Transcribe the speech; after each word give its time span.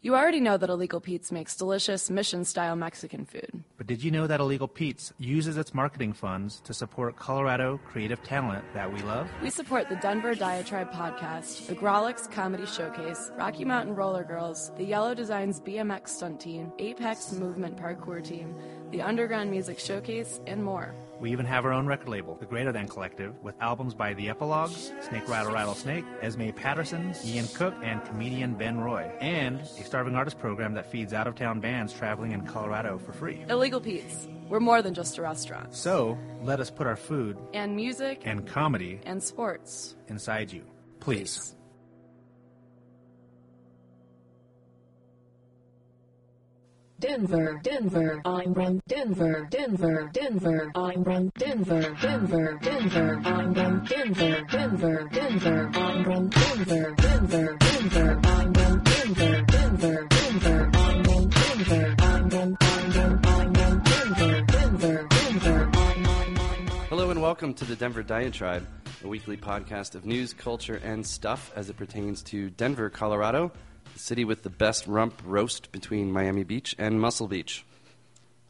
You 0.00 0.14
already 0.14 0.38
know 0.38 0.56
that 0.56 0.70
Illegal 0.70 1.00
Pete's 1.00 1.32
makes 1.32 1.56
delicious 1.56 2.08
mission 2.08 2.44
style 2.44 2.76
Mexican 2.76 3.24
food. 3.24 3.64
But 3.76 3.88
did 3.88 4.00
you 4.00 4.12
know 4.12 4.28
that 4.28 4.38
Illegal 4.38 4.68
Pete's 4.68 5.12
uses 5.18 5.56
its 5.56 5.74
marketing 5.74 6.12
funds 6.12 6.60
to 6.60 6.72
support 6.72 7.16
Colorado 7.16 7.80
creative 7.84 8.22
talent 8.22 8.64
that 8.74 8.92
we 8.92 9.02
love? 9.02 9.28
We 9.42 9.50
support 9.50 9.88
the 9.88 9.96
Denver 9.96 10.36
Diatribe 10.36 10.92
podcast, 10.92 11.66
the 11.66 11.74
Grawlix 11.74 12.30
Comedy 12.30 12.64
Showcase, 12.64 13.32
Rocky 13.36 13.64
Mountain 13.64 13.96
Roller 13.96 14.22
Girls, 14.22 14.70
the 14.76 14.84
Yellow 14.84 15.16
Designs 15.16 15.60
BMX 15.60 16.10
Stunt 16.10 16.38
Team, 16.40 16.70
Apex 16.78 17.32
Movement 17.32 17.76
Parkour 17.76 18.22
Team, 18.22 18.54
the 18.92 19.02
Underground 19.02 19.50
Music 19.50 19.80
Showcase, 19.80 20.40
and 20.46 20.64
more. 20.64 20.94
We 21.20 21.32
even 21.32 21.46
have 21.46 21.64
our 21.64 21.72
own 21.72 21.86
record 21.86 22.08
label, 22.08 22.36
the 22.36 22.46
Greater 22.46 22.70
Than 22.70 22.86
Collective, 22.86 23.34
with 23.42 23.54
albums 23.60 23.92
by 23.92 24.14
The 24.14 24.28
Epilogues, 24.28 24.92
Snake 25.08 25.28
Rattle 25.28 25.52
Rattlesnake, 25.52 26.04
Esme 26.22 26.50
Patterson, 26.50 27.12
Ian 27.24 27.48
Cooke, 27.48 27.74
and 27.82 28.04
comedian 28.04 28.54
Ben 28.54 28.78
Roy, 28.78 29.10
and 29.20 29.60
a 29.60 29.84
starving 29.84 30.14
artist 30.14 30.38
program 30.38 30.74
that 30.74 30.90
feeds 30.90 31.12
out 31.12 31.26
of 31.26 31.34
town 31.34 31.58
bands 31.58 31.92
traveling 31.92 32.30
in 32.32 32.46
Colorado 32.46 32.98
for 32.98 33.12
free. 33.12 33.44
Illegal 33.48 33.80
Pete's. 33.80 34.28
We're 34.48 34.60
more 34.60 34.80
than 34.80 34.94
just 34.94 35.18
a 35.18 35.22
restaurant. 35.22 35.74
So, 35.74 36.16
let 36.42 36.60
us 36.60 36.70
put 36.70 36.86
our 36.86 36.96
food 36.96 37.36
And 37.52 37.74
music 37.74 38.22
and 38.24 38.46
comedy 38.46 39.00
and 39.04 39.20
sports. 39.22 39.96
inside 40.06 40.52
you. 40.52 40.62
Please. 41.00 41.54
Denver, 47.00 47.60
Denver, 47.62 48.20
I'm 48.24 48.52
from 48.52 48.82
Denver, 48.88 49.46
Denver, 49.48 50.10
Denver, 50.12 50.72
I'm 50.74 51.04
from 51.04 51.28
Denver, 51.38 51.96
Denver, 52.02 52.58
Denver, 52.60 53.20
I'm 53.24 53.54
from 53.54 53.84
Denver, 53.84 54.46
Denver, 54.50 55.08
Denver, 55.12 55.70
I'm 55.74 56.04
from 56.04 56.28
Denver, 56.28 56.94
Denver, 56.96 57.56
Denver, 57.60 58.20
I'm 58.24 58.52
from 58.52 58.82
Denver, 58.82 59.44
Denver, 59.46 60.06
Denver, 60.10 60.70
I'm 60.74 61.04
from 61.04 61.30
Denver, 61.30 61.94
I'm 62.00 62.30
from, 62.30 62.56
I'm 62.60 62.90
from, 62.90 63.20
I'm 63.22 63.52
Denver, 63.84 64.42
Denver, 64.42 65.06
Denver. 65.08 65.70
Hello 66.88 67.10
and 67.10 67.22
welcome 67.22 67.54
to 67.54 67.64
the 67.64 67.76
Denver 67.76 68.02
Diatribe, 68.02 68.66
a 69.04 69.06
weekly 69.06 69.36
podcast 69.36 69.94
of 69.94 70.04
news, 70.04 70.32
culture, 70.32 70.80
and 70.82 71.06
stuff 71.06 71.52
as 71.54 71.70
it 71.70 71.76
pertains 71.76 72.24
to 72.24 72.50
Denver, 72.50 72.90
Colorado, 72.90 73.52
city 73.98 74.24
with 74.24 74.42
the 74.42 74.50
best 74.50 74.86
rump 74.86 75.20
roast 75.24 75.72
between 75.72 76.12
Miami 76.12 76.44
Beach 76.44 76.74
and 76.78 77.00
Muscle 77.00 77.28
Beach. 77.28 77.64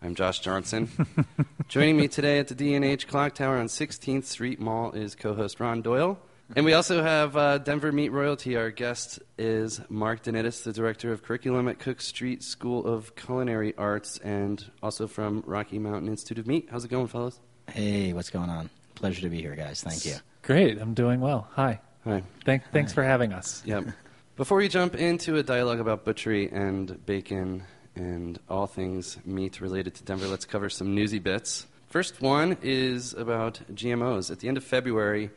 I'm 0.00 0.14
Josh 0.14 0.40
Johnson. 0.40 0.88
Joining 1.68 1.96
me 1.96 2.06
today 2.06 2.38
at 2.38 2.48
the 2.48 2.54
D&F 2.54 3.06
Clock 3.08 3.34
Tower 3.34 3.56
on 3.58 3.66
16th 3.66 4.24
Street 4.24 4.60
Mall 4.60 4.92
is 4.92 5.14
co-host 5.14 5.58
Ron 5.58 5.82
Doyle. 5.82 6.18
And 6.56 6.64
we 6.64 6.72
also 6.72 7.02
have 7.02 7.36
uh, 7.36 7.58
Denver 7.58 7.92
Meat 7.92 8.10
Royalty. 8.10 8.56
Our 8.56 8.70
guest 8.70 9.18
is 9.36 9.80
Mark 9.90 10.22
DeNittis, 10.22 10.62
the 10.62 10.72
director 10.72 11.12
of 11.12 11.22
curriculum 11.22 11.68
at 11.68 11.78
Cook 11.78 12.00
Street 12.00 12.42
School 12.42 12.86
of 12.86 13.16
Culinary 13.16 13.74
Arts 13.76 14.18
and 14.18 14.64
also 14.82 15.06
from 15.06 15.42
Rocky 15.46 15.78
Mountain 15.78 16.08
Institute 16.08 16.38
of 16.38 16.46
Meat. 16.46 16.68
How's 16.70 16.84
it 16.84 16.88
going, 16.88 17.08
fellas? 17.08 17.38
Hey, 17.68 18.12
what's 18.14 18.30
going 18.30 18.48
on? 18.48 18.70
Pleasure 18.94 19.22
to 19.22 19.28
be 19.28 19.42
here, 19.42 19.54
guys. 19.54 19.82
Thank 19.82 20.06
you. 20.06 20.14
Great, 20.42 20.80
I'm 20.80 20.94
doing 20.94 21.20
well. 21.20 21.48
Hi. 21.52 21.80
Hi. 22.04 22.22
Thank, 22.44 22.62
thanks 22.72 22.92
for 22.92 23.02
having 23.02 23.32
us. 23.32 23.62
Yep. 23.66 23.88
Before 24.38 24.58
we 24.58 24.68
jump 24.68 24.94
into 24.94 25.34
a 25.34 25.42
dialogue 25.42 25.80
about 25.80 26.04
butchery 26.04 26.48
and 26.48 27.04
bacon 27.04 27.64
and 27.96 28.38
all 28.48 28.68
things 28.68 29.18
meat 29.24 29.60
related 29.60 29.96
to 29.96 30.04
Denver, 30.04 30.28
let's 30.28 30.44
cover 30.44 30.70
some 30.70 30.94
newsy 30.94 31.18
bits. 31.18 31.66
First 31.88 32.22
one 32.22 32.56
is 32.62 33.14
about 33.14 33.60
GMOs. 33.74 34.30
At 34.30 34.38
the 34.38 34.46
end 34.46 34.56
of 34.56 34.62
February, 34.62 35.30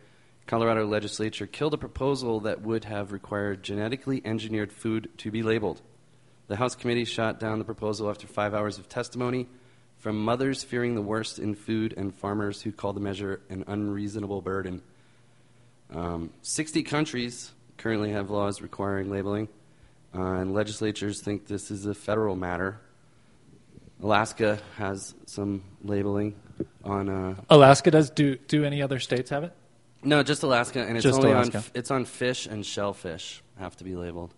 Colorado 0.45 0.85
legislature 0.85 1.47
killed 1.47 1.73
a 1.73 1.79
proposal 1.79 2.41
that 2.41 2.61
would 2.61 2.85
have 2.85 3.11
required 3.11 3.63
genetically 3.63 4.21
engineered 4.23 4.71
food 4.71 5.09
to 5.17 5.31
be 5.31 5.41
labeled. 5.41 5.81
The 6.47 6.57
House 6.57 6.75
committee 6.75 7.05
shot 7.05 7.39
down 7.39 7.57
the 7.57 7.65
proposal 7.65 8.07
after 8.07 8.27
five 8.27 8.53
hours 8.53 8.77
of 8.77 8.87
testimony 8.87 9.47
from 9.97 10.23
mothers 10.23 10.63
fearing 10.63 10.93
the 10.93 11.01
worst 11.01 11.39
in 11.39 11.55
food 11.55 11.95
and 11.97 12.13
farmers 12.13 12.61
who 12.61 12.71
call 12.71 12.93
the 12.93 12.99
measure 12.99 13.41
an 13.49 13.63
unreasonable 13.65 14.43
burden. 14.43 14.83
Um, 15.89 16.29
60 16.43 16.83
countries 16.83 17.51
currently 17.81 18.11
have 18.11 18.29
laws 18.29 18.61
requiring 18.61 19.09
labeling, 19.09 19.47
uh, 20.15 20.21
and 20.21 20.53
legislatures 20.53 21.21
think 21.21 21.47
this 21.47 21.71
is 21.71 21.85
a 21.85 21.93
federal 21.93 22.35
matter. 22.35 22.79
Alaska 24.01 24.59
has 24.77 25.13
some 25.25 25.63
labeling 25.83 26.35
on. 26.83 27.09
Uh, 27.09 27.35
Alaska 27.49 27.91
does. 27.91 28.09
Do 28.09 28.35
do 28.35 28.63
any 28.65 28.81
other 28.81 28.99
states 28.99 29.29
have 29.29 29.43
it? 29.43 29.53
no, 30.03 30.23
just 30.23 30.41
Alaska, 30.41 30.81
and 30.81 30.97
it's 30.97 31.03
Just 31.03 31.19
only 31.19 31.31
Alaska. 31.31 31.57
on 31.59 31.63
it's 31.75 31.91
on 31.91 32.05
fish 32.05 32.47
and 32.47 32.65
shellfish 32.65 33.43
have 33.59 33.75
to 33.77 33.83
be 33.83 33.95
labeled. 33.95 34.33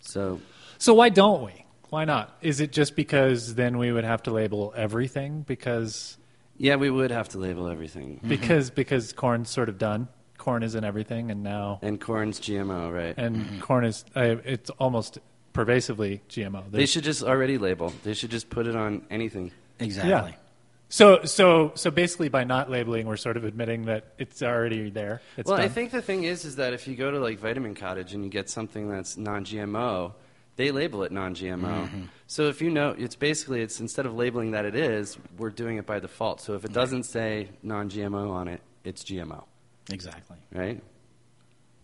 So 0.00 0.40
So 0.78 0.94
why 0.94 1.08
don't 1.10 1.44
we? 1.44 1.64
Why 1.90 2.04
not? 2.04 2.36
Is 2.42 2.60
it 2.60 2.72
just 2.72 2.96
because 2.96 3.54
then 3.54 3.78
we 3.78 3.92
would 3.92 4.02
have 4.04 4.24
to 4.24 4.32
label 4.32 4.72
everything 4.76 5.42
because 5.46 6.16
yeah, 6.56 6.74
we 6.76 6.90
would 6.90 7.12
have 7.12 7.28
to 7.30 7.38
label 7.38 7.68
everything. 7.68 8.20
because 8.26 8.70
because 8.82 9.12
corn's 9.12 9.48
sort 9.50 9.68
of 9.68 9.78
done. 9.78 10.08
Corn 10.44 10.62
is 10.62 10.74
in 10.74 10.84
everything, 10.84 11.30
and 11.30 11.42
now 11.42 11.78
And 11.80 11.98
corn's 11.98 12.38
GMO, 12.38 12.92
right? 12.92 13.14
and 13.16 13.62
corn 13.62 13.86
is 13.86 14.04
uh, 14.14 14.36
it's 14.44 14.68
almost 14.78 15.18
pervasively 15.54 16.20
GMO. 16.28 16.70
they 16.70 16.84
should 16.84 17.04
just 17.04 17.22
already 17.22 17.56
label. 17.56 17.94
They 18.02 18.12
should 18.12 18.30
just 18.30 18.50
put 18.50 18.66
it 18.66 18.76
on 18.76 19.06
anything. 19.10 19.52
Exactly. 19.80 20.10
Yeah. 20.10 20.36
So 20.90 21.24
so 21.24 21.72
so 21.76 21.90
basically, 21.90 22.28
by 22.28 22.44
not 22.44 22.70
labeling, 22.70 23.06
we're 23.06 23.16
sort 23.16 23.38
of 23.38 23.44
admitting 23.44 23.86
that 23.86 24.04
it's 24.18 24.42
already 24.42 24.90
there. 24.90 25.22
It's 25.38 25.48
well, 25.50 25.58
I 25.58 25.68
think 25.68 25.92
the 25.92 26.02
thing 26.02 26.24
is, 26.24 26.44
is 26.44 26.56
that 26.56 26.74
if 26.74 26.86
you 26.86 26.94
go 26.94 27.10
to 27.10 27.18
like 27.18 27.38
Vitamin 27.38 27.74
Cottage 27.74 28.12
and 28.12 28.22
you 28.22 28.28
get 28.30 28.50
something 28.50 28.86
that's 28.90 29.16
non-GMO, 29.16 30.12
they 30.56 30.70
label 30.72 31.04
it 31.04 31.10
non-GMO. 31.10 31.62
Mm-hmm. 31.62 32.02
So 32.26 32.48
if 32.48 32.60
you 32.60 32.68
know, 32.70 32.94
it's 32.98 33.16
basically 33.16 33.62
it's 33.62 33.80
instead 33.80 34.04
of 34.04 34.14
labeling 34.14 34.50
that 34.50 34.66
it 34.66 34.76
is, 34.76 35.16
we're 35.38 35.50
doing 35.50 35.78
it 35.78 35.86
by 35.86 36.00
default. 36.00 36.42
So 36.42 36.52
if 36.54 36.66
it 36.66 36.72
doesn't 36.74 37.04
say 37.04 37.48
non-GMO 37.62 38.30
on 38.30 38.48
it, 38.48 38.60
it's 38.84 39.02
GMO, 39.02 39.44
Exactly. 39.90 40.36
right? 40.52 40.80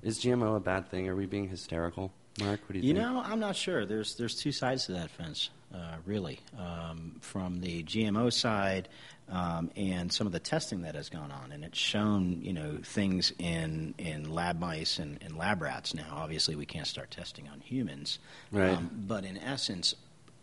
Is 0.02 0.18
GMO 0.20 0.56
a 0.56 0.60
bad 0.60 0.90
thing? 0.90 1.08
Are 1.08 1.16
we 1.16 1.26
being 1.26 1.48
hysterical, 1.48 2.12
Mark? 2.40 2.60
What 2.62 2.72
do 2.72 2.78
you, 2.78 2.88
You 2.88 2.94
think? 2.94 3.06
know, 3.06 3.20
I'm 3.24 3.40
not 3.40 3.54
sure. 3.56 3.84
There's 3.84 4.14
there's 4.16 4.34
two 4.34 4.52
sides 4.52 4.86
to 4.86 4.92
that 4.92 5.10
fence, 5.10 5.50
uh, 5.74 5.96
really. 6.06 6.40
Um, 6.58 7.16
from 7.20 7.60
the 7.60 7.82
GMO 7.82 8.32
side, 8.32 8.88
um, 9.28 9.70
and 9.76 10.10
some 10.10 10.26
of 10.26 10.32
the 10.32 10.38
testing 10.40 10.82
that 10.82 10.94
has 10.94 11.10
gone 11.10 11.30
on, 11.30 11.52
and 11.52 11.62
it's 11.64 11.78
shown 11.78 12.40
you 12.40 12.54
know 12.54 12.78
things 12.82 13.34
in 13.38 13.94
in 13.98 14.30
lab 14.32 14.58
mice 14.58 14.98
and, 14.98 15.18
and 15.22 15.36
lab 15.36 15.60
rats. 15.60 15.94
Now, 15.94 16.06
obviously, 16.12 16.56
we 16.56 16.64
can't 16.64 16.86
start 16.86 17.10
testing 17.10 17.46
on 17.48 17.60
humans, 17.60 18.18
Right. 18.50 18.70
Um, 18.70 18.90
but 19.06 19.26
in 19.26 19.36
essence, 19.36 19.94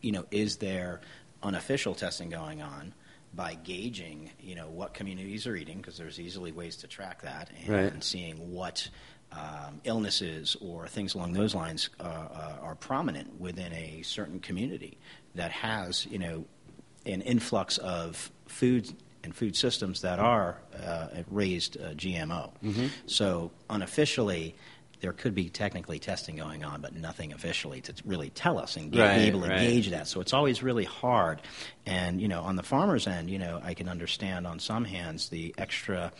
you 0.01 0.12
know, 0.12 0.25
is 0.29 0.57
there 0.57 1.01
unofficial 1.41 1.95
testing 1.95 2.29
going 2.29 2.62
on? 2.62 2.94
By 3.34 3.54
gauging, 3.56 4.32
you 4.40 4.56
know, 4.56 4.68
what 4.70 4.94
communities 4.96 5.46
are 5.46 5.56
eating, 5.56 5.78
because 5.78 5.98
there's 5.98 6.20
easily 6.20 6.52
ways 6.52 6.78
to 6.78 6.88
track 6.88 7.22
that, 7.22 7.50
and 7.66 7.70
Right. 7.70 8.04
seeing 8.04 8.52
what 8.52 8.90
um, 9.32 9.82
illnesses 9.84 10.56
or 10.62 10.88
things 10.88 11.14
along 11.14 11.34
those 11.34 11.54
lines 11.54 11.90
uh, 12.00 12.04
uh, 12.04 12.56
are 12.62 12.76
prominent 12.76 13.40
within 13.40 13.74
a 13.74 14.02
certain 14.02 14.40
community 14.40 14.98
that 15.36 15.52
has, 15.52 16.06
you 16.08 16.18
know, 16.18 16.46
an 17.06 17.22
influx 17.22 17.78
of 17.78 18.32
food 18.48 18.92
and 19.24 19.36
food 19.36 19.56
systems 19.56 20.02
that 20.02 20.18
are 20.20 20.62
uh, 20.82 21.08
raised 21.30 21.78
uh, 21.78 21.90
GMO. 21.90 22.52
So 23.06 23.52
unofficially, 23.70 24.56
there 25.00 25.13
could 25.13 25.35
be 25.35 25.50
technically 25.50 26.00
testing 26.00 26.35
going 26.35 26.63
on, 26.63 26.81
but 26.81 26.96
nothing 26.96 27.34
officially 27.34 27.81
to 27.81 27.94
really 28.06 28.30
tell 28.30 28.58
us 28.58 28.75
and 28.78 28.96
Right, 28.96 29.18
be 29.18 29.24
able 29.25 29.41
to 29.41 29.50
right. 29.50 29.59
gauge 29.59 29.90
that. 29.90 30.08
So 30.08 30.22
it's 30.22 30.34
always 30.34 30.63
really 30.63 30.85
hard. 30.85 31.41
And 31.85 32.22
you 32.22 32.28
know, 32.28 32.41
on 32.41 32.56
the 32.56 32.63
farmer's 32.63 33.07
end, 33.07 33.30
you 33.30 33.40
know, 33.40 33.62
I 33.63 33.74
can 33.74 33.88
understand 33.90 34.47
on 34.47 34.59
some 34.59 34.86
hands 34.86 35.30
the 35.30 35.53
extra 35.57 36.12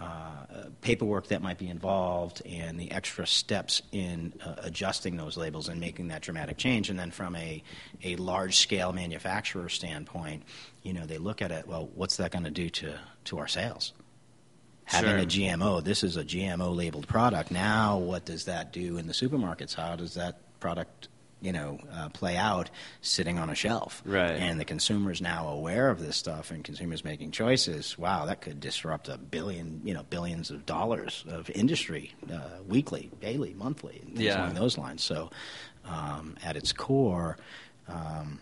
uh, 0.00 0.66
paperwork 0.80 1.28
that 1.28 1.40
might 1.40 1.56
be 1.58 1.68
involved 1.68 2.42
and 2.44 2.80
the 2.80 2.90
extra 2.90 3.26
steps 3.26 3.80
in 3.92 4.32
uh, 4.44 4.56
adjusting 4.58 5.16
those 5.16 5.36
labels 5.36 5.68
and 5.68 5.80
making 5.80 6.08
that 6.08 6.20
dramatic 6.22 6.56
change. 6.56 6.90
And 6.90 6.98
then 6.98 7.12
from 7.12 7.36
a, 7.36 7.62
a 8.02 8.16
large 8.16 8.56
scale 8.56 8.92
manufacturer 8.92 9.68
standpoint, 9.68 10.42
you 10.82 10.92
know, 10.92 11.06
they 11.06 11.18
look 11.18 11.40
at 11.42 11.52
it, 11.52 11.68
well, 11.68 11.88
what's 11.94 12.16
that 12.16 12.32
going 12.32 12.44
to 12.44 12.50
do 12.50 12.68
to, 12.70 12.98
to 13.26 13.38
our 13.38 13.46
sales? 13.46 13.92
Having 14.86 15.10
Sure. 15.10 15.18
a 15.18 15.26
GMO, 15.26 15.82
this 15.82 16.02
is 16.04 16.16
a 16.16 16.24
GMO 16.24 16.74
labeled 16.74 17.08
product. 17.08 17.50
Now, 17.50 17.96
what 17.98 18.24
does 18.24 18.44
that 18.44 18.72
do 18.72 18.98
in 18.98 19.06
the 19.06 19.12
supermarkets? 19.14 19.74
How 19.74 19.96
does 19.96 20.14
that 20.14 20.38
product, 20.60 21.08
you 21.40 21.52
know, 21.52 21.78
uh, 21.92 22.10
play 22.10 22.36
out 22.36 22.70
sitting 23.00 23.38
on 23.38 23.48
a 23.48 23.54
shelf? 23.54 24.02
Right. 24.04 24.30
And 24.32 24.60
the 24.60 24.64
consumer 24.64 25.10
is 25.10 25.20
now 25.22 25.48
aware 25.48 25.88
of 25.88 26.00
this 26.00 26.16
stuff, 26.16 26.50
and 26.50 26.62
consumers 26.62 27.02
making 27.04 27.30
choices. 27.30 27.96
Wow, 27.98 28.26
that 28.26 28.42
could 28.42 28.60
disrupt 28.60 29.08
a 29.08 29.16
billion, 29.16 29.80
you 29.84 29.94
know, 29.94 30.02
billions 30.10 30.50
of 30.50 30.66
dollars 30.66 31.24
of 31.28 31.48
industry 31.50 32.12
uh, 32.32 32.40
weekly, 32.68 33.10
daily, 33.20 33.54
monthly, 33.54 34.00
and 34.02 34.08
things 34.16 34.20
Yeah. 34.26 34.42
along 34.42 34.54
those 34.54 34.76
lines. 34.76 35.02
So, 35.02 35.30
um, 35.86 36.36
at 36.44 36.56
its 36.56 36.72
core. 36.72 37.36
Um, 37.88 38.40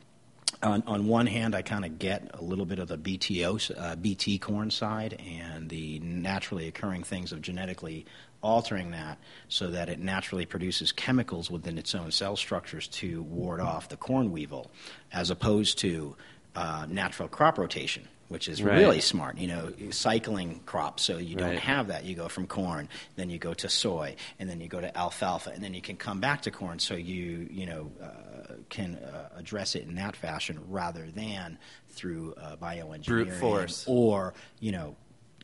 on, 0.63 0.83
on 0.87 1.07
one 1.07 1.27
hand, 1.27 1.55
I 1.55 1.63
kind 1.63 1.85
of 1.85 1.99
get 1.99 2.31
a 2.35 2.43
little 2.43 2.65
bit 2.65 2.79
of 2.79 2.89
the 2.89 2.97
BTO, 2.99 3.73
uh, 3.77 3.97
BT 3.97 4.39
corn 4.39 4.71
side 4.71 5.21
and 5.41 5.69
the 5.69 5.99
naturally 6.01 6.69
occurring 6.69 7.03
things 7.03 7.33
of 7.33 7.43
genetically 7.43 8.07
altering 8.43 8.91
that 8.93 9.19
so 9.49 9.71
that 9.71 9.89
it 9.89 9.99
naturally 10.01 10.47
produces 10.47 10.93
chemicals 10.93 11.51
within 11.51 11.79
its 11.79 11.95
own 11.95 12.11
cell 12.11 12.37
structures 12.37 12.89
to 12.89 13.23
ward 13.25 13.61
off 13.61 13.89
the 13.89 13.97
corn 13.97 14.33
weevil, 14.33 14.71
as 15.13 15.31
opposed 15.31 15.79
to 15.79 16.17
uh, 16.57 16.87
natural 16.89 17.29
crop 17.29 17.57
rotation, 17.59 18.07
which 18.29 18.49
is 18.49 18.63
Right. 18.63 18.79
really 18.79 19.01
smart. 19.01 19.39
You 19.39 19.47
know, 19.49 19.73
cycling 19.91 20.61
crops, 20.67 21.03
so 21.05 21.19
you 21.19 21.37
don't 21.37 21.51
Right. 21.51 21.59
have 21.61 21.87
that. 21.89 22.05
You 22.05 22.15
go 22.17 22.29
from 22.29 22.47
corn, 22.47 22.89
then 23.17 23.31
you 23.31 23.39
go 23.39 23.55
to 23.55 23.69
soy, 23.69 24.17
and 24.39 24.51
then 24.51 24.61
you 24.61 24.69
go 24.69 24.81
to 24.81 24.97
alfalfa, 24.97 25.51
and 25.51 25.63
then 25.63 25.73
you 25.75 25.81
can 25.81 25.97
come 25.97 26.21
back 26.21 26.43
to 26.43 26.51
corn. 26.51 26.79
So 26.79 26.95
you 26.95 27.49
you 27.51 27.67
know 27.67 27.91
uh, 28.03 28.32
can 28.73 28.97
uh, 28.97 29.29
address 29.37 29.75
it 29.77 29.83
in 29.87 29.95
that 29.97 30.17
fashion 30.17 30.59
rather 30.69 31.07
than 31.15 31.59
through 31.91 32.35
uh, 32.41 32.57
bioengineering 32.57 33.07
Brute 33.07 33.33
force. 33.35 33.85
or 33.87 34.33
you 34.61 34.73
know 34.73 34.97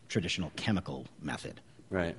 traditional 0.08 0.50
chemical 0.56 1.06
method. 1.22 1.60
Right. 1.90 2.16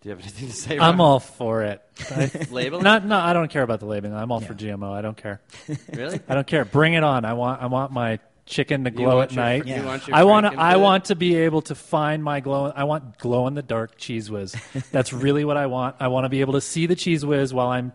Do 0.00 0.08
you 0.08 0.10
have 0.10 0.20
anything 0.20 0.48
to 0.48 0.54
say? 0.54 0.74
I'm 0.78 0.98
Ron? 0.98 1.00
all 1.00 1.20
for 1.20 1.62
it. 1.62 1.82
I, 2.10 2.30
Labeling? 2.50 2.82
not, 2.82 3.04
no, 3.06 3.18
I 3.18 3.32
don't 3.32 3.50
care 3.50 3.62
about 3.62 3.80
the 3.80 3.86
labeling. 3.86 4.14
I'm 4.14 4.30
all 4.32 4.40
for 4.40 4.52
GMO. 4.54 4.92
I 4.92 5.00
don't 5.00 5.16
care. 5.16 5.40
really. 5.92 6.20
I 6.28 6.34
don't 6.34 6.46
care. 6.46 6.64
Bring 6.64 6.94
it 6.94 7.04
on. 7.04 7.24
I 7.24 7.32
want. 7.34 7.62
I 7.62 7.66
want 7.66 7.92
my 7.92 8.18
chicken 8.46 8.84
to 8.84 8.90
glow 8.90 9.20
at 9.22 9.32
your- 9.32 9.42
night. 9.44 9.66
Yeah. 9.66 9.84
want 9.84 10.12
I 10.12 10.24
want. 10.24 10.46
to. 10.46 10.58
I 10.58 10.76
want 10.76 11.06
to 11.06 11.14
be 11.16 11.36
able 11.36 11.62
to 11.62 11.74
find 11.74 12.22
my 12.24 12.40
glow. 12.40 12.72
I 12.74 12.84
want 12.84 13.18
glow 13.18 13.46
in 13.46 13.54
the 13.54 13.62
dark 13.62 13.96
cheese 13.96 14.30
whiz. 14.30 14.54
That's 14.90 15.12
really 15.12 15.44
what 15.44 15.56
I 15.56 15.66
want. 15.66 15.96
I 16.00 16.08
want 16.08 16.24
to 16.24 16.28
be 16.30 16.40
able 16.42 16.54
to 16.54 16.60
see 16.62 16.86
the 16.86 16.96
cheese 16.96 17.24
whiz 17.24 17.52
while 17.54 17.68
I'm 17.68 17.92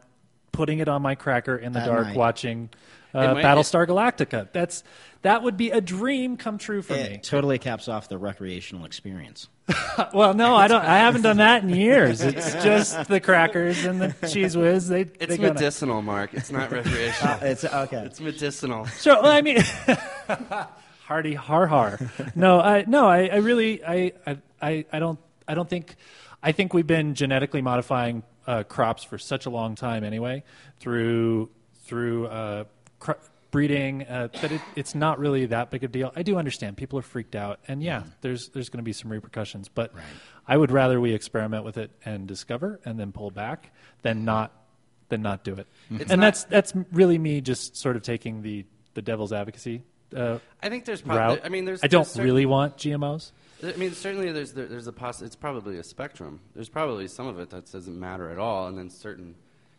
putting 0.52 0.80
it 0.80 0.88
on 0.88 1.02
my 1.02 1.16
cracker 1.16 1.56
in 1.56 1.72
the 1.74 1.80
At 1.80 1.86
dark, 1.88 2.08
night. 2.08 2.16
watching 2.18 2.70
uh, 3.16 3.20
It 3.20 3.34
might- 3.36 3.44
Battlestar 3.46 3.88
Galactica. 3.88 4.48
That's 4.52 4.84
that 5.22 5.44
would 5.44 5.58
be 5.58 5.72
a 5.72 5.82
dream 5.82 6.38
come 6.38 6.58
true 6.58 6.82
for 6.82 6.94
It 6.94 7.12
me. 7.12 7.18
totally 7.18 7.58
caps 7.60 7.88
off 7.90 8.08
the 8.08 8.18
recreational 8.18 8.86
experience. 8.86 9.48
Well, 10.14 10.34
no, 10.34 10.56
I 10.56 10.68
don't. 10.68 10.84
I 10.84 11.00
haven't 11.00 11.22
done 11.24 11.38
that 11.38 11.62
in 11.62 11.70
years. 11.70 12.22
It's 12.22 12.54
just 12.64 13.08
the 13.10 13.20
crackers 13.20 13.84
and 13.86 14.02
the 14.02 14.28
cheese 14.30 14.56
whiz. 14.58 14.88
They. 14.88 15.02
It's 15.02 15.18
they 15.28 15.38
gotta- 15.38 15.54
medicinal, 15.56 16.02
Mark. 16.02 16.34
It's 16.34 16.52
not 16.52 16.72
recreational. 16.72 17.38
it's 17.42 17.66
okay. 17.66 17.98
it's 18.06 18.20
medicinal. 18.22 18.86
So 18.86 19.22
well, 19.22 19.32
I 19.32 19.42
mean, 19.42 19.58
hardy 21.06 21.34
har 21.34 21.68
har. 21.68 22.00
No, 22.36 22.60
I 22.60 22.86
no, 22.88 23.08
I, 23.08 23.26
I 23.28 23.36
really, 23.38 23.84
I, 23.84 24.14
I- 24.26 24.38
I, 24.62 24.86
I 24.92 25.00
don't, 25.00 25.20
I 25.48 25.54
don't 25.54 25.70
think, 25.70 25.96
I 26.44 26.52
think 26.52 26.74
we've 26.74 26.88
been 26.88 27.14
genetically 27.16 27.62
modifying 27.62 28.24
uh, 28.50 28.64
crops 28.64 29.04
for 29.04 29.18
such 29.18 29.46
a 29.46 29.50
long 29.50 29.76
time 29.76 30.04
anyway, 30.04 30.44
through 30.80 31.50
through 31.86 32.28
uh, 32.28 32.64
cr- 33.00 33.12
breeding, 33.52 34.04
uh, 34.08 34.28
that 34.42 34.52
it, 34.52 34.62
it's 34.76 34.96
not 34.96 35.20
really 35.20 35.46
that 35.48 35.70
big 35.72 35.84
a 35.84 35.88
deal. 35.88 36.12
I 36.16 36.24
do 36.24 36.38
understand 36.38 36.78
people 36.78 36.98
are 37.00 37.04
freaked 37.04 37.36
out, 37.36 37.60
and 37.68 37.82
yeah, 37.84 38.04
there's 38.22 38.50
there's 38.50 38.70
going 38.70 38.80
to 38.80 38.84
be 38.84 38.94
some 38.94 39.12
repercussions, 39.12 39.70
but 39.70 39.94
I 40.48 40.58
would 40.58 40.72
rather 40.72 41.00
we 41.00 41.14
experiment 41.14 41.64
with 41.64 41.78
it 41.78 41.92
and 42.04 42.28
discover, 42.28 42.80
and 42.86 43.00
then 43.00 43.12
pull 43.12 43.32
back, 43.32 43.72
than 44.02 44.26
not 44.26 44.52
than 45.10 45.22
not 45.22 45.44
do 45.44 45.54
it. 45.56 45.68
It's 45.92 46.12
and 46.12 46.20
not- 46.22 46.28
that's 46.28 46.44
that's 46.46 46.74
really 46.92 47.18
me 47.18 47.42
just 47.42 47.78
sort 47.78 47.96
of 47.96 48.02
taking 48.02 48.42
the 48.42 48.66
the 48.96 49.02
devil's 49.02 49.32
advocacy 49.32 49.84
uh, 50.16 50.40
I 50.62 50.70
think 50.70 50.86
there's 50.86 51.06
route. 51.06 51.16
probably. 51.16 51.44
I 51.44 51.50
mean, 51.50 51.66
there's. 51.66 51.84
I 51.84 51.88
don't 51.88 52.02
there's 52.02 52.14
certain- 52.14 52.26
really 52.26 52.46
want 52.46 52.78
GMOs. 52.78 53.32
I 53.64 53.74
mean, 53.74 53.92
certainly 53.94 54.32
there's 54.32 54.54
there, 54.54 54.68
there's 54.68 54.88
a 54.88 54.94
poss- 54.94 55.22
It's 55.22 55.36
probably 55.36 55.78
a 55.78 55.84
spectrum. 55.84 56.40
There's 56.56 56.70
probably 56.70 57.08
some 57.08 57.28
of 57.28 57.40
it 57.40 57.50
that 57.50 57.72
doesn't 57.72 58.00
matter 58.00 58.30
at 58.30 58.38
all, 58.38 58.68
and 58.68 58.78
then 58.78 58.90
certain 58.90 59.36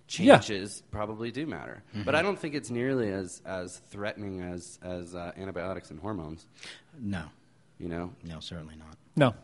Yeah. 0.09 0.39
changes 0.39 0.83
probably 0.91 1.31
do 1.31 1.47
matter. 1.47 1.83
But 2.05 2.15
I 2.15 2.23
don't 2.23 2.39
think 2.39 2.55
it's 2.55 2.71
nearly 2.71 3.11
as 3.11 3.41
as 3.47 3.79
threatening 3.91 4.41
as 4.43 4.79
as 4.83 5.15
uh, 5.15 5.33
antibiotics 5.37 5.91
and 5.91 5.99
hormones. 6.01 6.47
No, 7.01 7.25
You 7.79 7.89
know. 7.89 8.13
no, 8.25 8.41
certainly 8.41 8.77
not. 8.77 8.97
No. 9.17 9.35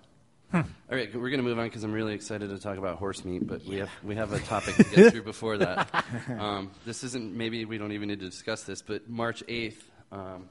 All 0.54 0.62
right, 0.90 1.12
we're 1.14 1.28
going 1.30 1.38
to 1.38 1.42
move 1.42 1.58
on 1.58 1.66
because 1.66 1.82
I'm 1.82 1.92
really 1.92 2.14
excited 2.14 2.50
to 2.50 2.58
talk 2.58 2.78
about 2.78 2.98
horse 2.98 3.24
meat, 3.24 3.46
but 3.46 3.64
we 3.64 3.76
have 3.78 3.90
we 4.04 4.14
have 4.14 4.32
a 4.32 4.38
topic 4.38 4.74
to 4.76 4.84
get 4.84 5.12
through 5.12 5.24
before 5.24 5.58
that. 5.58 6.04
Um, 6.38 6.70
this 6.84 7.02
isn't 7.04 7.34
maybe 7.34 7.64
we 7.64 7.78
don't 7.78 7.92
even 7.92 8.08
need 8.08 8.20
to 8.20 8.26
discuss 8.26 8.62
this, 8.62 8.80
but 8.80 9.08
March 9.08 9.42
8th, 9.48 9.82
um, 10.12 10.48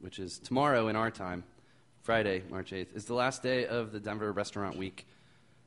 which 0.00 0.18
is 0.18 0.38
tomorrow 0.38 0.88
in 0.88 0.96
our 0.96 1.10
time, 1.10 1.44
Friday, 2.06 2.44
March 2.48 2.70
8th, 2.70 2.94
is 2.94 3.06
the 3.06 3.14
last 3.14 3.42
day 3.42 3.66
of 3.66 3.90
the 3.90 3.98
Denver 3.98 4.30
Restaurant 4.30 4.76
Week. 4.76 5.08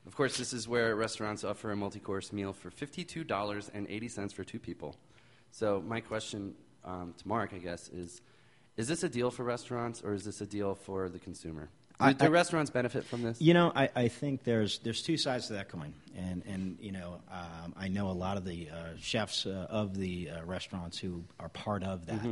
Of 0.07 0.15
course, 0.15 0.37
this 0.37 0.53
is 0.53 0.69
where 0.69 0.95
restaurants 0.95 1.43
offer 1.43 1.69
a 1.69 1.75
multi-course 1.75 2.31
meal 2.31 2.53
for 2.53 2.69
fifty-two 2.71 3.25
dollars 3.25 3.69
and 3.73 3.85
eighty 3.89 4.07
cents 4.07 4.31
for 4.31 4.45
two 4.45 4.57
people. 4.57 4.95
So 5.51 5.83
my 5.85 5.99
question 5.99 6.55
um, 6.85 7.13
to 7.17 7.27
Mark, 7.27 7.51
I 7.53 7.57
guess, 7.57 7.89
is: 7.89 8.21
Is 8.77 8.87
this 8.87 9.03
a 9.03 9.09
deal 9.09 9.31
for 9.31 9.43
restaurants, 9.43 10.01
or 10.01 10.13
is 10.13 10.23
this 10.23 10.39
a 10.39 10.45
deal 10.45 10.75
for 10.75 11.09
the 11.09 11.19
consumer? 11.19 11.67
Do, 11.99 12.05
I- 12.05 12.13
do 12.13 12.25
I- 12.25 12.29
restaurants 12.29 12.71
benefit 12.71 13.03
from 13.03 13.21
this? 13.21 13.41
You 13.41 13.53
know, 13.53 13.73
I, 13.75 13.89
I 13.93 14.07
think 14.07 14.45
there's 14.45 14.79
there's 14.79 15.01
two 15.01 15.17
sides 15.17 15.47
to 15.47 15.53
that 15.53 15.67
coin, 15.67 15.93
and 16.17 16.41
and 16.47 16.77
you 16.79 16.93
know, 16.93 17.19
um, 17.29 17.73
I 17.75 17.89
know 17.89 18.07
a 18.09 18.13
lot 18.15 18.37
of 18.37 18.45
the 18.45 18.69
uh, 18.71 18.75
chefs 19.01 19.45
uh, 19.45 19.67
of 19.69 19.97
the 19.97 20.29
uh, 20.29 20.45
restaurants 20.45 20.97
who 20.97 21.25
are 21.37 21.49
part 21.49 21.83
of 21.83 22.05
that, 22.05 22.25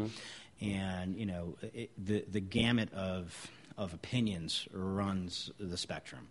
and 0.62 1.15
you 1.18 1.25
know, 1.25 1.57
it, 1.74 1.92
the 1.98 2.24
the 2.31 2.39
gamut 2.39 2.94
of 2.94 3.36
of 3.77 3.94
opinions 3.94 4.68
runs 4.74 5.51
the 5.59 5.77
spectrum. 5.77 6.27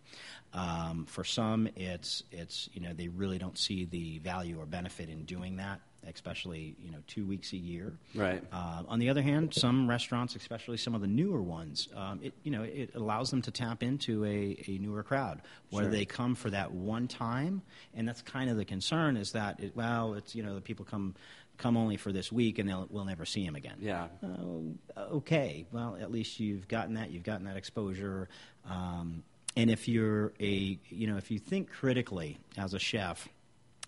Um, 0.53 1.07
for 1.07 1.23
some, 1.25 1.69
it's 1.77 2.23
it's 2.33 2.69
you 2.73 2.81
know 2.81 2.93
they 2.93 3.09
really 3.09 3.39
don't 3.39 3.59
see 3.59 3.85
the 3.85 4.19
value 4.19 4.59
or 4.59 4.65
benefit 4.67 5.09
in 5.11 5.25
doing 5.25 5.57
that, 5.57 5.81
especially 6.09 6.77
you 6.83 6.91
know 6.91 6.99
two 7.07 7.27
weeks 7.27 7.53
a 7.53 7.57
year. 7.59 7.93
Right. 8.15 8.43
Uh, 8.53 8.83
on 8.89 8.99
the 8.99 9.11
other 9.11 9.21
hand, 9.23 9.53
some 9.53 9.89
restaurants, 9.89 10.35
especially 10.35 10.79
some 10.79 10.95
of 10.95 11.03
the 11.03 11.07
newer 11.07 11.43
ones, 11.43 11.89
um, 11.95 12.21
it 12.23 12.33
you 12.43 12.51
know 12.51 12.63
it 12.63 12.95
allows 12.95 13.31
them 13.31 13.43
to 13.43 13.51
tap 13.51 13.83
into 13.83 14.25
a, 14.25 14.57
a 14.67 14.79
newer 14.79 15.03
crowd, 15.03 15.43
whether 15.71 15.87
Sure. 15.89 15.93
they 15.93 16.05
come 16.07 16.35
for 16.37 16.49
that 16.51 16.73
one 16.73 17.07
time, 17.07 17.61
and 17.95 18.09
that's 18.09 18.23
kind 18.23 18.49
of 18.49 18.57
the 18.57 18.65
concern 18.65 19.17
is 19.19 19.33
that 19.33 19.61
it, 19.61 19.77
well, 19.77 20.15
it's 20.15 20.35
you 20.35 20.43
know 20.43 20.55
the 20.55 20.63
people 20.63 20.85
come 20.87 21.15
come 21.59 21.77
only 21.77 21.97
for 21.97 22.13
this 22.13 22.31
week 22.31 22.59
and 22.59 22.69
they'll 22.69 22.87
we'll 22.91 23.05
never 23.05 23.25
see 23.25 23.45
him 23.45 23.57
again. 23.57 23.77
Yeah. 23.81 24.09
Oh, 24.23 24.75
okay. 24.99 25.67
Well, 25.73 25.97
at 26.01 26.11
least 26.11 26.41
you've 26.41 26.69
gotten 26.69 26.95
that. 26.95 27.11
You've 27.11 27.25
gotten 27.25 27.47
that 27.47 27.57
exposure. 27.57 28.29
Um, 28.69 29.23
and 29.57 29.71
if 29.71 29.89
you're 29.89 30.33
a, 30.39 30.79
you 30.89 31.07
know, 31.07 31.17
if 31.17 31.31
you 31.31 31.39
think 31.39 31.71
critically 31.71 32.39
as 32.59 32.75
a 32.75 32.79
chef, 32.79 33.29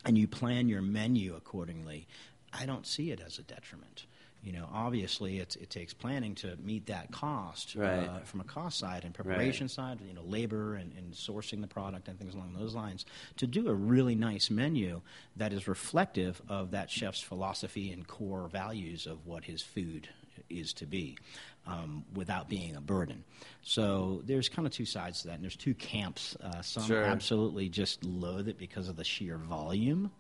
and 0.05 0.17
you 0.17 0.29
plan 0.29 0.69
your 0.69 0.83
menu 0.83 1.35
accordingly, 1.35 2.07
I 2.53 2.67
don't 2.67 2.87
see 2.87 3.11
it 3.11 3.21
as 3.21 3.39
a 3.39 3.43
detriment. 3.43 4.07
You 4.49 4.55
know, 4.55 4.69
obviously, 4.73 5.41
it's, 5.41 5.57
it 5.57 5.69
takes 5.69 5.93
planning 5.93 6.35
to 6.37 6.57
meet 6.65 6.87
that 6.87 7.13
cost 7.13 7.75
Right. 7.75 8.09
uh, 8.09 8.21
from 8.21 8.41
a 8.41 8.45
cost 8.45 8.79
side 8.79 9.05
and 9.05 9.13
preparation 9.13 9.69
side, 9.69 9.99
you 10.01 10.15
know, 10.15 10.23
labor 10.23 10.75
and, 10.75 10.91
and 10.97 11.13
sourcing 11.13 11.61
the 11.61 11.67
product 11.67 12.09
and 12.09 12.19
things 12.19 12.33
along 12.35 12.55
those 12.59 12.75
lines. 12.75 13.05
To 13.37 13.47
do 13.47 13.69
a 13.69 13.75
really 13.75 14.15
nice 14.15 14.49
menu 14.49 15.03
that 15.37 15.53
is 15.53 15.69
reflective 15.69 16.41
of 16.49 16.71
that 16.71 16.91
chef's 16.91 17.21
philosophy 17.21 17.93
and 17.93 18.09
core 18.09 18.49
values 18.49 19.07
of 19.07 19.27
what 19.27 19.45
his 19.45 19.61
food 19.61 20.09
is 20.49 20.73
to 20.73 20.87
be, 20.87 21.19
um, 21.67 22.07
without 22.15 22.49
being 22.49 22.75
a 22.75 22.81
burden. 22.81 23.25
So 23.63 24.23
there's 24.25 24.49
kind 24.49 24.65
of 24.67 24.73
two 24.73 24.87
sides 24.87 25.21
to 25.23 25.27
that, 25.29 25.35
and 25.35 25.43
there's 25.43 25.57
two 25.57 25.75
camps. 25.75 26.37
Uh, 26.43 26.63
some 26.63 26.85
Sure. 26.85 27.05
absolutely 27.05 27.69
just 27.69 28.03
loathe 28.03 28.49
it 28.49 28.57
because 28.57 28.89
of 28.89 28.97
the 28.97 29.05
sheer 29.05 29.37
volume. 29.37 30.11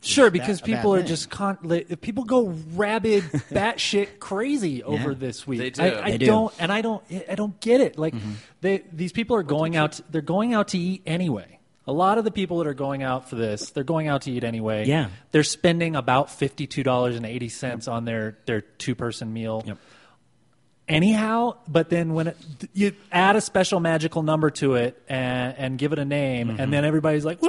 But 0.00 0.06
Sure, 0.08 0.30
because 0.30 0.60
a 0.60 0.62
bad 0.62 0.76
people 0.76 0.94
are 0.94 0.98
thing? 0.98 1.06
just 1.06 1.30
con- 1.30 1.56
people 2.00 2.24
go 2.24 2.48
rabid, 2.74 3.22
batshit 3.50 4.18
crazy 4.18 4.82
over 4.82 5.14
this 5.14 5.46
week. 5.46 5.58
They 5.60 5.70
do. 5.70 5.82
I, 5.82 6.04
I 6.04 6.10
They 6.12 6.18
do. 6.18 6.26
don't, 6.26 6.54
and 6.58 6.72
I 6.72 6.80
don't, 6.82 7.02
I 7.28 7.34
don't 7.34 7.58
get 7.60 7.80
it. 7.80 7.98
Like, 7.98 8.14
they 8.60 8.82
these 8.92 9.12
people 9.12 9.36
are 9.36 9.42
going 9.42 9.76
out. 9.76 10.00
They're 10.10 10.22
going 10.22 10.54
out 10.54 10.68
to 10.68 10.78
eat 10.78 11.02
anyway. 11.06 11.58
A 11.86 11.92
lot 11.92 12.16
of 12.18 12.24
the 12.24 12.30
people 12.30 12.58
that 12.58 12.68
are 12.68 12.74
going 12.74 13.02
out 13.02 13.28
for 13.28 13.34
this, 13.34 13.70
they're 13.70 13.82
going 13.82 14.06
out 14.06 14.22
to 14.22 14.30
eat 14.30 14.44
anyway. 14.44 14.86
Yeah. 14.86 15.08
they're 15.32 15.42
spending 15.42 15.96
about 15.96 16.30
fifty 16.30 16.66
two 16.68 16.84
dollars 16.84 17.16
and 17.16 17.26
eighty 17.26 17.48
cents 17.48 17.88
on 17.88 18.04
their 18.04 18.38
their 18.46 18.60
two 18.60 18.94
person 18.94 19.32
meal. 19.32 19.64
Yep. 19.66 19.78
anyhow, 20.88 21.56
but 21.68 21.88
then 21.90 22.14
when 22.14 22.28
it, 22.28 22.36
you 22.72 22.92
add 23.10 23.34
a 23.36 23.40
special 23.40 23.80
magical 23.80 24.22
number 24.22 24.50
to 24.50 24.74
it 24.74 25.00
and, 25.08 25.54
and 25.58 25.78
give 25.78 25.92
it 25.92 25.98
a 25.98 26.04
name, 26.04 26.48
Mm-hmm. 26.48 26.60
and 26.60 26.72
then 26.72 26.84
everybody's 26.84 27.24
like, 27.24 27.40
"Woo!" 27.42 27.48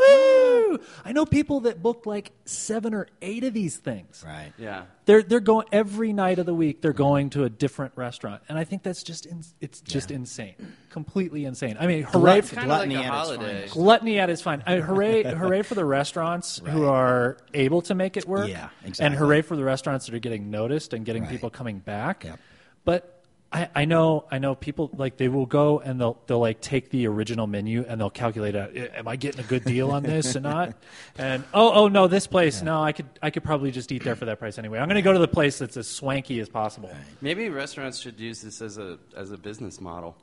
I 1.05 1.11
know 1.11 1.25
people 1.25 1.61
that 1.61 1.81
booked 1.81 2.05
like 2.07 2.31
seven 2.45 2.93
or 2.93 3.07
eight 3.21 3.43
of 3.43 3.53
these 3.53 3.77
things. 3.77 4.23
right. 4.25 4.51
Yeah. 4.57 4.83
They're 5.05 5.21
they're 5.21 5.39
going 5.41 5.67
every 5.71 6.13
night 6.13 6.39
of 6.39 6.45
the 6.45 6.53
week. 6.53 6.81
They're 6.81 6.93
going 6.93 7.29
to 7.31 7.43
a 7.43 7.49
different 7.49 7.91
restaurant, 7.97 8.41
and 8.47 8.57
I 8.57 8.63
think 8.63 8.83
that's 8.83 9.03
just 9.03 9.25
in, 9.25 9.43
it's 9.59 9.81
just 9.81 10.11
insane, 10.11 10.55
completely 10.89 11.43
insane. 11.43 11.75
I 11.77 11.87
mean, 11.87 12.03
hooray 12.03 12.39
Glut- 12.41 12.45
for 12.45 12.55
Kind 12.55 12.71
of 12.71 12.77
like 12.77 12.87
Gluttony 12.89 12.95
at 12.95 13.01
its 13.01 13.09
holiday. 13.09 13.53
finest. 13.53 13.73
Gluttony 13.73 14.19
at 14.19 14.29
its 14.29 14.41
fine. 14.41 14.63
I 14.65 14.75
mean, 14.75 14.81
hooray, 14.83 15.23
hooray 15.35 15.61
for 15.63 15.75
the 15.75 15.83
restaurants 15.83 16.61
who 16.65 16.85
are 16.85 17.37
able 17.53 17.81
to 17.81 17.95
make 17.95 18.15
it 18.15 18.25
work. 18.25 18.47
Yeah, 18.47 18.69
exactly. 18.85 19.05
And 19.07 19.15
hooray 19.15 19.41
for 19.41 19.57
the 19.57 19.63
restaurants 19.65 20.05
that 20.05 20.15
are 20.15 20.19
getting 20.19 20.49
noticed 20.49 20.93
and 20.93 21.03
getting 21.05 21.23
Right. 21.23 21.31
people 21.31 21.49
coming 21.49 21.79
back. 21.79 22.23
Yep. 22.23 22.39
But 22.85 23.12
I, 23.53 23.69
I 23.75 23.85
know, 23.85 24.25
I 24.31 24.39
know 24.39 24.55
people 24.55 24.89
like 24.97 25.17
they 25.17 25.27
will 25.29 25.45
go 25.45 25.79
and 25.79 26.01
they'll 26.01 26.17
they'll 26.25 26.39
like 26.39 26.59
take 26.59 26.89
the 26.89 27.05
original 27.07 27.45
menu 27.45 27.85
and 27.87 28.01
they'll 28.01 28.09
calculate 28.09 28.55
out, 28.55 28.75
"Eh, 28.75 28.87
am 28.95 29.07
I 29.07 29.15
getting 29.15 29.41
a 29.41 29.47
good 29.47 29.63
deal 29.63 29.91
on 29.91 30.01
this 30.01 30.35
or 30.35 30.39
not? 30.39 30.73
And 31.19 31.43
oh, 31.53 31.71
oh 31.83 31.87
no, 31.87 32.07
this 32.07 32.25
place, 32.25 32.63
no, 32.63 32.81
I 32.81 32.91
could 32.91 33.05
I 33.21 33.29
could 33.29 33.43
probably 33.43 33.69
just 33.69 33.91
eat 33.91 34.03
there 34.03 34.15
for 34.15 34.25
that 34.25 34.39
price 34.39 34.57
anyway. 34.57 34.79
I'm 34.79 34.87
going 34.87 34.95
to 34.95 35.03
go 35.03 35.13
to 35.13 35.19
the 35.19 35.27
place 35.27 35.59
that's 35.59 35.77
as 35.77 35.87
swanky 35.87 36.39
as 36.39 36.49
possible. 36.49 36.89
Maybe 37.21 37.49
restaurants 37.49 37.99
should 37.99 38.19
use 38.19 38.41
this 38.41 38.59
as 38.61 38.79
a 38.79 38.97
as 39.15 39.29
a 39.31 39.37
business 39.37 39.79
model. 39.79 40.15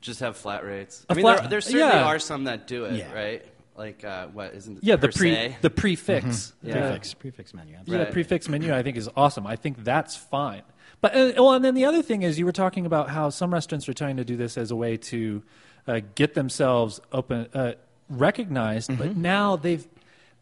Just 0.00 0.20
have 0.20 0.36
flat 0.36 0.64
rates. 0.64 1.04
A 1.08 1.12
I 1.12 1.14
mean, 1.16 1.22
flat- 1.24 1.40
there, 1.40 1.48
there 1.48 1.60
certainly 1.60 1.86
yeah. 1.86 2.04
are 2.04 2.18
some 2.18 2.44
that 2.44 2.66
do 2.66 2.84
it, 2.84 2.94
Yeah. 2.96 3.12
right? 3.12 3.44
Like 3.76 4.04
uh, 4.04 4.28
what 4.28 4.54
isn't 4.54 4.84
Yeah, 4.84 4.94
the 4.96 5.08
pre 5.08 5.34
se? 5.34 5.56
the 5.62 5.70
prix 5.70 5.96
fixe. 5.96 6.52
Yeah. 6.62 6.74
Prix 6.74 6.92
fixe, 6.92 7.14
prefix 7.14 7.54
menu. 7.54 7.72
Yeah, 7.72 7.80
absolutely. 7.80 8.04
the 8.06 8.12
prix 8.12 8.22
fixe 8.22 8.48
menu 8.48 8.72
I 8.72 8.82
think 8.84 8.96
is 8.96 9.08
awesome. 9.16 9.46
I 9.46 9.56
think 9.56 9.82
that's 9.82 10.14
fine. 10.14 10.62
But 11.04 11.14
uh, 11.14 11.32
well, 11.36 11.52
and 11.52 11.62
then 11.64 11.74
the 11.74 11.84
other 11.84 12.00
thing 12.02 12.22
is 12.22 12.38
you 12.38 12.46
were 12.46 12.52
talking 12.64 12.86
about 12.86 13.10
how 13.10 13.28
some 13.28 13.52
restaurants 13.52 13.86
are 13.90 13.92
trying 13.92 14.16
to 14.16 14.24
do 14.24 14.36
this 14.36 14.56
as 14.56 14.70
a 14.70 14.76
way 14.76 14.96
to 15.12 15.42
uh, 15.86 16.00
get 16.14 16.32
themselves 16.32 16.98
open 17.12 17.46
uh, 17.52 17.72
recognized, 18.08 18.88
Mm-hmm. 18.90 19.02
but 19.02 19.16
now 19.16 19.56
they've 19.56 19.86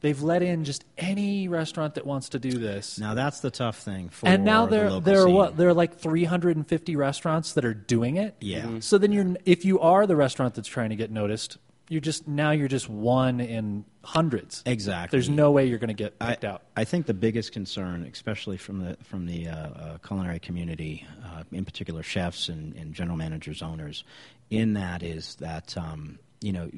they've 0.03 0.23
let 0.23 0.41
in 0.43 0.65
just 0.65 0.85
any 0.99 1.49
restaurant 1.49 1.95
that 1.97 2.07
wants 2.07 2.29
to 2.31 2.39
do 2.39 2.53
this. 2.53 2.99
Now 2.99 3.15
that's 3.15 3.41
the 3.41 3.51
tough 3.51 3.79
thing 3.79 4.09
for 4.11 4.29
and 4.29 4.45
now 4.45 4.67
the 4.67 4.71
there 4.77 4.85
local 4.91 5.01
there 5.01 5.19
are 5.23 5.25
scene. 5.27 5.35
what 5.35 5.57
there 5.57 5.69
are 5.69 5.75
like 5.75 5.99
350 5.99 6.95
restaurants 6.97 7.53
that 7.55 7.65
are 7.65 7.75
doing 7.75 8.17
it. 8.17 8.37
Yeah. 8.41 8.63
Mhm. 8.67 8.83
So 8.85 8.99
then 8.99 9.11
you're 9.13 9.35
if 9.45 9.65
you 9.65 9.81
are 9.81 10.07
the 10.07 10.17
restaurant 10.17 10.55
that's 10.55 10.69
trying 10.69 10.91
to 10.91 10.97
get 10.97 11.11
noticed, 11.11 11.59
you're 11.89 12.01
just 12.01 12.27
now 12.27 12.51
you're 12.53 12.69
just 12.69 12.89
one 12.89 13.41
in 13.41 13.85
hundreds. 14.05 14.63
Exactly. 14.67 15.17
There's 15.17 15.29
no 15.29 15.51
way 15.51 15.67
you're 15.67 15.79
going 15.79 15.89
to 15.89 15.95
get 15.95 16.19
picked 16.19 16.45
I, 16.45 16.49
out. 16.49 16.63
I 16.77 16.85
think 16.85 17.07
the 17.07 17.15
biggest 17.15 17.53
concern, 17.53 18.09
especially 18.13 18.57
from 18.57 18.81
the 18.81 18.97
from 19.05 19.27
the 19.27 19.49
uh, 19.49 19.55
uh, 19.57 19.99
culinary 19.99 20.39
community, 20.39 21.07
uh, 21.25 21.43
in 21.53 21.65
particular 21.65 22.03
chefs 22.03 22.49
and, 22.49 22.75
and 22.77 22.95
general 22.95 23.17
managers, 23.17 23.63
owners, 23.63 24.05
in 24.51 24.75
that 24.75 25.03
is 25.03 25.37
that 25.37 25.77
um, 25.77 26.19
you 26.41 26.53
know 26.53 26.71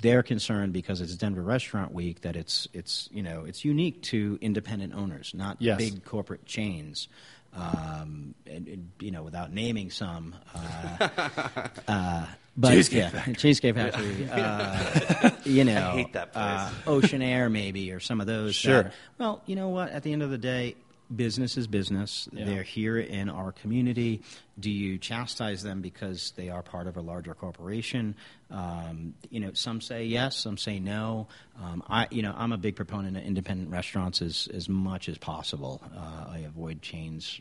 they're 0.00 0.22
concerned 0.22 0.72
because 0.72 1.00
it's 1.00 1.14
Denver 1.14 1.42
Restaurant 1.42 1.92
Week 1.92 2.22
that 2.22 2.36
it's 2.36 2.66
it's 2.72 3.08
you 3.12 3.22
know 3.22 3.44
it's 3.44 3.64
unique 3.64 4.02
to 4.04 4.38
independent 4.40 4.94
owners, 4.94 5.32
not 5.34 5.56
Yes. 5.60 5.78
big 5.78 6.04
corporate 6.04 6.46
chains. 6.46 7.08
Um, 7.54 8.34
and, 8.46 8.68
and, 8.68 8.90
you 9.00 9.10
know, 9.10 9.22
without 9.22 9.50
naming 9.52 9.90
some, 9.90 10.34
uh, 10.54 11.08
uh, 11.88 12.26
but 12.58 12.72
Cheesecake 12.72 13.12
yeah, 13.14 13.32
Cheesecake 13.34 13.74
Factory. 13.76 14.28
Uh, 14.32 15.30
you 15.44 15.64
know, 15.64 15.92
hate 15.92 16.12
that 16.12 16.32
place. 16.32 16.44
Uh, 16.44 16.70
Oceanaire, 16.86 17.50
maybe, 17.50 17.92
or 17.92 18.00
some 18.00 18.20
of 18.20 18.26
those. 18.26 18.54
Sure. 18.54 18.82
that- 18.84 18.92
well, 19.18 19.42
you 19.46 19.56
know 19.56 19.68
what? 19.68 19.90
At 19.90 20.02
the 20.02 20.12
end 20.12 20.22
of 20.22 20.30
the 20.30 20.38
day, 20.38 20.74
business 21.14 21.56
is 21.56 21.66
business. 21.66 22.28
Yeah. 22.32 22.44
They're 22.44 22.62
here 22.62 22.98
in 22.98 23.28
our 23.30 23.52
community. 23.52 24.22
Do 24.58 24.70
you 24.70 24.98
chastise 24.98 25.62
them 25.62 25.80
because 25.80 26.32
they 26.36 26.50
are 26.50 26.62
part 26.62 26.86
of 26.86 26.96
a 26.96 27.00
larger 27.00 27.34
corporation? 27.34 28.16
Um, 28.50 29.14
you 29.30 29.40
know, 29.40 29.52
some 29.54 29.80
say 29.80 30.04
yes, 30.04 30.36
some 30.36 30.58
say 30.58 30.80
no. 30.80 31.28
Um, 31.62 31.82
I, 31.88 32.08
you 32.10 32.22
know, 32.22 32.34
I'm 32.36 32.52
a 32.52 32.58
big 32.58 32.76
proponent 32.76 33.16
of 33.16 33.22
independent 33.22 33.70
restaurants 33.70 34.20
as 34.20 34.48
as 34.52 34.68
much 34.68 35.08
as 35.08 35.16
possible. 35.16 35.80
Uh, 35.96 36.30
I 36.30 36.38
avoid 36.40 36.82
chains 36.82 37.40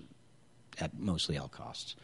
at 0.80 0.98
mostly 0.98 1.38
all 1.38 1.48
costs, 1.48 1.96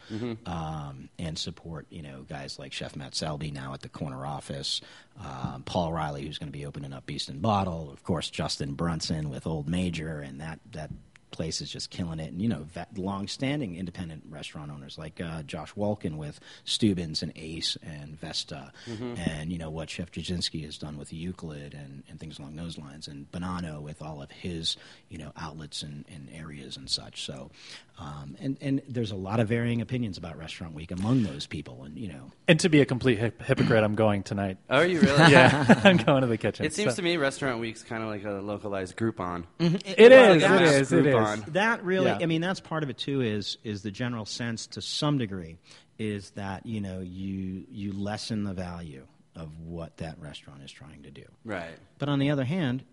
um, 0.46 1.10
and 1.20 1.38
support 1.38 1.86
you 1.89 2.01
know 2.01 2.25
guys 2.27 2.58
like 2.60 2.74
Chef 2.74 2.96
Matt 2.96 3.15
Selby 3.15 3.51
now 3.51 3.74
at 3.74 3.82
the 3.82 3.89
corner 3.89 4.25
office, 4.25 4.82
um, 5.24 5.63
Paul 5.63 5.92
Reilly 5.94 6.25
who's 6.25 6.38
going 6.38 6.51
to 6.51 6.58
be 6.58 6.65
opening 6.65 6.94
up 6.94 7.06
Beast 7.06 7.30
and 7.30 7.42
Bottle, 7.42 7.92
of 7.92 8.03
course 8.03 8.30
Justin 8.30 8.74
Brunson 8.74 9.30
with 9.30 9.46
Old 9.48 9.68
Major, 9.70 10.20
and 10.20 10.39
that 10.42 10.60
that 10.72 10.89
place 11.34 11.60
is 11.60 11.70
just 11.70 11.90
killing 11.90 12.20
it. 12.20 12.32
And 12.32 12.42
you 12.42 12.48
know, 12.48 12.63
vet, 12.74 12.98
long-standing 12.98 13.75
independent 13.75 14.24
restaurant 14.30 14.72
owners 14.72 14.98
like 14.98 15.20
uh, 15.20 15.44
Josh 15.44 15.74
Wolkon 15.74 16.16
with 16.16 16.40
Steuben's 16.63 17.22
and 17.22 17.34
Ace 17.36 17.78
and 17.84 18.18
Vesta, 18.20 18.72
and 18.88 19.52
you 19.52 19.58
know 19.58 19.70
what 19.70 19.90
Chef 19.90 20.12
Jasinski 20.12 20.63
has 20.63 20.78
done 20.78 20.98
with 20.98 21.12
Euclid 21.12 21.74
and, 21.74 22.04
and 22.10 22.20
things 22.20 22.40
along 22.40 22.56
those 22.56 22.78
lines, 22.78 23.08
and 23.08 23.30
Bonanno 23.32 23.82
with 23.82 24.02
all 24.02 24.22
of 24.22 24.32
his 24.32 24.78
you 25.10 25.18
know 25.18 25.32
outlets 25.38 25.84
and, 25.84 26.06
and 26.13 26.30
areas 26.34 26.78
and 26.78 26.90
such. 26.90 27.24
So, 27.25 27.52
um, 28.00 28.38
and 28.40 28.58
and 28.62 28.82
there's 28.88 29.12
a 29.12 29.16
lot 29.16 29.40
of 29.40 29.48
varying 29.50 29.82
opinions 29.82 30.18
about 30.18 30.38
Restaurant 30.38 30.74
Week 30.74 30.92
among 30.92 31.24
those 31.24 31.46
people, 31.48 31.84
and 31.84 31.98
you 31.98 32.08
know, 32.08 32.32
And 32.48 32.60
to 32.62 32.70
be 32.70 32.80
a 32.82 32.86
complete 32.86 33.20
hip- 33.20 33.42
hypocrite, 33.42 33.84
I'm 33.84 33.96
going 33.96 34.24
tonight. 34.24 34.58
Oh, 34.70 34.78
are 34.78 34.86
you 34.86 35.00
really? 35.02 35.13
Yeah, 35.34 35.82
I'm 35.84 35.98
going 35.98 36.22
to 36.22 36.28
the 36.28 36.38
kitchen. 36.38 36.66
It 36.66 36.74
seems 36.74 36.92
So- 36.92 36.96
to 36.98 37.02
me 37.02 37.18
Restaurant 37.18 37.60
Week's 37.60 37.82
kind 37.84 38.04
of 38.04 38.10
like 38.10 38.24
a 38.24 38.42
localized 38.42 38.96
Groupon. 38.96 39.46
It 39.60 40.12
Well, 40.12 40.36
is. 40.36 40.42
like 40.44 40.52
a 40.52 40.56
It 40.56 40.60
mass 40.60 40.72
is. 40.75 40.92
It 40.94 41.06
is. 41.08 41.13
That 41.50 41.84
really, 41.84 42.08
Yeah. 42.08 42.20
I 42.22 42.25
mean, 42.25 42.42
that's 42.42 42.60
part 42.60 42.84
of 42.84 42.89
it 42.89 42.98
too. 42.98 43.22
Is 43.22 43.58
is 43.63 43.82
the 43.82 43.92
general 43.92 44.25
sense 44.25 44.68
to 44.68 44.82
some 44.82 45.18
degree 45.18 45.58
is 46.00 46.32
that 46.32 46.65
you 46.65 46.82
know 46.82 47.00
you 47.01 47.65
you 47.72 47.92
lessen 47.94 48.44
the 48.44 48.53
value 48.53 49.06
of 49.36 49.50
what 49.60 49.98
that 49.98 50.20
restaurant 50.20 50.62
is 50.63 50.72
trying 50.72 51.03
to 51.03 51.12
do. 51.12 51.24
Right. 51.44 51.74
But 52.00 52.10
on 52.10 52.20
the 52.20 52.30
other 52.32 52.44
hand, 52.46 52.84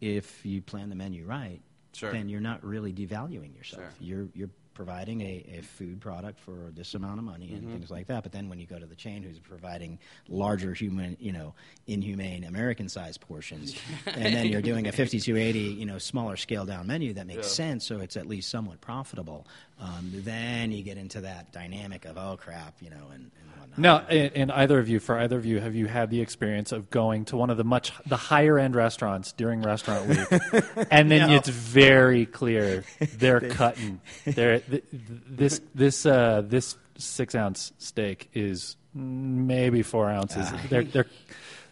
if 0.00 0.44
you 0.46 0.62
plan 0.62 0.88
the 0.88 0.94
menu 0.96 1.24
right, 1.26 1.60
Sure. 1.92 2.12
then 2.12 2.28
you're 2.28 2.40
not 2.40 2.64
really 2.64 2.92
devaluing 2.92 3.54
yourself. 3.56 3.82
Sure. 3.82 3.92
You're 4.00 4.28
you're 4.34 4.50
providing 4.84 5.20
a, 5.20 5.58
a 5.58 5.60
food 5.62 6.00
product 6.00 6.40
for 6.40 6.70
this 6.74 6.94
amount 6.94 7.18
of 7.18 7.24
money 7.24 7.52
and 7.52 7.70
things 7.70 7.90
like 7.90 8.06
that. 8.06 8.22
But 8.22 8.32
then 8.32 8.48
when 8.48 8.58
you 8.58 8.64
go 8.64 8.78
to 8.78 8.86
the 8.86 8.94
chain 8.94 9.22
who's 9.22 9.38
providing 9.38 9.98
larger 10.26 10.72
human, 10.72 11.18
you 11.20 11.32
know, 11.32 11.52
inhumane 11.86 12.44
American 12.44 12.88
sized 12.88 13.20
portions, 13.20 13.74
and 14.06 14.34
then 14.34 14.46
you're 14.46 14.62
doing 14.62 14.86
a 14.86 14.92
5280, 14.92 15.58
you 15.78 15.84
know, 15.84 15.98
smaller 15.98 16.38
scale 16.38 16.64
down 16.64 16.86
menu 16.86 17.12
that 17.12 17.26
makes 17.26 17.48
Yeah. 17.48 17.52
sense, 17.72 17.84
so 17.86 18.00
it's 18.00 18.16
at 18.16 18.26
least 18.26 18.48
somewhat 18.48 18.80
profitable. 18.80 19.46
Um, 19.78 20.10
then 20.14 20.72
you 20.72 20.82
get 20.82 20.96
into 20.96 21.20
that 21.22 21.52
dynamic 21.52 22.06
of 22.06 22.16
oh 22.16 22.38
crap, 22.38 22.74
you 22.80 22.88
know, 22.90 23.08
and, 23.12 23.30
and 23.40 23.50
whatnot. 23.58 23.78
Now, 23.78 23.98
and, 24.08 24.32
and 24.34 24.52
either 24.52 24.78
of 24.78 24.88
you, 24.90 24.98
for 25.00 25.18
either 25.18 25.38
of 25.38 25.46
you, 25.46 25.58
have 25.60 25.74
you 25.74 25.86
had 25.86 26.10
the 26.10 26.20
experience 26.20 26.70
of 26.72 26.90
going 26.90 27.24
to 27.26 27.36
one 27.36 27.48
of 27.50 27.56
the 27.56 27.64
much 27.64 27.92
the 28.06 28.16
higher 28.16 28.58
end 28.58 28.74
restaurants 28.76 29.32
during 29.32 29.62
restaurant 29.62 30.06
week, 30.08 30.40
and 30.90 31.10
then 31.10 31.28
No. 31.30 31.36
it's 31.36 31.48
very 31.48 32.26
clear 32.26 32.84
they're 33.16 33.40
cutting. 33.60 34.00
They're 34.26 34.58
th- 34.70 34.84
th- 34.90 35.02
this 35.28 35.60
this 35.74 36.06
uh, 36.06 36.42
this 36.44 36.76
six 36.96 37.34
ounce 37.34 37.72
steak 37.78 38.30
is 38.34 38.76
maybe 38.94 39.82
four 39.82 40.08
ounces. 40.10 40.46
Ah. 40.50 40.60
They're 40.68 40.84
they're. 40.84 41.06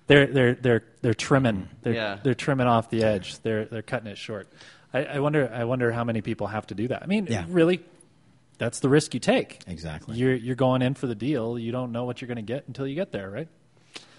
They're 0.06 0.26
they're 0.26 0.54
they're 0.54 0.84
they're 1.02 1.12
trimming. 1.12 1.68
They're 1.82 1.92
Yeah. 1.92 2.18
they're 2.22 2.34
trimming 2.34 2.66
off 2.66 2.88
the 2.88 3.04
edge. 3.04 3.38
They're 3.40 3.66
they're 3.66 3.82
cutting 3.82 4.06
it 4.08 4.16
short. 4.16 4.48
I, 4.94 5.04
I 5.04 5.18
wonder 5.18 5.50
I 5.52 5.64
wonder 5.64 5.92
how 5.92 6.02
many 6.02 6.22
people 6.22 6.46
have 6.46 6.66
to 6.68 6.74
do 6.74 6.88
that. 6.88 7.02
I 7.02 7.06
mean, 7.06 7.26
Yeah. 7.28 7.44
really, 7.46 7.80
that's 8.56 8.80
the 8.80 8.88
risk 8.88 9.12
you 9.12 9.20
take. 9.20 9.60
Exactly. 9.66 10.16
You're 10.16 10.32
you're 10.34 10.56
going 10.56 10.80
in 10.80 10.94
for 10.94 11.06
the 11.08 11.14
deal. 11.14 11.58
You 11.58 11.72
don't 11.72 11.92
know 11.92 12.06
what 12.06 12.22
you're 12.22 12.26
going 12.26 12.36
to 12.36 12.42
get 12.54 12.66
until 12.68 12.86
you 12.86 12.94
get 12.94 13.12
there, 13.12 13.28
right? 13.28 13.48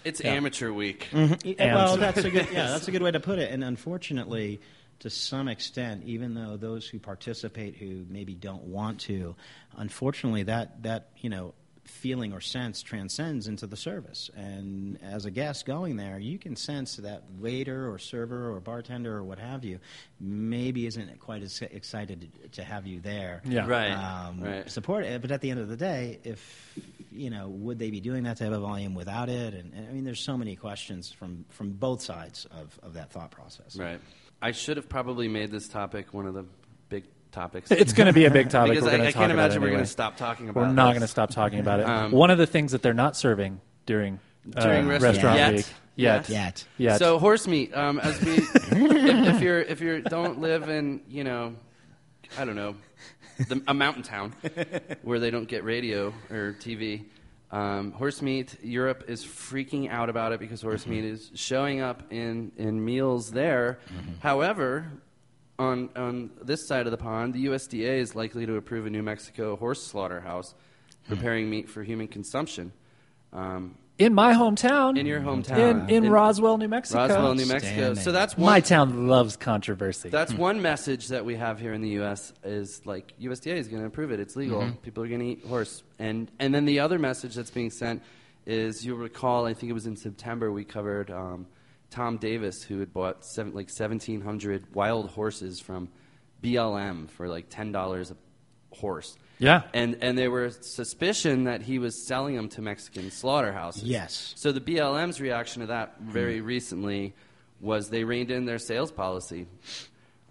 It's 0.04 0.20
Yeah. 0.20 0.34
amateur 0.34 0.70
week. 0.70 1.08
Yeah, 1.12 1.74
well, 1.74 1.96
that's 1.96 2.18
a 2.24 2.30
good 2.30 2.46
yeah, 2.52 2.68
that's 2.68 2.86
a 2.86 2.92
good 2.92 3.02
way 3.02 3.10
to 3.10 3.18
put 3.18 3.40
it. 3.40 3.50
And 3.50 3.64
unfortunately, 3.64 4.60
to 5.00 5.10
some 5.10 5.48
extent, 5.48 6.04
even 6.04 6.34
though 6.34 6.56
those 6.56 6.86
who 6.86 6.98
participate 6.98 7.76
who 7.76 8.04
maybe 8.08 8.34
don't 8.34 8.64
want 8.64 9.00
to, 9.00 9.34
unfortunately, 9.76 10.44
that 10.44 10.82
that 10.82 11.10
you 11.18 11.30
know 11.30 11.54
feeling 11.90 12.32
or 12.32 12.40
sense 12.40 12.82
transcends 12.82 13.48
into 13.48 13.66
the 13.66 13.76
service. 13.76 14.30
And 14.36 14.98
as 15.02 15.24
a 15.24 15.30
guest 15.30 15.66
going 15.66 15.96
there, 15.96 16.18
you 16.18 16.38
can 16.38 16.56
sense 16.56 16.96
that 16.96 17.24
waiter 17.38 17.90
or 17.90 17.98
server 17.98 18.52
or 18.54 18.60
bartender 18.60 19.16
or 19.16 19.24
what 19.24 19.38
have 19.38 19.64
you 19.64 19.80
maybe 20.20 20.86
isn't 20.86 21.18
quite 21.18 21.42
as 21.42 21.60
excited 21.62 22.32
to, 22.42 22.48
to 22.48 22.64
have 22.64 22.86
you 22.86 23.00
there. 23.00 23.42
Yeah. 23.44 23.66
Right. 23.66 23.90
Um, 23.90 24.40
right. 24.40 24.70
support 24.70 25.04
it. 25.04 25.20
But 25.20 25.32
at 25.32 25.40
the 25.40 25.50
end 25.50 25.60
of 25.60 25.68
the 25.68 25.76
day, 25.76 26.20
if 26.24 26.78
you 27.10 27.30
know, 27.30 27.48
would 27.48 27.78
they 27.78 27.90
be 27.90 28.00
doing 28.00 28.22
that 28.22 28.36
type 28.36 28.52
of 28.52 28.60
volume 28.60 28.94
without 28.94 29.28
it? 29.28 29.54
And, 29.54 29.74
and 29.74 29.88
I 29.88 29.92
mean, 29.92 30.04
there's 30.04 30.20
so 30.20 30.36
many 30.36 30.56
questions 30.56 31.10
from 31.10 31.44
from 31.48 31.70
both 31.72 32.02
sides 32.02 32.46
of, 32.50 32.78
of 32.82 32.94
that 32.94 33.10
thought 33.10 33.30
process. 33.30 33.76
Right. 33.76 34.00
I 34.42 34.52
should 34.52 34.76
have 34.76 34.88
probably 34.88 35.28
made 35.28 35.50
this 35.50 35.68
topic 35.68 36.12
one 36.14 36.26
of 36.26 36.34
the 36.34 36.44
big 36.88 37.04
topics. 37.30 37.70
It's 37.72 37.92
going 37.92 38.06
to 38.06 38.12
be 38.12 38.24
a 38.24 38.30
big 38.30 38.50
topic. 38.50 38.72
because 38.74 38.84
we're 38.84 38.90
I, 38.90 38.94
I 38.94 39.04
talk 39.06 39.14
can't 39.14 39.32
about 39.32 39.44
imagine 39.44 39.62
we're 39.62 39.68
going 39.68 39.80
to 39.80 39.86
stop 39.86 40.16
talking 40.16 40.48
about. 40.48 40.60
We're 40.68 40.72
not 40.72 40.90
going 40.92 41.02
to 41.02 41.08
stop 41.08 41.30
talking 41.30 41.58
about 41.60 41.80
it. 41.80 41.86
Um, 41.88 42.12
One 42.12 42.30
of 42.30 42.38
the 42.38 42.46
things 42.46 42.72
that 42.72 42.82
they're 42.82 42.94
not 42.94 43.16
serving 43.16 43.60
during 43.86 44.18
uh, 44.56 44.62
During 44.62 44.88
restaurant- 44.88 45.14
restaurant 45.16 45.38
Yet. 45.38 45.54
week 45.54 45.66
yet, 45.96 46.28
Yet. 46.30 46.64
yet. 46.78 46.98
So 46.98 47.18
horse 47.18 47.46
meat. 47.46 47.74
Um, 47.76 47.98
as 48.00 48.20
we, 48.22 48.32
if, 48.36 49.34
if 49.34 49.40
you're 49.42 49.60
if 49.60 49.80
you 49.82 50.00
don't 50.00 50.40
live 50.40 50.68
in 50.68 51.02
you 51.08 51.24
know, 51.24 51.54
I 52.38 52.44
don't 52.46 52.56
know, 52.56 52.74
the, 53.48 53.62
a 53.68 53.74
mountain 53.74 54.02
town 54.02 54.32
where 55.02 55.18
they 55.18 55.30
don't 55.30 55.46
get 55.48 55.64
radio 55.64 56.14
or 56.30 56.56
TV. 56.58 57.04
Um, 57.52 57.92
horse 57.92 58.22
meat. 58.22 58.56
Europe 58.62 59.04
is 59.08 59.24
freaking 59.24 59.90
out 59.90 60.08
about 60.08 60.32
it 60.32 60.38
because 60.38 60.62
horse 60.62 60.86
meat 60.86 61.04
is 61.04 61.32
showing 61.34 61.80
up 61.80 62.12
in, 62.12 62.52
in 62.56 62.84
meals 62.84 63.32
there. 63.32 63.80
However, 64.20 64.86
on 65.58 65.90
on 65.94 66.30
this 66.42 66.66
side 66.66 66.86
of 66.86 66.90
the 66.90 66.96
pond, 66.96 67.34
the 67.34 67.46
USDA 67.46 67.98
is 67.98 68.14
likely 68.14 68.46
to 68.46 68.56
approve 68.56 68.86
a 68.86 68.90
New 68.90 69.02
Mexico 69.02 69.56
horse 69.56 69.82
slaughterhouse 69.82 70.54
preparing 71.08 71.50
meat 71.50 71.68
for 71.68 71.82
human 71.82 72.08
consumption. 72.08 72.72
Um, 73.32 73.76
in 74.00 74.14
my 74.14 74.32
hometown, 74.32 74.98
in 74.98 75.04
your 75.04 75.20
hometown, 75.20 75.88
in, 75.90 76.04
in, 76.04 76.10
Roswell, 76.10 76.56
New 76.56 76.68
Mexico, 76.68 77.00
Roswell, 77.00 77.34
New 77.34 77.46
Mexico. 77.46 77.90
Outstanding. 77.90 78.02
So 78.02 78.12
that's 78.12 78.36
one. 78.36 78.46
my 78.46 78.60
town 78.60 79.08
loves 79.08 79.36
controversy. 79.36 80.08
That's 80.08 80.32
one 80.32 80.62
message 80.62 81.08
that 81.08 81.24
we 81.24 81.36
have 81.36 81.60
here 81.60 81.74
in 81.74 81.82
the 81.82 81.90
U.S. 81.90 82.32
is 82.42 82.84
like 82.86 83.12
USDA 83.20 83.56
is 83.56 83.68
going 83.68 83.82
to 83.82 83.86
approve 83.86 84.10
it. 84.10 84.18
It's 84.18 84.36
legal. 84.36 84.62
Mm-hmm. 84.62 84.76
People 84.76 85.04
are 85.04 85.08
going 85.08 85.20
to 85.20 85.26
eat 85.26 85.44
horse. 85.44 85.82
And 85.98 86.30
and 86.38 86.54
then 86.54 86.64
the 86.64 86.80
other 86.80 86.98
message 86.98 87.34
that's 87.34 87.50
being 87.50 87.70
sent 87.70 88.02
is 88.46 88.84
you'll 88.84 88.96
recall. 88.96 89.46
I 89.46 89.52
think 89.52 89.68
it 89.68 89.74
was 89.74 89.86
in 89.86 89.96
September 89.96 90.50
we 90.50 90.64
covered 90.64 91.10
um, 91.10 91.46
Tom 91.90 92.16
Davis 92.16 92.62
who 92.62 92.80
had 92.80 92.94
bought 92.94 93.24
seven, 93.24 93.52
like 93.54 93.68
seventeen 93.68 94.22
hundred 94.22 94.74
wild 94.74 95.10
horses 95.10 95.60
from 95.60 95.90
BLM 96.42 97.10
for 97.10 97.28
like 97.28 97.50
ten 97.50 97.70
dollars 97.70 98.10
a 98.10 98.16
horse. 98.72 99.16
Yeah. 99.38 99.62
And 99.72 99.96
and 100.02 100.18
there 100.18 100.30
were 100.30 100.50
suspicion 100.50 101.44
that 101.44 101.62
he 101.62 101.78
was 101.78 102.06
selling 102.06 102.36
them 102.36 102.48
to 102.50 102.62
Mexican 102.62 103.10
slaughterhouses. 103.10 103.84
Yes. 103.84 104.34
So 104.36 104.52
the 104.52 104.60
BLM's 104.60 105.20
reaction 105.20 105.60
to 105.62 105.66
that 105.68 105.94
Hmm. 105.98 106.10
very 106.10 106.40
recently 106.40 107.14
was 107.60 107.90
they 107.90 108.04
reined 108.04 108.30
in 108.30 108.44
their 108.46 108.58
sales 108.58 108.90
policy. 108.92 109.46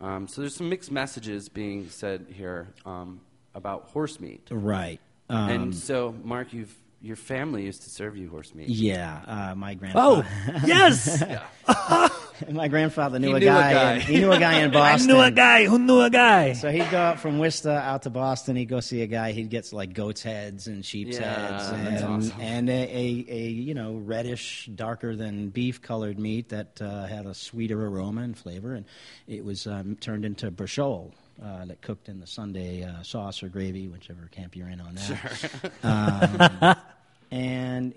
Um, 0.01 0.27
so 0.27 0.41
there's 0.41 0.55
some 0.55 0.69
mixed 0.69 0.91
messages 0.91 1.49
being 1.49 1.89
said 1.89 2.27
here 2.31 2.69
um, 2.85 3.19
about 3.53 3.89
horse 3.89 4.19
meat. 4.19 4.47
Right. 4.49 4.99
Um, 5.29 5.49
and 5.49 5.75
so, 5.75 6.15
Mark, 6.23 6.53
you've 6.53 6.73
your 7.01 7.15
family 7.15 7.63
used 7.63 7.83
to 7.83 7.89
serve 7.89 8.17
you 8.17 8.29
horse 8.29 8.53
meat. 8.53 8.67
yeah, 8.69 9.21
uh, 9.25 9.55
my 9.55 9.73
grandfather. 9.73 10.25
Oh, 10.27 10.61
yes. 10.65 11.23
my 12.51 12.67
grandfather 12.67 13.19
knew, 13.19 13.29
He 13.29 13.33
a, 13.35 13.39
knew 13.39 13.45
a 13.47 13.49
guy. 13.49 13.73
guy. 13.73 13.93
in- 13.95 14.01
he 14.01 14.17
knew 14.19 14.31
a 14.31 14.39
guy 14.39 14.59
in 14.61 14.71
Boston. 14.71 15.09
I 15.09 15.13
knew 15.13 15.21
a 15.21 15.31
guy 15.31 15.65
who 15.65 15.79
knew 15.79 16.01
a 16.01 16.09
guy. 16.09 16.53
So 16.53 16.69
he'd 16.71 16.89
go 16.89 16.97
out 16.97 17.19
from 17.19 17.39
Worcester 17.39 17.69
out 17.71 18.01
to 18.03 18.09
Boston. 18.09 18.55
He'd 18.55 18.65
go 18.69 18.79
see 18.79 19.01
a 19.01 19.07
guy. 19.07 19.31
He'd 19.33 19.49
get 19.49 19.71
like 19.73 19.93
goat's 19.93 20.23
heads 20.23 20.67
and 20.67 20.85
sheep's 20.85 21.19
Yeah, 21.19 21.33
heads, 21.57 21.69
that's 21.71 22.01
and, 22.01 22.05
awesome. 22.05 22.41
and 22.41 22.69
a, 22.69 22.73
a, 22.73 23.25
a 23.29 23.41
you 23.49 23.73
know 23.73 23.95
reddish, 23.95 24.69
darker 24.73 25.15
than 25.15 25.49
beef 25.49 25.81
colored 25.81 26.19
meat 26.19 26.49
that 26.49 26.81
uh, 26.81 27.05
had 27.07 27.25
a 27.25 27.33
sweeter 27.33 27.85
aroma 27.87 28.21
and 28.21 28.37
flavor, 28.37 28.73
and 28.73 28.85
it 29.27 29.43
was 29.45 29.67
um, 29.67 29.95
turned 30.01 30.25
into 30.25 30.51
braciole. 30.51 31.11
Uh, 31.41 31.63
that 31.63 31.81
cooked 31.81 32.09
in 32.09 32.19
the 32.19 32.27
Sunday 32.27 32.83
uh, 32.83 33.01
sauce 33.01 33.41
or 33.43 33.47
gravy, 33.47 33.87
whichever 33.87 34.27
camp 34.29 34.57
you're 34.57 34.67
in 34.67 34.81
on 34.81 34.95
that. 34.95 35.71
Um, 35.83 36.59
and 36.61 36.77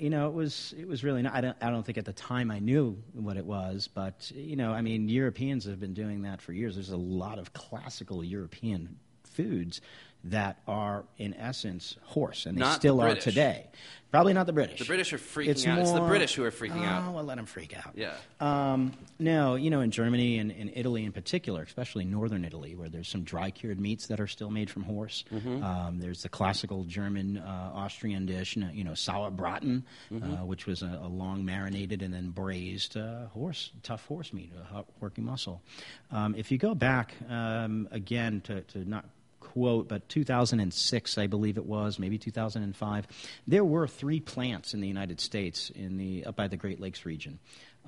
you 0.02 0.10
know, 0.10 0.26
it 0.26 0.34
was 0.34 0.74
it 0.76 0.88
was 0.88 1.04
really. 1.04 1.22
Not, 1.22 1.32
I 1.32 1.40
don't 1.40 1.56
I 1.60 1.70
don't 1.70 1.86
think 1.86 1.96
at 1.96 2.04
the 2.04 2.12
time 2.12 2.50
I 2.50 2.58
knew 2.58 3.00
what 3.12 3.36
it 3.36 3.46
was, 3.46 3.88
but 3.94 4.32
you 4.34 4.56
know, 4.56 4.72
I 4.72 4.82
mean, 4.82 5.08
Europeans 5.08 5.64
have 5.66 5.78
been 5.78 5.94
doing 5.94 6.22
that 6.22 6.42
for 6.42 6.52
years. 6.52 6.74
There's 6.74 6.90
a 6.90 6.96
lot 6.96 7.38
of 7.38 7.52
classical 7.52 8.24
European 8.24 8.98
foods 9.22 9.80
that 10.24 10.58
are 10.66 11.04
in 11.18 11.34
essence 11.34 11.96
horse, 12.02 12.46
and 12.46 12.56
they 12.56 12.60
Not 12.60 12.74
the 12.74 12.78
still 12.78 13.00
are 13.00 13.14
today. 13.14 13.66
Probably 14.12 14.34
not 14.34 14.44
the 14.44 14.52
British. 14.52 14.78
The 14.78 14.84
British 14.84 15.14
are 15.14 15.18
freaking 15.18 15.48
It's 15.48 15.66
out. 15.66 15.78
It's 15.78 15.90
the 15.90 16.02
British 16.02 16.34
who 16.34 16.44
are 16.44 16.50
freaking 16.50 16.82
oh, 16.82 16.84
out. 16.84 17.14
well, 17.14 17.24
let 17.24 17.38
them 17.38 17.46
freak 17.46 17.74
out. 17.74 17.94
Yeah. 17.96 18.12
Um, 18.40 18.92
no, 19.18 19.54
you 19.54 19.70
know, 19.70 19.80
in 19.80 19.90
Germany 19.90 20.36
and 20.36 20.50
in 20.52 20.70
Italy 20.74 21.06
in 21.06 21.12
particular, 21.12 21.62
especially 21.62 22.04
northern 22.04 22.44
Italy, 22.44 22.74
where 22.74 22.90
there's 22.90 23.08
some 23.08 23.22
dry 23.22 23.50
cured 23.50 23.80
meats 23.80 24.08
that 24.08 24.20
are 24.20 24.26
still 24.26 24.50
made 24.50 24.68
from 24.68 24.82
horse. 24.82 25.24
Mm-hmm. 25.32 25.64
Um, 25.64 25.98
there's 25.98 26.22
the 26.22 26.28
classical 26.28 26.84
German, 26.84 27.38
uh, 27.38 27.70
Austrian 27.72 28.26
dish, 28.26 28.54
you 28.54 28.84
know, 28.84 28.92
sauerbraten, 28.92 29.82
Mm-hmm. 30.12 30.34
uh, 30.34 30.44
which 30.44 30.66
was 30.66 30.82
a, 30.82 31.00
a 31.02 31.08
long 31.08 31.42
marinated 31.46 32.02
and 32.02 32.12
then 32.12 32.30
braised 32.30 32.98
uh, 32.98 33.28
horse, 33.28 33.70
tough 33.82 34.04
horse 34.04 34.34
meat, 34.34 34.52
working 35.00 35.24
muscle. 35.24 35.62
Um, 36.10 36.34
if 36.36 36.52
you 36.52 36.58
go 36.58 36.74
back 36.74 37.14
um, 37.30 37.88
again 37.90 38.42
to, 38.42 38.60
to 38.60 38.86
not 38.86 39.06
quote, 39.52 39.86
but 39.88 40.08
2006, 40.08 41.18
I 41.18 41.26
believe 41.26 41.58
it 41.58 41.66
was, 41.66 41.98
maybe 41.98 42.16
2005, 42.18 43.06
there 43.46 43.64
were 43.64 43.86
three 43.86 44.20
plants 44.20 44.72
in 44.72 44.80
the 44.80 44.88
United 44.88 45.20
States 45.20 45.70
in 45.70 45.98
the 45.98 46.24
up 46.24 46.36
by 46.36 46.48
the 46.48 46.56
Great 46.56 46.80
Lakes 46.80 47.04
region 47.04 47.38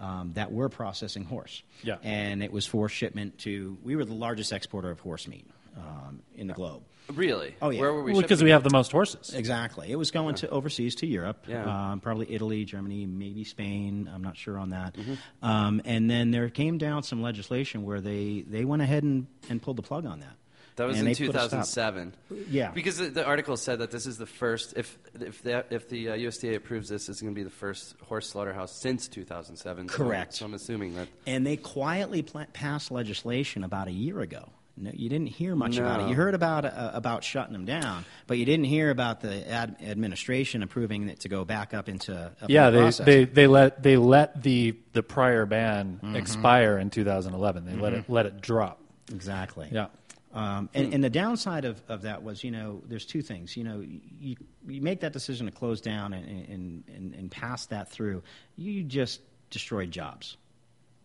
um, 0.00 0.32
that 0.34 0.52
were 0.52 0.68
processing 0.68 1.24
horse. 1.24 1.62
Yeah. 1.82 1.96
and 2.02 2.42
it 2.42 2.52
was 2.52 2.66
for 2.66 2.88
shipment 2.88 3.38
to. 3.40 3.78
We 3.82 3.96
were 3.96 4.04
the 4.04 4.14
largest 4.14 4.52
exporter 4.52 4.90
of 4.90 5.00
horse 5.00 5.26
meat 5.26 5.46
um, 5.76 6.20
in 6.34 6.46
the 6.48 6.54
globe. 6.54 6.82
Really? 7.12 7.54
Oh, 7.60 7.68
yeah. 7.70 7.80
Where 7.80 7.92
were 7.92 8.02
we? 8.02 8.12
Well, 8.12 8.22
because 8.22 8.38
shipping 8.38 8.46
we 8.46 8.50
have 8.52 8.62
the 8.62 8.70
most 8.70 8.92
horses. 8.92 9.34
Exactly. 9.34 9.90
It 9.90 9.96
was 9.96 10.10
going 10.10 10.36
to 10.36 10.48
overseas 10.48 10.94
to 10.96 11.06
Europe, 11.06 11.44
Yeah. 11.46 11.92
um, 11.92 12.00
probably 12.00 12.32
Italy, 12.32 12.64
Germany, 12.64 13.04
maybe 13.06 13.44
Spain. 13.44 14.08
I'm 14.12 14.22
not 14.22 14.36
sure 14.38 14.58
on 14.58 14.70
that. 14.70 14.94
Mm-hmm. 14.94 15.44
Um, 15.44 15.82
and 15.84 16.10
then 16.10 16.30
there 16.30 16.48
came 16.48 16.78
down 16.78 17.02
some 17.02 17.20
legislation 17.20 17.84
where 17.84 18.00
they, 18.00 18.44
they 18.48 18.64
went 18.64 18.80
ahead 18.80 19.02
and, 19.02 19.26
and 19.50 19.60
pulled 19.60 19.76
the 19.76 19.82
plug 19.82 20.06
on 20.06 20.20
that. 20.20 20.36
That 20.76 20.86
was 20.88 20.98
And 20.98 21.06
in 21.08 21.14
they 21.14 21.26
put 21.26 21.36
a 21.36 21.38
stop. 21.38 21.50
2007. 21.64 22.14
Yeah. 22.50 22.70
Because 22.72 22.96
the, 22.98 23.06
the 23.06 23.24
article 23.24 23.56
said 23.56 23.78
that 23.78 23.90
this 23.92 24.06
is 24.06 24.18
the 24.18 24.26
first, 24.26 24.74
if 24.76 24.98
if 25.20 25.40
the, 25.42 25.64
if 25.70 25.88
the 25.88 26.08
uh, 26.10 26.16
USDA 26.16 26.56
approves 26.56 26.88
this, 26.88 27.08
it's 27.08 27.20
going 27.20 27.32
to 27.32 27.38
be 27.38 27.44
the 27.44 27.50
first 27.50 27.94
horse 28.02 28.28
slaughterhouse 28.28 28.72
since 28.80 29.06
2007. 29.08 29.88
So- 29.88 29.94
Correct. 29.96 30.34
So, 30.34 30.44
I'm 30.46 30.54
assuming 30.54 30.96
that. 30.96 31.06
And 31.26 31.46
they 31.46 31.56
quietly 31.56 32.22
pla- 32.22 32.46
passed 32.52 32.90
legislation 32.90 33.62
about 33.62 33.86
a 33.86 33.92
year 33.92 34.18
ago. 34.20 34.48
No, 34.76 34.90
you 34.92 35.08
didn't 35.08 35.28
hear 35.28 35.54
much 35.54 35.76
about 35.76 36.00
it. 36.00 36.08
You 36.08 36.16
heard 36.16 36.34
about 36.34 36.64
uh, 36.64 36.90
about 36.94 37.22
shutting 37.22 37.52
them 37.52 37.64
down, 37.64 38.04
but 38.26 38.38
you 38.38 38.44
didn't 38.44 38.64
hear 38.64 38.90
about 38.90 39.20
the 39.20 39.48
ad- 39.48 39.76
administration 39.80 40.64
approving 40.64 41.08
it 41.08 41.20
to 41.20 41.28
go 41.28 41.44
back 41.44 41.72
up 41.72 41.88
into 41.88 42.12
up 42.12 42.34
Yeah, 42.48 42.66
into 42.66 42.78
they, 42.78 42.82
process. 42.82 43.06
they 43.06 43.24
they 43.24 43.46
let 43.46 43.80
they 43.84 43.96
let 43.96 44.42
the 44.42 44.76
the 44.92 45.04
prior 45.04 45.46
ban 45.46 46.00
Mm-hmm. 46.02 46.16
expire 46.16 46.76
in 46.78 46.90
2011. 46.90 47.64
They 47.66 47.76
let 47.76 47.92
it 47.92 48.10
let 48.10 48.26
it 48.26 48.40
drop. 48.40 48.80
exactly. 49.12 49.68
Yeah. 49.70 49.86
Um, 50.34 50.68
and, 50.74 50.92
and 50.92 51.04
the 51.04 51.10
downside 51.10 51.64
of, 51.64 51.80
of 51.88 52.02
that 52.02 52.24
was, 52.24 52.42
you 52.42 52.50
know, 52.50 52.82
there's 52.86 53.06
two 53.06 53.22
things. 53.22 53.56
You 53.56 53.62
know, 53.62 53.84
you, 54.18 54.34
you 54.66 54.82
make 54.82 55.00
that 55.00 55.12
decision 55.12 55.46
to 55.46 55.52
close 55.52 55.80
down 55.80 56.12
and, 56.12 56.48
and, 56.48 56.84
and, 56.88 57.14
and 57.14 57.30
pass 57.30 57.66
that 57.66 57.88
through, 57.88 58.24
you 58.56 58.82
just 58.82 59.20
destroy 59.50 59.86
jobs. 59.86 60.36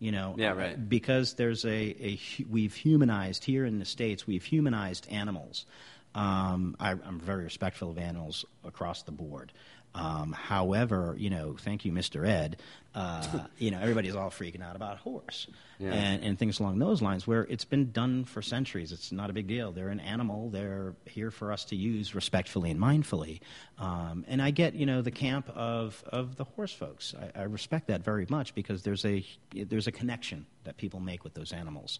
You 0.00 0.10
know, 0.12 0.34
Yeah, 0.36 0.52
right. 0.52 0.88
Because 0.88 1.34
there's 1.34 1.64
a, 1.64 1.68
a 1.70 2.18
we've 2.48 2.74
humanized 2.74 3.44
here 3.44 3.64
in 3.66 3.78
the 3.78 3.84
states. 3.84 4.26
We've 4.26 4.42
humanized 4.42 5.06
animals. 5.10 5.66
Um, 6.14 6.74
I, 6.80 6.92
I'm 6.92 7.20
very 7.20 7.44
respectful 7.44 7.90
of 7.90 7.98
animals 7.98 8.44
across 8.64 9.02
the 9.02 9.12
board. 9.12 9.52
Um, 9.94 10.32
however, 10.32 11.16
you 11.18 11.30
know, 11.30 11.56
thank 11.58 11.84
you, 11.84 11.92
Mr. 11.92 12.26
Ed. 12.26 12.60
Uh, 12.94 13.24
you 13.58 13.70
know, 13.70 13.78
everybody's 13.80 14.14
all 14.14 14.30
freaking 14.30 14.62
out 14.62 14.76
about 14.76 14.98
horse 14.98 15.46
Yeah. 15.78 15.92
and, 15.92 16.22
and 16.24 16.38
things 16.38 16.60
along 16.60 16.78
those 16.78 17.02
lines, 17.02 17.26
where 17.26 17.42
it's 17.48 17.64
been 17.64 17.90
done 17.90 18.24
for 18.24 18.40
centuries. 18.42 18.92
It's 18.92 19.10
not 19.12 19.30
a 19.30 19.32
big 19.32 19.46
deal. 19.48 19.72
They're 19.72 19.88
an 19.88 19.98
animal. 20.00 20.50
They're 20.50 20.94
here 21.06 21.30
for 21.32 21.52
us 21.52 21.64
to 21.66 21.76
use 21.76 22.14
respectfully 22.14 22.70
and 22.70 22.80
mindfully. 22.80 23.40
Um, 23.78 24.24
and 24.28 24.40
I 24.40 24.50
get, 24.52 24.74
you 24.74 24.86
know, 24.86 25.02
the 25.02 25.10
camp 25.10 25.48
of, 25.54 26.02
of 26.08 26.36
the 26.36 26.44
horse 26.44 26.72
folks. 26.72 27.14
I, 27.36 27.40
I 27.40 27.42
respect 27.44 27.88
that 27.88 28.02
very 28.04 28.26
much 28.28 28.54
because 28.54 28.82
there's 28.82 29.04
a 29.04 29.24
there's 29.54 29.86
a 29.88 29.92
connection 29.92 30.46
that 30.64 30.76
people 30.76 31.00
make 31.00 31.24
with 31.24 31.34
those 31.34 31.52
animals. 31.52 31.98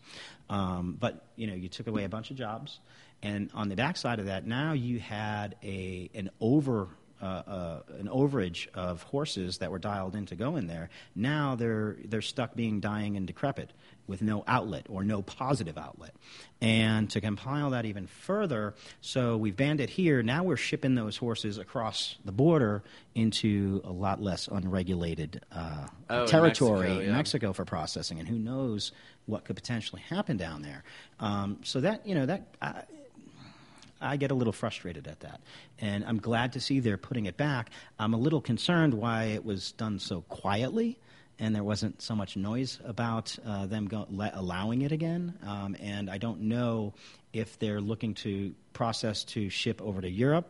Um, 0.49 0.97
but 0.99 1.27
you 1.37 1.47
know, 1.49 1.55
you 1.55 1.69
took 1.69 1.87
away 1.89 2.05
a 2.05 2.09
bunch 2.09 2.31
of 2.31 2.37
jobs, 2.37 2.79
and 3.23 3.51
on 3.55 3.69
the 3.69 3.77
backside 3.77 4.19
of 4.21 4.27
that, 4.27 4.47
now 4.47 4.73
you 4.75 4.99
had 5.01 5.57
a 5.63 6.11
an 6.15 6.31
over 6.41 6.89
uh, 7.21 7.25
uh, 7.25 7.83
an 7.99 8.09
overage 8.09 8.69
of 8.75 9.03
horses 9.05 9.59
that 9.59 9.71
were 9.71 9.79
dialed 9.79 10.15
in 10.15 10.27
to 10.27 10.35
go 10.35 10.57
in 10.57 10.67
there. 10.67 10.91
Now 11.15 11.55
they're 11.55 11.97
they're 12.05 12.23
stuck 12.23 12.55
being 12.55 12.81
dying 12.81 13.17
and 13.17 13.27
decrepit 13.27 13.73
with 14.07 14.23
no 14.23 14.43
outlet 14.47 14.87
or 14.89 15.05
no 15.05 15.23
positive 15.23 15.79
outlet. 15.79 16.13
And 16.61 17.09
to 17.11 17.21
compile 17.21 17.71
that 17.71 17.85
even 17.85 18.07
further, 18.07 18.75
so 19.01 19.37
we've 19.37 19.57
banned 19.57 19.81
it 19.81 19.89
here. 19.89 20.23
Now 20.23 20.43
we're 20.43 20.57
shipping 20.57 20.95
those 20.97 21.17
horses 21.17 21.59
across 21.59 22.17
the 22.25 22.33
border 22.33 22.83
into 23.15 23.81
a 23.85 23.93
lot 23.93 24.21
less 24.21 24.49
unregulated 24.49 25.43
uh, 25.53 25.87
Oh, 26.09 26.23
in 26.23 26.29
territory 26.29 26.81
Mexico, 26.81 27.01
in 27.01 27.09
yeah. 27.09 27.17
Mexico 27.17 27.53
for 27.53 27.65
processing, 27.65 28.19
and 28.19 28.29
who 28.29 28.39
knows 28.39 28.93
what 29.27 29.45
could 29.45 29.57
potentially 29.57 30.03
happen 30.03 30.37
down 30.37 30.63
there. 30.63 30.83
Um, 31.21 31.59
so 31.63 31.81
that 31.81 32.07
you 32.07 32.15
know 32.15 32.27
that. 32.27 32.43
I, 32.61 32.83
I 34.01 34.17
get 34.17 34.31
a 34.31 34.35
little 34.35 34.53
frustrated 34.53 35.07
at 35.07 35.21
that. 35.21 35.41
And 35.79 36.05
I'm 36.05 36.19
glad 36.19 36.53
to 36.55 36.61
see 36.61 36.81
they're 36.81 36.97
putting 36.97 37.27
it 37.27 37.37
back. 37.37 37.71
I'm 37.99 38.15
a 38.15 38.19
little 38.19 38.41
concerned 38.41 38.95
why 38.95 39.25
it 39.25 39.45
was 39.45 39.73
done 39.73 39.99
so 39.99 40.23
quietly 40.23 40.99
and 41.41 41.55
there 41.55 41.65
wasn't 41.65 42.03
so 42.03 42.15
much 42.15 42.37
noise 42.37 42.79
about 42.85 43.37
uh, 43.47 43.65
them 43.67 43.89
go- 43.89 44.07
le- 44.11 44.31
allowing 44.35 44.83
it 44.83 44.93
again. 44.93 45.35
Um, 45.45 45.75
and 45.81 46.11
I 46.11 46.19
don't 46.19 46.43
know 46.43 46.93
if 47.33 47.59
they're 47.59 47.81
looking 47.81 48.15
to 48.15 48.55
process 48.75 49.25
to 49.25 49.49
ship 49.49 49.81
over 49.81 50.03
to 50.03 50.11
Europe 50.11 50.47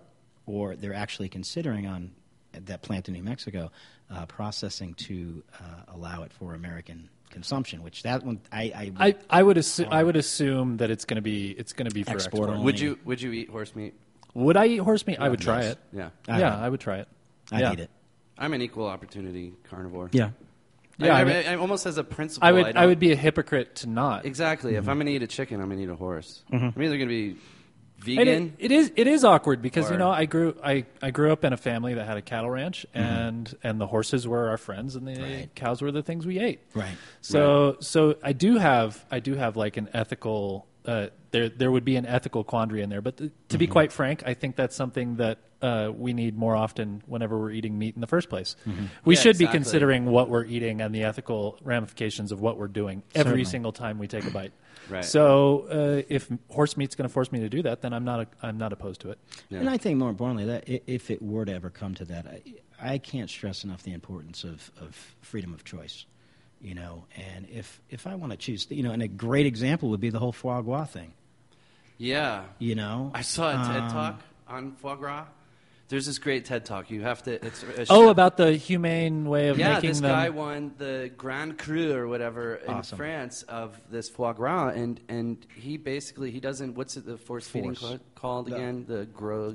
or 0.47 0.75
they're 0.75 0.95
actually 0.95 1.29
considering 1.29 1.87
on 1.87 2.11
that 2.53 2.83
plant 2.83 3.07
in 3.09 3.15
New 3.15 3.23
Mexico 3.23 3.71
uh, 4.11 4.27
processing 4.27 4.95
to 4.95 5.45
uh, 5.61 5.95
allow 5.95 6.25
it 6.25 6.33
for 6.33 6.55
American 6.55 7.09
consumption, 7.31 7.83
which 7.83 8.03
that 8.03 8.25
one 8.25 8.40
I, 8.53 8.62
I, 8.99 9.07
I, 9.09 9.14
I 9.31 9.43
would 9.43 9.57
assume 9.57 9.88
I 9.90 10.03
would 10.03 10.16
assume 10.16 10.77
that 10.79 10.90
it's 10.90 11.05
going 11.05 11.16
to 11.16 11.23
be 11.23 11.51
it's 11.51 11.73
going 11.73 11.88
to 11.88 11.95
be 11.95 12.03
for 12.03 12.12
Export 12.12 12.27
export. 12.43 12.51
only. 12.51 12.64
Would 12.64 12.81
you 12.81 12.99
would 13.05 13.23
you 13.23 13.33
eat 13.33 13.49
horse 13.49 13.75
meat? 13.75 13.95
Would 14.35 14.57
I 14.57 14.66
eat 14.66 14.79
horse 14.79 15.07
meat? 15.07 15.19
I 15.21 15.29
would 15.29 15.40
try 15.40 15.62
yes. 15.62 15.73
it. 15.73 15.79
Yeah. 15.93 16.11
I 16.29 16.38
yeah, 16.38 16.57
would. 16.57 16.64
I 16.64 16.69
would 16.69 16.81
try 16.81 16.97
it. 16.99 17.09
I 17.51 17.61
yeah. 17.61 17.73
eat 17.73 17.81
it. 17.81 17.90
I'm 18.38 18.55
an 18.55 18.62
equal 18.62 18.87
opportunity 18.87 19.55
carnivore. 19.69 20.09
Yeah. 20.12 20.31
Yeah, 20.99 21.14
I, 21.14 21.19
I 21.19 21.21
I, 21.21 21.25
mean- 21.25 21.47
I- 21.47 21.55
almost 21.57 21.87
as 21.87 21.97
a 21.99 22.05
principle. 22.05 22.47
I 22.47 22.53
would 22.53 22.64
don't- 22.64 22.77
I 22.77 22.87
would 22.87 22.99
be 22.99 23.12
a 23.12 23.16
hypocrite 23.16 23.77
to 23.77 23.88
not. 23.88 24.27
exactly. 24.27 24.73
Mm-hmm. 24.73 24.81
If 24.83 24.88
I'm 24.88 24.97
going 24.97 25.07
to 25.07 25.12
eat 25.12 25.23
a 25.23 25.27
chicken, 25.27 25.61
I'm 25.61 25.69
going 25.69 25.79
to 25.79 25.85
eat 25.85 25.90
a 25.90 25.97
horse. 25.97 26.43
I'm 26.53 26.69
either 26.77 26.99
going 26.99 27.01
to 27.01 27.07
be 27.07 27.29
And 27.31 27.38
vegan. 28.01 28.55
it, 28.59 28.67
it 28.67 28.73
is 28.73 28.93
it 28.97 29.07
is 29.07 29.25
awkward 29.25 29.61
because 29.63 29.89
Or- 29.91 29.93
you 29.95 29.99
know 29.99 30.11
I 30.11 30.25
grew 30.25 30.57
I, 30.63 30.85
I 31.03 31.11
grew 31.11 31.33
up 31.33 31.45
in 31.45 31.53
a 31.53 31.57
family 31.57 31.95
that 31.95 32.07
had 32.07 32.17
a 32.17 32.23
cattle 32.23 32.51
ranch 32.51 32.87
Mm-hmm. 32.95 33.07
and 33.07 33.55
and 33.63 33.81
the 33.81 33.87
horses 33.87 34.27
were 34.27 34.49
our 34.49 34.59
friends 34.59 34.97
and 34.97 35.07
the 35.07 35.21
Right. 35.21 35.49
cows 35.55 35.83
were 35.83 35.93
the 35.93 36.03
things 36.03 36.27
we 36.27 36.39
ate. 36.39 36.61
Right. 36.75 36.97
So 37.21 37.77
so 37.81 38.17
I 38.23 38.33
do 38.33 38.57
have 38.59 39.05
I 39.11 39.21
do 39.21 39.35
have 39.35 39.57
like 39.57 39.77
an 39.77 39.89
ethical 39.93 40.67
uh, 40.87 41.09
there 41.31 41.49
there 41.51 41.71
would 41.71 41.85
be 41.85 41.97
an 41.97 42.07
ethical 42.07 42.43
quandary 42.43 42.83
in 42.83 42.89
there. 42.89 43.03
But 43.03 43.19
th- 43.19 43.31
to 43.51 43.59
be 43.59 43.67
quite 43.67 43.93
frank, 43.93 44.23
I 44.27 44.33
think 44.35 44.57
that's 44.57 44.75
something 44.75 45.17
that 45.17 45.39
uh, 45.61 45.93
we 45.95 46.15
need 46.15 46.39
more 46.39 46.57
often 46.57 47.03
whenever 47.07 47.39
we're 47.39 47.51
eating 47.51 47.79
meat 47.79 47.95
in 47.95 48.01
the 48.01 48.07
first 48.07 48.31
place. 48.31 48.57
We 49.05 49.15
Yeah, 49.15 49.21
should 49.21 49.37
be 49.37 49.47
considering 49.47 50.07
what 50.07 50.31
we're 50.31 50.47
eating 50.47 50.81
and 50.81 50.95
the 50.95 51.05
ethical 51.05 51.59
ramifications 51.63 52.33
of 52.33 52.41
what 52.41 52.57
we're 52.57 52.67
doing 52.69 53.03
every 53.15 53.31
Certainly. 53.33 53.45
single 53.45 53.73
time 53.73 53.99
we 53.99 54.09
take 54.09 54.25
a 54.25 54.31
bite. 54.31 54.53
Right. 54.90 55.05
So 55.05 55.66
uh, 55.70 56.03
if 56.09 56.29
horse 56.48 56.76
meat's 56.76 56.94
going 56.94 57.09
to 57.09 57.12
force 57.12 57.31
me 57.31 57.40
to 57.40 57.48
do 57.48 57.62
that, 57.62 57.81
then 57.83 57.92
I'm 57.92 58.05
not 58.05 58.20
a, 58.20 58.26
I'm 58.42 58.59
not 58.59 58.72
opposed 58.72 59.00
to 59.03 59.11
it. 59.11 59.18
Yeah. 59.48 59.61
And 59.61 59.70
I 59.70 59.76
think 59.76 59.98
more 59.98 60.11
importantly, 60.11 60.46
that 60.46 60.64
if 60.66 61.11
it 61.11 61.22
were 61.22 61.44
to 61.44 61.53
ever 61.53 61.70
come 61.70 61.94
to 61.94 62.05
that, 62.07 62.26
I, 62.26 62.42
I 62.94 62.98
can't 62.98 63.31
stress 63.31 63.64
enough 63.64 63.83
the 63.83 63.92
importance 63.92 64.42
of, 64.44 64.70
of 64.81 64.94
freedom 65.20 65.55
of 65.55 65.64
choice. 65.64 66.07
You 66.62 66.74
know, 66.74 67.07
and 67.16 67.48
if 67.48 67.81
if 67.88 68.07
I 68.07 68.16
want 68.16 68.33
to 68.33 68.37
choose, 68.37 68.66
you 68.68 68.83
know, 68.83 68.90
and 68.90 69.03
a 69.03 69.09
great 69.09 69.46
example 69.46 69.88
would 69.90 70.00
be 70.00 70.11
the 70.11 70.18
whole 70.18 70.33
foie 70.33 70.61
gras 70.61 70.85
thing. 70.85 71.14
Yeah. 71.96 72.44
You 72.59 72.74
know, 72.74 73.11
I 73.14 73.22
saw 73.22 73.48
a 73.48 73.66
TED 73.66 73.83
Um, 73.83 73.90
talk 73.90 74.20
on 74.46 74.72
foie 74.72 74.96
gras. 74.96 75.24
There's 75.90 76.07
this 76.07 76.18
great 76.18 76.44
TED 76.44 76.64
talk. 76.64 76.88
You 76.90 77.03
have 77.03 77.22
to. 77.24 77.44
It's 77.44 77.62
a 77.64 77.87
Oh, 77.90 78.05
chef- 78.05 78.11
about 78.12 78.37
the 78.37 78.53
humane 78.53 79.29
way 79.29 79.48
of 79.48 79.59
yeah. 79.59 79.74
making 79.74 79.90
This 79.90 80.00
them. 80.00 80.11
guy 80.12 80.29
won 80.31 80.72
the 80.79 81.11
Grand 81.18 81.59
Cru 81.59 81.92
or 81.92 82.07
whatever 82.07 82.55
in 82.55 82.70
Awesome. 82.74 82.96
France 82.96 83.42
of 83.42 83.79
this 83.90 84.09
foie 84.09 84.33
gras, 84.33 84.68
and 84.68 85.00
and 85.09 85.44
he 85.57 85.76
basically 85.76 86.31
he 86.31 86.38
doesn't. 86.40 86.76
What's 86.76 86.96
it? 86.96 87.05
The 87.05 87.18
force 87.18 87.48
feeding 87.48 87.74
Force. 87.74 87.81
called, 87.81 88.00
called 88.14 88.46
The- 88.46 88.55
again? 88.55 88.85
The 88.87 89.05
gro. 89.07 89.48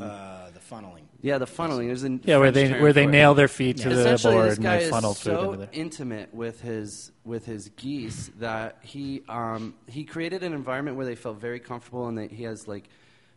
uh, 0.00 0.50
the 0.50 0.60
funneling. 0.60 1.02
yeah, 1.20 1.36
the 1.36 1.46
funneling. 1.46 1.86
There's 1.88 2.02
a 2.04 2.18
yeah, 2.24 2.38
where 2.38 2.50
they 2.50 2.72
where 2.80 2.92
they 2.94 3.04
for 3.04 3.08
it. 3.10 3.12
nail 3.12 3.34
their 3.34 3.48
feet 3.48 3.76
to 3.78 3.90
the 3.90 4.18
board 4.22 4.52
and 4.52 4.62
guy 4.62 4.78
they 4.78 4.84
is 4.84 4.90
funnel 4.90 5.12
food 5.12 5.22
so 5.34 5.44
into 5.52 5.56
there. 5.58 5.68
intimate 5.72 6.34
with 6.34 6.62
his 6.62 7.12
with 7.24 7.44
his 7.44 7.68
geese 7.76 8.30
that 8.38 8.78
he 8.80 9.22
um, 9.28 9.74
he 9.86 10.04
created 10.04 10.42
an 10.42 10.54
environment 10.54 10.96
where 10.96 11.04
they 11.06 11.14
felt 11.14 11.38
very 11.40 11.60
comfortable, 11.60 12.08
and 12.08 12.16
that 12.16 12.32
he 12.32 12.44
has 12.44 12.66
like 12.66 12.88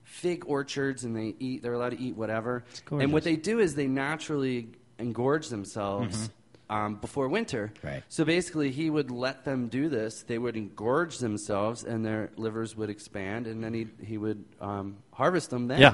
fig 0.08 0.46
orchards, 0.48 1.04
and 1.04 1.16
they 1.16 1.36
eat. 1.40 1.62
They're 1.62 1.74
allowed 1.74 1.92
to 1.92 2.00
eat 2.00 2.16
whatever. 2.16 2.64
And 2.90 3.14
what 3.14 3.24
they 3.24 3.36
do 3.36 3.60
is 3.60 3.76
they 3.76 3.88
naturally 3.88 4.70
engorge 4.98 5.50
themselves. 5.50 6.30
Um, 6.70 6.96
before 6.96 7.30
winter, 7.30 7.72
Right. 7.82 8.04
So 8.10 8.26
basically, 8.26 8.72
he 8.72 8.90
would 8.90 9.10
let 9.10 9.46
them 9.46 9.70
do 9.70 9.88
this. 9.88 10.24
They 10.24 10.38
would 10.38 10.56
engorge 10.58 11.18
themselves, 11.20 11.86
and 11.86 12.06
their 12.06 12.30
livers 12.36 12.76
would 12.76 12.90
expand, 12.90 13.48
and 13.48 13.64
then 13.64 13.74
he 13.74 13.88
he 14.04 14.18
would 14.18 14.44
um, 14.60 14.98
harvest 15.14 15.50
them 15.50 15.68
then. 15.70 15.80
Yeah. 15.80 15.94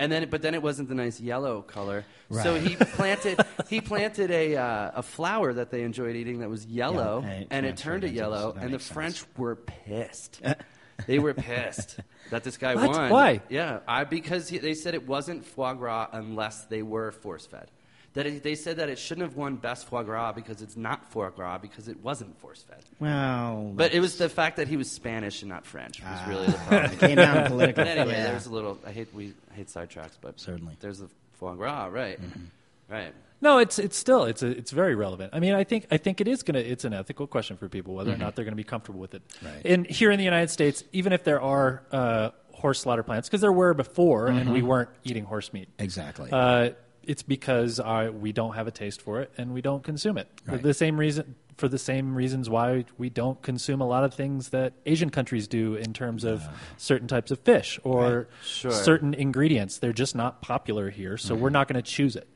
And 0.00 0.10
then, 0.10 0.28
but 0.28 0.42
then 0.42 0.54
it 0.54 0.62
wasn't 0.62 0.88
the 0.88 0.96
nice 0.96 1.20
yellow 1.20 1.62
color. 1.62 2.04
Right. 2.28 2.42
So 2.42 2.58
he 2.58 2.74
planted 2.96 3.38
he 3.68 3.80
planted 3.80 4.32
a 4.32 4.56
uh, 4.56 4.90
a 4.96 5.02
flower 5.04 5.52
that 5.52 5.70
they 5.70 5.82
enjoyed 5.82 6.16
eating 6.16 6.40
that 6.40 6.50
was 6.50 6.66
yellow, 6.66 7.22
Yeah, 7.24 7.30
and 7.30 7.42
it 7.42 7.48
and 7.52 7.66
it 7.66 7.76
turned 7.76 8.02
it 8.02 8.10
yellow, 8.12 8.50
that 8.52 8.62
and 8.64 8.70
the 8.70 8.78
makes 8.78 8.90
French 8.90 9.24
were 9.36 9.54
pissed. 9.54 10.40
they 11.06 11.18
were 11.18 11.34
pissed 11.34 11.98
that 12.30 12.44
this 12.44 12.56
guy 12.56 12.74
What? 12.74 12.88
won. 12.90 13.10
Why? 13.10 13.40
Yeah, 13.48 13.80
I 13.86 14.04
because 14.04 14.48
he, 14.48 14.58
they 14.58 14.74
said 14.74 14.94
it 14.94 15.06
wasn't 15.06 15.44
foie 15.44 15.74
gras 15.74 16.08
unless 16.12 16.64
they 16.64 16.82
were 16.82 17.10
force 17.12 17.46
fed. 17.46 17.70
That 18.14 18.26
it, 18.26 18.42
they 18.44 18.54
said 18.54 18.76
that 18.76 18.88
it 18.88 18.98
shouldn't 18.98 19.26
have 19.26 19.36
won 19.36 19.56
best 19.56 19.86
foie 19.88 20.04
gras 20.04 20.30
because 20.32 20.62
it's 20.62 20.76
not 20.76 21.10
foie 21.10 21.30
gras 21.30 21.58
because 21.58 21.88
it 21.88 22.00
wasn't 22.00 22.38
force 22.38 22.62
fed. 22.62 22.84
Well, 23.00 23.72
But 23.74 23.92
it 23.92 23.98
was 23.98 24.18
the 24.18 24.28
fact 24.28 24.56
that 24.58 24.68
he 24.68 24.76
was 24.76 24.88
Spanish 24.88 25.42
and 25.42 25.48
not 25.48 25.66
French 25.66 26.00
was 26.00 26.08
ah, 26.12 26.26
really 26.28 26.46
the 26.46 26.52
problem. 26.68 26.92
it 26.92 26.98
came 27.00 27.16
down 27.16 27.42
to 27.42 27.50
political. 27.50 27.82
But 27.82 27.88
anyway, 27.98 28.12
yeah. 28.14 28.26
there's 28.26 28.46
a 28.46 28.52
little. 28.52 28.78
I 28.86 28.92
hate 28.92 29.08
we 29.12 29.34
I 29.50 29.54
hate 29.56 29.66
sidetracks, 29.66 30.16
but 30.20 30.38
Certainly. 30.38 30.76
there's 30.80 31.00
the 31.00 31.08
foie 31.32 31.54
gras, 31.54 31.86
right? 31.86 32.20
Mm-hmm. 32.22 32.44
Right. 32.88 33.12
No, 33.40 33.58
it's 33.58 33.78
it's 33.78 33.96
still 33.96 34.24
it's 34.24 34.42
a, 34.42 34.46
it's 34.48 34.70
very 34.70 34.94
relevant. 34.94 35.30
I 35.34 35.40
mean, 35.40 35.54
I 35.54 35.64
think 35.64 35.86
I 35.90 35.96
think 35.98 36.20
it 36.20 36.28
is 36.28 36.42
gonna 36.42 36.60
it's 36.60 36.84
an 36.84 36.94
ethical 36.94 37.26
question 37.26 37.56
for 37.56 37.68
people 37.68 37.94
whether 37.94 38.12
or 38.12 38.16
not 38.16 38.36
they're 38.36 38.44
going 38.44 38.52
to 38.52 38.56
be 38.56 38.64
comfortable 38.64 39.00
with 39.00 39.14
it. 39.14 39.22
Right. 39.42 39.60
And 39.66 39.86
here 39.86 40.10
in 40.10 40.18
the 40.18 40.24
United 40.24 40.48
States, 40.50 40.82
even 40.92 41.12
if 41.12 41.24
there 41.24 41.40
are 41.42 41.82
uh, 41.92 42.30
horse 42.52 42.80
slaughter 42.80 43.02
plants, 43.02 43.28
because 43.28 43.42
there 43.42 43.52
were 43.52 43.74
before, 43.74 44.28
and 44.28 44.50
we 44.52 44.62
weren't 44.62 44.88
eating 45.04 45.24
horse 45.24 45.52
meat. 45.52 45.68
exactly. 45.78 46.30
Uh, 46.32 46.70
it's 47.06 47.22
because 47.22 47.80
uh, 47.80 48.10
we 48.18 48.32
don't 48.32 48.54
have 48.54 48.66
a 48.66 48.70
taste 48.70 49.02
for 49.02 49.20
it 49.20 49.30
and 49.36 49.52
we 49.52 49.60
don't 49.60 49.82
consume 49.84 50.16
it. 50.16 50.26
For 50.46 50.52
Right. 50.52 50.62
the 50.62 50.72
same 50.72 50.96
reason, 50.98 51.34
for 51.58 51.68
the 51.68 51.76
same 51.76 52.14
reasons 52.14 52.48
why 52.48 52.86
we 52.96 53.10
don't 53.10 53.42
consume 53.42 53.82
a 53.82 53.86
lot 53.86 54.04
of 54.04 54.14
things 54.14 54.48
that 54.50 54.72
Asian 54.86 55.10
countries 55.10 55.46
do 55.46 55.74
in 55.74 55.92
terms 55.92 56.24
of 56.24 56.42
certain 56.78 57.06
types 57.06 57.30
of 57.30 57.38
fish 57.40 57.78
or 57.84 58.28
Sure. 58.42 58.70
certain 58.70 59.12
ingredients. 59.12 59.76
They're 59.78 59.92
just 59.92 60.14
not 60.14 60.40
popular 60.40 60.88
here, 60.88 61.18
so 61.18 61.34
we're 61.34 61.50
not 61.50 61.68
going 61.68 61.82
to 61.82 61.90
choose 61.90 62.16
it. 62.16 62.26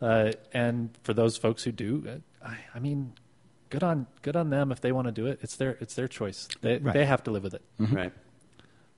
Uh, 0.00 0.32
and 0.52 0.90
for 1.02 1.12
those 1.14 1.36
folks 1.36 1.64
who 1.64 1.72
do, 1.72 2.04
uh, 2.08 2.46
I, 2.48 2.58
I 2.74 2.78
mean, 2.78 3.14
good 3.70 3.82
on 3.82 4.06
good 4.22 4.36
on 4.36 4.50
them 4.50 4.70
if 4.72 4.80
they 4.80 4.92
want 4.92 5.06
to 5.08 5.12
do 5.12 5.26
it. 5.26 5.40
It's 5.42 5.56
their 5.56 5.76
it's 5.80 5.94
their 5.94 6.08
choice. 6.08 6.48
They 6.60 6.78
Right. 6.78 6.94
they 6.94 7.04
have 7.04 7.22
to 7.24 7.30
live 7.30 7.42
with 7.42 7.54
it. 7.54 7.62
Right. 7.78 8.12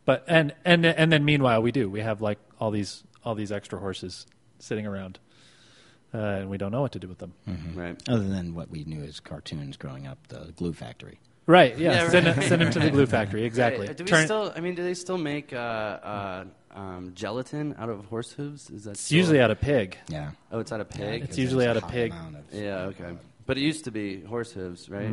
But 0.04 0.24
and 0.28 0.54
and 0.64 0.84
and 0.84 1.10
then 1.12 1.24
meanwhile 1.24 1.62
we 1.62 1.72
do. 1.72 1.88
We 1.88 2.00
have 2.00 2.20
like 2.20 2.38
all 2.60 2.70
these 2.70 3.02
all 3.24 3.34
these 3.34 3.50
extra 3.52 3.78
horses 3.78 4.26
sitting 4.58 4.86
around, 4.86 5.18
uh, 6.12 6.18
and 6.18 6.50
we 6.50 6.58
don't 6.58 6.72
know 6.72 6.82
what 6.82 6.92
to 6.92 6.98
do 6.98 7.08
with 7.08 7.18
them. 7.18 7.32
Right. 7.74 7.96
Other 8.08 8.28
than 8.28 8.54
what 8.54 8.70
we 8.70 8.84
knew 8.84 9.02
as 9.02 9.20
cartoons 9.20 9.76
growing 9.76 10.06
up, 10.06 10.18
the 10.28 10.52
glue 10.56 10.72
factory. 10.74 11.18
Right? 11.46 11.76
Yeah. 11.78 11.92
Yeah, 12.04 12.08
send, 12.10 12.26
right. 12.26 12.38
it- 12.38 12.48
send 12.48 12.62
them 12.62 12.70
to 12.72 12.78
the 12.78 12.90
glue 12.90 13.06
factory. 13.16 13.44
Exactly. 13.44 13.86
Right. 13.88 13.96
Do 13.96 14.04
we 14.04 14.10
Turn- 14.10 14.26
still? 14.26 14.52
I 14.54 14.60
mean, 14.60 14.74
do 14.74 14.82
they 14.82 14.94
still 14.94 15.18
make 15.18 15.52
uh, 15.52 15.56
uh, 15.56 16.44
um, 16.80 17.12
gelatin 17.14 17.74
out 17.78 17.88
of 17.90 18.04
horse 18.06 18.32
hooves? 18.32 18.70
Is 18.70 18.84
that 18.84 18.92
it's 18.92 19.00
still- 19.02 19.18
usually 19.18 19.40
out 19.40 19.50
of 19.50 19.60
pig. 19.60 19.96
Yeah. 20.08 20.30
Oh, 20.50 20.58
it's 20.60 20.72
out 20.72 20.80
of 20.80 20.88
pig. 20.88 21.22
It's 21.22 21.36
usually 21.38 21.64
There's 21.66 21.76
out 21.76 21.82
of 21.84 21.90
pig. 21.90 22.12
of- 22.12 22.54
yeah. 22.54 22.84
Okay. 22.90 23.12
But 23.46 23.58
it 23.58 23.62
used 23.62 23.84
to 23.84 23.90
be 23.90 24.20
horse 24.22 24.52
hooves, 24.52 24.88
right? 24.88 25.10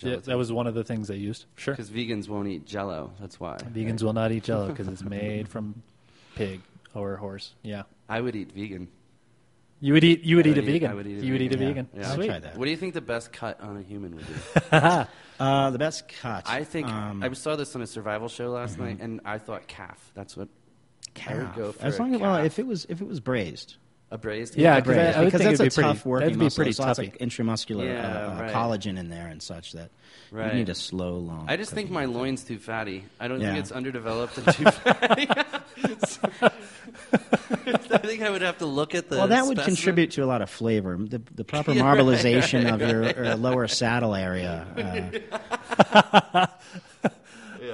Yeah, 0.00 0.16
that 0.16 0.38
was 0.38 0.50
one 0.50 0.66
of 0.66 0.74
the 0.74 0.84
things 0.84 1.08
they 1.08 1.16
used. 1.16 1.44
Sure. 1.56 1.74
because 1.74 1.90
vegans 1.90 2.28
won't 2.28 2.48
eat 2.48 2.64
Jello. 2.64 3.12
That's 3.20 3.38
why. 3.38 3.56
Vegans 3.58 4.02
will 4.02 4.14
not 4.14 4.32
eat 4.32 4.44
Jello 4.44 4.68
because 4.68 4.88
it's 4.88 5.02
made 5.04 5.48
from 5.48 5.82
pig 6.34 6.62
or 6.94 7.16
horse. 7.16 7.54
Yeah. 7.62 7.82
I 8.08 8.20
would 8.20 8.36
eat 8.36 8.52
vegan. 8.52 8.88
You 9.80 9.92
would 9.92 10.04
eat. 10.04 10.22
You 10.24 10.36
would 10.36 10.46
I 10.46 10.50
eat 10.50 10.58
a 10.58 10.62
vegan. 10.62 10.90
I 10.90 10.94
would 10.94 11.06
eat 11.06 11.18
a 11.18 11.26
you 11.26 11.32
would 11.32 11.42
eat 11.42 11.52
a 11.52 11.58
vegan. 11.58 11.86
vegan. 11.86 11.88
Yeah. 12.00 12.08
I'll 12.08 12.14
Sweet. 12.14 12.26
try 12.26 12.38
that. 12.38 12.56
What 12.56 12.64
do 12.64 12.70
you 12.70 12.76
think 12.78 12.94
the 12.94 13.02
best 13.02 13.32
cut 13.32 13.60
on 13.60 13.76
a 13.76 13.82
human 13.82 14.16
would 14.16 14.26
be? 14.26 15.04
Uh, 15.38 15.70
the 15.70 15.78
best 15.80 16.06
cut. 16.06 16.48
I 16.48 16.62
think 16.62 16.86
um, 16.86 17.20
I 17.22 17.32
saw 17.32 17.56
this 17.56 17.74
on 17.74 17.82
a 17.82 17.88
survival 17.88 18.28
show 18.28 18.50
last 18.50 18.78
night, 18.78 18.98
and 19.00 19.20
I 19.24 19.38
thought 19.38 19.66
calf. 19.66 20.12
That's 20.14 20.36
what 20.36 20.48
I 21.26 21.34
would 21.34 21.54
go 21.54 21.72
for. 21.72 21.84
As 21.84 21.98
a 21.98 22.02
long 22.02 22.14
as 22.14 22.20
well, 22.20 22.36
calf. 22.36 22.46
if 22.46 22.58
it 22.58 22.66
was 22.66 22.86
if 22.88 23.00
it 23.00 23.06
was 23.08 23.20
braised. 23.20 23.76
a 24.10 24.18
braised. 24.18 24.56
Yeah, 24.56 24.74
calf? 24.76 24.84
'cause 24.84 24.92
I- 24.92 24.94
Braised, 24.96 25.16
I 25.16 25.20
would 25.20 25.24
because 25.26 25.38
think 25.40 25.50
that's 25.50 25.60
it'd 25.60 25.60
a 25.60 25.64
be 25.70 25.74
pretty- 25.82 25.88
tough 25.98 26.06
working 26.06 26.24
that'd 26.26 26.38
be 26.38 26.44
muscle. 26.44 26.56
pretty 26.56 26.68
There's 26.70 26.78
lots 26.80 26.98
of 26.98 27.04
toughy. 27.06 27.24
intramuscular 27.24 27.84
Yeah, 27.86 28.06
uh, 28.06 28.30
uh, 28.36 28.40
right. 28.42 28.52
collagen 28.52 28.98
in 28.98 29.08
there 29.10 29.26
and 29.26 29.42
such 29.42 29.72
that 29.72 29.90
Right. 30.30 30.52
you 30.52 30.58
need 30.60 30.68
a 30.68 30.74
slow, 30.74 31.16
long. 31.16 31.46
I 31.48 31.56
just 31.56 31.72
think 31.72 31.90
my 31.90 32.06
method. 32.06 32.16
loin's 32.18 32.44
too 32.44 32.58
fatty. 32.58 33.04
I 33.20 33.28
don't 33.28 33.40
Yeah. 33.40 33.48
think 33.52 33.58
it's 33.60 33.72
underdeveloped 33.72 34.38
and 34.38 34.46
too 34.54 34.64
fatty. 34.70 35.28
I 37.92 37.98
think 37.98 38.22
I 38.22 38.30
would 38.30 38.42
have 38.42 38.58
to 38.58 38.66
look 38.66 38.94
at 38.94 39.08
the. 39.08 39.16
Well, 39.16 39.28
that 39.28 39.46
would 39.46 39.56
specimen. 39.58 39.76
contribute 39.76 40.10
to 40.12 40.22
a 40.24 40.26
lot 40.26 40.42
of 40.42 40.50
flavor. 40.50 40.96
The, 41.00 41.20
the 41.34 41.44
proper 41.44 41.72
Yeah, 41.74 41.82
right, 41.84 41.98
marbleization 41.98 42.64
right, 42.70 42.74
of 42.82 42.88
your 43.16 43.26
uh, 43.32 43.36
lower 43.36 43.66
saddle 43.68 44.14
area. 44.14 44.66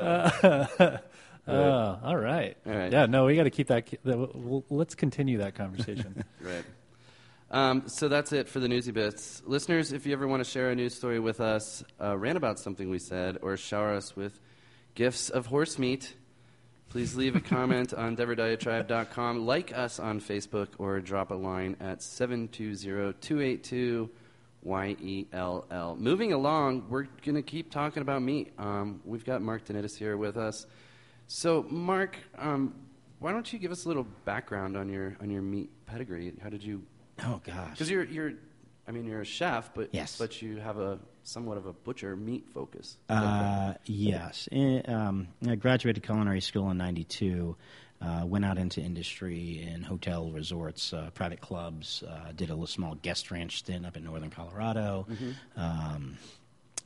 Uh, 0.01 0.99
Oh, 1.53 1.99
all 2.03 2.17
right. 2.17 2.57
All 2.67 2.73
right. 2.73 2.93
Yeah. 2.93 3.07
No, 3.07 3.27
we 3.27 3.37
got 3.37 3.45
to 3.45 3.51
keep 3.51 3.69
that. 3.69 3.89
we'll- 4.05 4.65
let's 4.71 4.95
continue 4.95 5.39
that 5.39 5.55
conversation. 5.55 6.25
Right. 6.43 6.65
Um, 7.53 7.89
so 7.89 8.07
that's 8.09 8.33
it 8.33 8.49
for 8.49 8.61
the 8.61 8.69
newsy 8.69 8.93
bits. 8.93 9.43
Listeners, 9.45 9.93
if 9.93 10.07
you 10.07 10.13
ever 10.13 10.29
want 10.29 10.43
to 10.45 10.49
share 10.49 10.71
a 10.71 10.75
news 10.77 10.95
story 10.95 11.19
with 11.19 11.41
us, 11.41 11.83
uh, 12.01 12.17
rant 12.17 12.37
about 12.37 12.61
something 12.61 12.89
we 12.91 13.01
said, 13.01 13.39
or 13.43 13.57
shower 13.57 13.93
us 13.95 14.15
with 14.15 14.39
gifts 14.95 15.31
of 15.31 15.47
horse 15.47 15.77
meat, 15.77 16.15
please 16.91 17.17
leave 17.17 17.35
a 17.35 17.41
comment 17.41 17.93
on 17.93 18.17
DenverDiatribe.com, 18.17 19.47
like 19.47 19.77
us 19.77 19.99
on 19.99 20.21
Facebook, 20.21 20.69
or 20.79 21.01
drop 21.01 21.33
a 21.33 21.35
line 21.35 21.77
at 21.81 22.03
720-282-YELL. 24.65 24.97
E 25.03 25.97
Moving 26.03 26.33
along, 26.33 26.87
we're 26.89 27.07
going 27.25 27.35
to 27.35 27.43
keep 27.43 27.71
talking 27.71 28.03
about 28.03 28.23
meat. 28.23 28.53
Um, 28.59 29.01
we've 29.05 29.25
got 29.25 29.43
Mark 29.43 29.65
DeNittis 29.67 29.97
here 29.99 30.17
with 30.17 30.37
us. 30.37 30.67
So, 31.33 31.65
Mark, 31.71 32.17
um, 32.39 32.75
why 33.21 33.31
don't 33.31 33.53
you 33.53 33.61
give 33.61 33.71
us 33.71 33.85
a 33.85 33.89
little 33.89 34.05
background 34.25 34.77
on 34.77 34.89
your 34.89 35.17
on 35.21 35.31
your 35.31 35.43
meat 35.43 35.71
pedigree? 35.87 36.33
How 36.43 36.49
did 36.49 36.61
you? 36.65 36.83
oh 37.25 37.41
gosh. 37.45 37.71
Because 37.71 37.89
you're 37.89 38.03
you're, 38.03 38.33
I 38.89 38.91
mean, 38.91 39.05
you're 39.05 39.21
a 39.21 39.25
chef, 39.25 39.73
but 39.73 39.91
Yes. 39.93 40.19
but 40.19 40.43
you 40.43 40.57
have 40.57 40.79
a 40.79 40.99
somewhat 41.23 41.57
of 41.57 41.67
a 41.67 41.73
butcher 41.73 42.17
meat 42.17 42.49
focus. 42.53 42.97
Uh, 43.09 43.75
yes. 43.85 44.49
Eh, 44.51 44.81
um, 44.89 45.29
I 45.47 45.55
graduated 45.55 46.03
culinary 46.03 46.41
school 46.41 46.69
in 46.73 46.79
'92. 46.79 47.55
Uh, 48.03 48.25
went 48.27 48.45
out 48.45 48.59
into 48.59 48.81
industry 48.81 49.63
in 49.63 49.83
hotel 49.83 50.33
resorts, 50.33 50.93
uh, 50.93 51.11
private 51.15 51.41
clubs. 51.41 52.03
Uh, 52.03 52.33
did 52.35 52.49
a 52.49 52.55
little 52.55 52.67
small 52.67 52.97
guest 52.97 53.31
ranch 53.31 53.59
stint 53.59 53.87
up 53.87 53.97
in 53.97 54.03
northern 54.03 54.31
Colorado. 54.31 55.07
Um, 55.57 56.17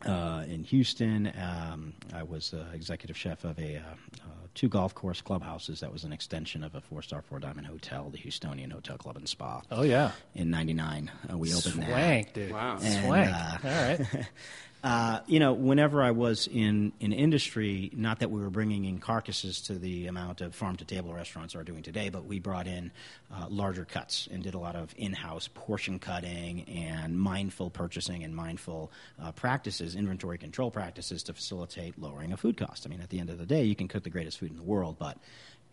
uh, 0.06 0.44
in 0.48 0.64
Houston, 0.64 1.32
um, 1.40 1.92
I 2.14 2.22
was 2.22 2.52
uh, 2.54 2.64
executive 2.74 3.16
chef 3.16 3.44
of 3.44 3.58
a 3.58 3.76
uh, 3.76 3.80
uh, 3.80 4.28
two 4.54 4.68
golf 4.68 4.94
course 4.94 5.20
clubhouses 5.20 5.80
that 5.80 5.92
was 5.92 6.04
an 6.04 6.12
extension 6.12 6.62
of 6.62 6.74
a 6.74 6.80
four 6.80 7.02
star, 7.02 7.22
four 7.22 7.38
diamond 7.38 7.66
hotel, 7.66 8.10
the 8.10 8.18
Houstonian 8.18 8.72
Hotel 8.72 8.96
Club 8.96 9.16
and 9.16 9.28
Spa. 9.28 9.62
Oh 9.70 9.82
yeah, 9.82 10.12
In 10.34 10.50
'99, 10.50 11.10
uh, 11.32 11.38
we 11.38 11.54
opened 11.54 11.82
that. 11.82 11.88
swank, 11.88 12.32
dude. 12.34 12.52
Wow. 12.52 12.78
And, 12.82 13.04
Swank. 13.04 13.30
uh, 13.34 13.58
All 13.64 13.70
right. 13.70 14.26
Uh, 14.84 15.20
you 15.26 15.40
know, 15.40 15.54
whenever 15.54 16.02
I 16.02 16.10
was 16.10 16.46
in, 16.46 16.92
in 17.00 17.14
industry, 17.14 17.90
not 17.96 18.18
that 18.18 18.30
we 18.30 18.42
were 18.42 18.50
bringing 18.50 18.84
in 18.84 18.98
carcasses 18.98 19.62
to 19.62 19.78
the 19.78 20.08
amount 20.08 20.42
of 20.42 20.54
farm 20.54 20.76
to 20.76 20.84
table 20.84 21.10
restaurants 21.14 21.54
are 21.54 21.64
doing 21.64 21.82
today, 21.82 22.10
but 22.10 22.26
we 22.26 22.38
brought 22.38 22.66
in 22.66 22.92
uh, 23.34 23.46
larger 23.48 23.86
cuts 23.86 24.28
and 24.30 24.42
did 24.42 24.52
a 24.52 24.58
lot 24.58 24.76
of 24.76 24.94
in 24.98 25.14
house 25.14 25.48
portion 25.54 25.98
cutting 25.98 26.68
and 26.68 27.18
mindful 27.18 27.70
purchasing 27.70 28.24
and 28.24 28.36
mindful 28.36 28.92
uh, 29.22 29.32
practices, 29.32 29.94
inventory 29.94 30.36
control 30.36 30.70
practices 30.70 31.22
to 31.22 31.32
facilitate 31.32 31.98
lowering 31.98 32.30
of 32.32 32.38
food 32.38 32.58
cost. 32.58 32.86
I 32.86 32.90
mean, 32.90 33.00
at 33.00 33.08
the 33.08 33.20
end 33.20 33.30
of 33.30 33.38
the 33.38 33.46
day, 33.46 33.64
you 33.64 33.74
can 33.74 33.88
cook 33.88 34.02
the 34.02 34.10
greatest 34.10 34.38
food 34.38 34.50
in 34.50 34.58
the 34.58 34.62
world, 34.62 34.96
but 34.98 35.16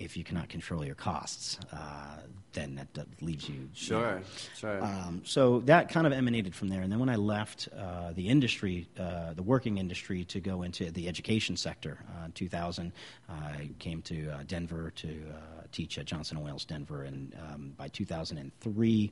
if 0.04 0.18
you 0.18 0.24
cannot 0.24 0.50
control 0.50 0.84
your 0.86 0.96
costs, 0.96 1.60
uh, 1.72 2.18
then 2.54 2.76
that, 2.76 2.94
that 2.94 3.08
leaves 3.22 3.48
you 3.48 3.56
you 3.56 3.62
know, 3.62 3.68
Sure, 3.74 4.22
sure. 4.58 4.84
um, 4.84 5.22
so 5.24 5.60
that 5.62 5.90
kind 5.90 6.06
of 6.06 6.14
emanated 6.14 6.54
from 6.54 6.68
there. 6.68 6.82
And 6.82 6.92
then 6.92 7.00
when 7.00 7.10
I 7.10 7.16
left 7.16 7.70
uh, 7.78 8.12
the 8.14 8.28
industry, 8.28 8.88
uh, 9.00 9.34
the 9.34 9.44
working 9.44 9.78
industry, 9.78 10.26
to 10.26 10.40
go 10.40 10.64
into 10.64 10.92
the 10.92 11.08
education 11.08 11.56
sector 11.56 12.00
uh, 12.20 12.26
in 12.26 12.32
2000, 12.34 12.92
I 13.30 13.70
came 13.80 14.02
to 14.04 14.30
uh, 14.30 14.44
Denver 14.48 14.92
to 14.98 15.08
uh, 15.08 15.62
teach 15.72 15.98
at 15.98 16.06
Johnson 16.06 16.44
& 16.44 16.44
Wales 16.44 16.66
Denver. 16.66 17.04
And 17.04 17.34
um, 17.50 17.74
by 17.78 17.88
2003, 17.88 19.12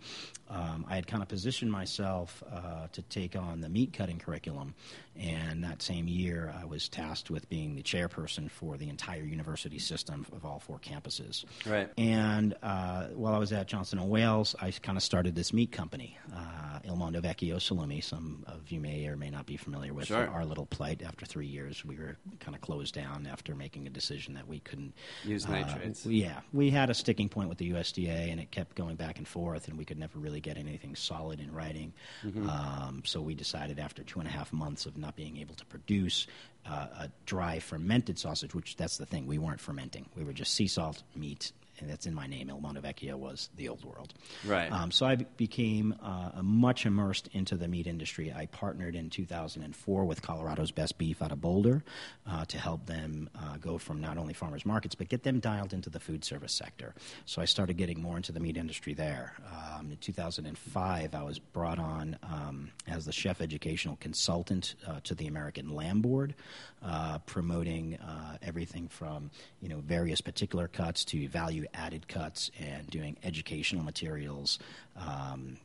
um, 0.50 0.86
I 0.90 0.96
had 0.96 1.08
kind 1.08 1.24
of 1.24 1.30
positioned 1.30 1.72
myself 1.72 2.44
uh, 2.52 2.88
to 2.92 3.02
take 3.04 3.36
on 3.36 3.62
the 3.62 3.70
meat 3.70 3.94
cutting 3.94 4.20
curriculum. 4.20 4.76
And 5.18 5.64
that 5.64 5.82
same 5.82 6.08
year, 6.08 6.54
I 6.60 6.66
was 6.66 6.90
tasked 6.90 7.30
with 7.30 7.48
being 7.50 7.76
the 7.76 7.84
chairperson 7.84 8.50
for 8.50 8.78
the 8.78 8.90
entire 8.90 9.24
university 9.24 9.80
system 9.80 10.26
of 10.34 10.46
all 10.46 10.60
four 10.60 10.79
campuses. 10.82 11.46
Right. 11.66 11.90
And 11.98 12.56
uh, 12.64 13.08
while 13.08 13.34
I 13.34 13.38
was 13.38 13.52
at 13.52 13.68
Johnson 13.68 14.00
and 14.00 14.10
Wales, 14.10 14.56
I 14.62 14.72
kind 14.72 14.98
of 14.98 15.04
started 15.04 15.36
this 15.36 15.54
meat 15.54 15.72
company, 15.72 16.18
uh, 16.36 16.80
Il 16.86 16.96
Mondo 16.96 17.22
Vecchio 17.22 17.58
Salumi. 17.58 18.04
Some 18.04 18.44
of 18.48 18.72
you 18.72 18.80
may 18.80 19.08
or 19.08 19.16
may 19.18 19.30
not 19.30 19.46
be 19.46 19.58
familiar 19.58 19.94
with 19.94 20.08
Sure. 20.08 20.28
our 20.28 20.46
little 20.46 20.66
plight. 20.66 21.02
After 21.04 21.26
three 21.26 21.48
years, 21.48 21.84
we 21.86 21.98
were 21.98 22.18
kind 22.40 22.56
of 22.56 22.62
closed 22.62 22.94
down 22.96 23.28
after 23.32 23.56
making 23.56 23.88
a 23.88 23.90
decision 23.90 24.34
that 24.36 24.48
we 24.48 24.60
couldn't 24.60 24.94
Use 25.24 25.46
uh, 25.46 25.52
nitrates. 25.52 26.06
yeah, 26.06 26.40
we 26.54 26.70
had 26.70 26.90
a 26.90 26.94
sticking 26.94 27.30
point 27.30 27.50
with 27.50 27.58
the 27.58 27.72
USDA, 27.72 28.32
and 28.32 28.40
it 28.40 28.52
kept 28.52 28.76
going 28.76 28.96
back 28.96 29.18
and 29.18 29.28
forth, 29.28 29.68
and 29.68 29.78
we 29.78 29.86
could 29.86 29.98
never 30.00 30.20
really 30.20 30.42
get 30.42 30.58
anything 30.58 30.96
solid 30.96 31.40
in 31.40 31.52
writing. 31.54 31.94
Mm-hmm. 32.26 32.50
Um, 32.50 33.02
so 33.06 33.22
we 33.22 33.36
decided 33.36 33.80
after 33.80 34.04
two 34.04 34.20
and 34.20 34.28
a 34.28 34.32
half 34.32 34.52
months 34.54 34.86
of 34.86 34.98
not 34.98 35.16
being 35.16 35.38
able 35.38 35.56
to 35.56 35.66
produce 35.66 36.28
uh, 36.66 36.88
a 37.00 37.10
dry 37.26 37.60
fermented 37.60 38.20
sausage, 38.20 38.54
which 38.54 38.76
that's 38.76 38.98
the 38.98 39.06
thing, 39.06 39.28
we 39.28 39.38
weren't 39.38 39.60
fermenting. 39.60 40.06
We 40.16 40.24
were 40.24 40.34
just 40.34 40.54
sea 40.54 40.68
salt 40.68 41.04
meat, 41.16 41.52
that's 41.88 42.06
in 42.06 42.14
my 42.14 42.28
name. 42.28 42.50
Il 42.50 42.60
Mondo 42.60 42.82
Vecchio 42.82 43.16
was 43.16 43.50
the 43.56 43.70
old 43.70 43.84
world. 43.84 44.14
Right. 44.46 44.72
Um, 44.72 44.92
so 44.92 45.06
I 45.06 45.16
became 45.16 45.96
uh, 46.02 46.42
much 46.42 46.86
immersed 46.86 47.30
into 47.34 47.56
the 47.56 47.68
meat 47.68 47.88
industry. 47.88 48.34
I 48.36 48.48
partnered 48.48 48.96
in 48.96 49.10
2004 49.10 50.06
with 50.06 50.22
Colorado's 50.22 50.72
Best 50.72 50.98
Beef 50.98 51.22
out 51.22 51.32
of 51.32 51.42
Boulder 51.42 51.84
uh, 52.28 52.46
to 52.46 52.58
help 52.58 52.86
them 52.86 53.30
uh, 53.36 53.58
go 53.58 53.78
from 53.78 54.02
not 54.02 54.18
only 54.18 54.34
farmers 54.34 54.66
markets 54.66 54.96
but 54.96 55.10
get 55.10 55.24
them 55.24 55.40
dialed 55.40 55.74
into 55.74 55.90
the 55.90 56.00
food 56.00 56.26
service 56.26 56.54
sector. 56.54 56.94
So 57.26 57.42
I 57.42 57.46
started 57.46 57.78
getting 57.78 58.02
more 58.02 58.18
into 58.18 58.32
the 58.32 58.40
meat 58.40 58.58
industry 58.58 58.94
there. 58.94 59.34
Um, 59.80 59.92
in 59.92 59.98
2005, 59.98 61.16
I 61.16 61.24
was 61.24 61.40
brought 61.40 61.80
on 61.80 62.18
um, 62.24 62.72
as 62.88 63.06
the 63.06 63.12
chef 63.12 63.42
educational 63.42 63.98
consultant 64.00 64.76
uh, 64.88 65.00
to 65.04 65.16
the 65.16 65.28
American 65.28 65.76
Lamb 65.76 66.02
Board, 66.02 66.36
uh, 66.84 67.20
promoting 67.20 67.96
uh, 67.98 68.38
everything 68.42 68.88
from 68.88 69.32
you 69.62 69.70
know 69.70 69.80
various 69.80 70.22
particular 70.22 70.68
cuts 70.68 71.06
to 71.06 71.28
value 71.28 71.66
added 71.74 72.08
cuts 72.08 72.52
and 72.60 72.88
doing 72.90 73.18
educational 73.24 73.84
materials. 73.84 74.60
Um, 74.96 75.58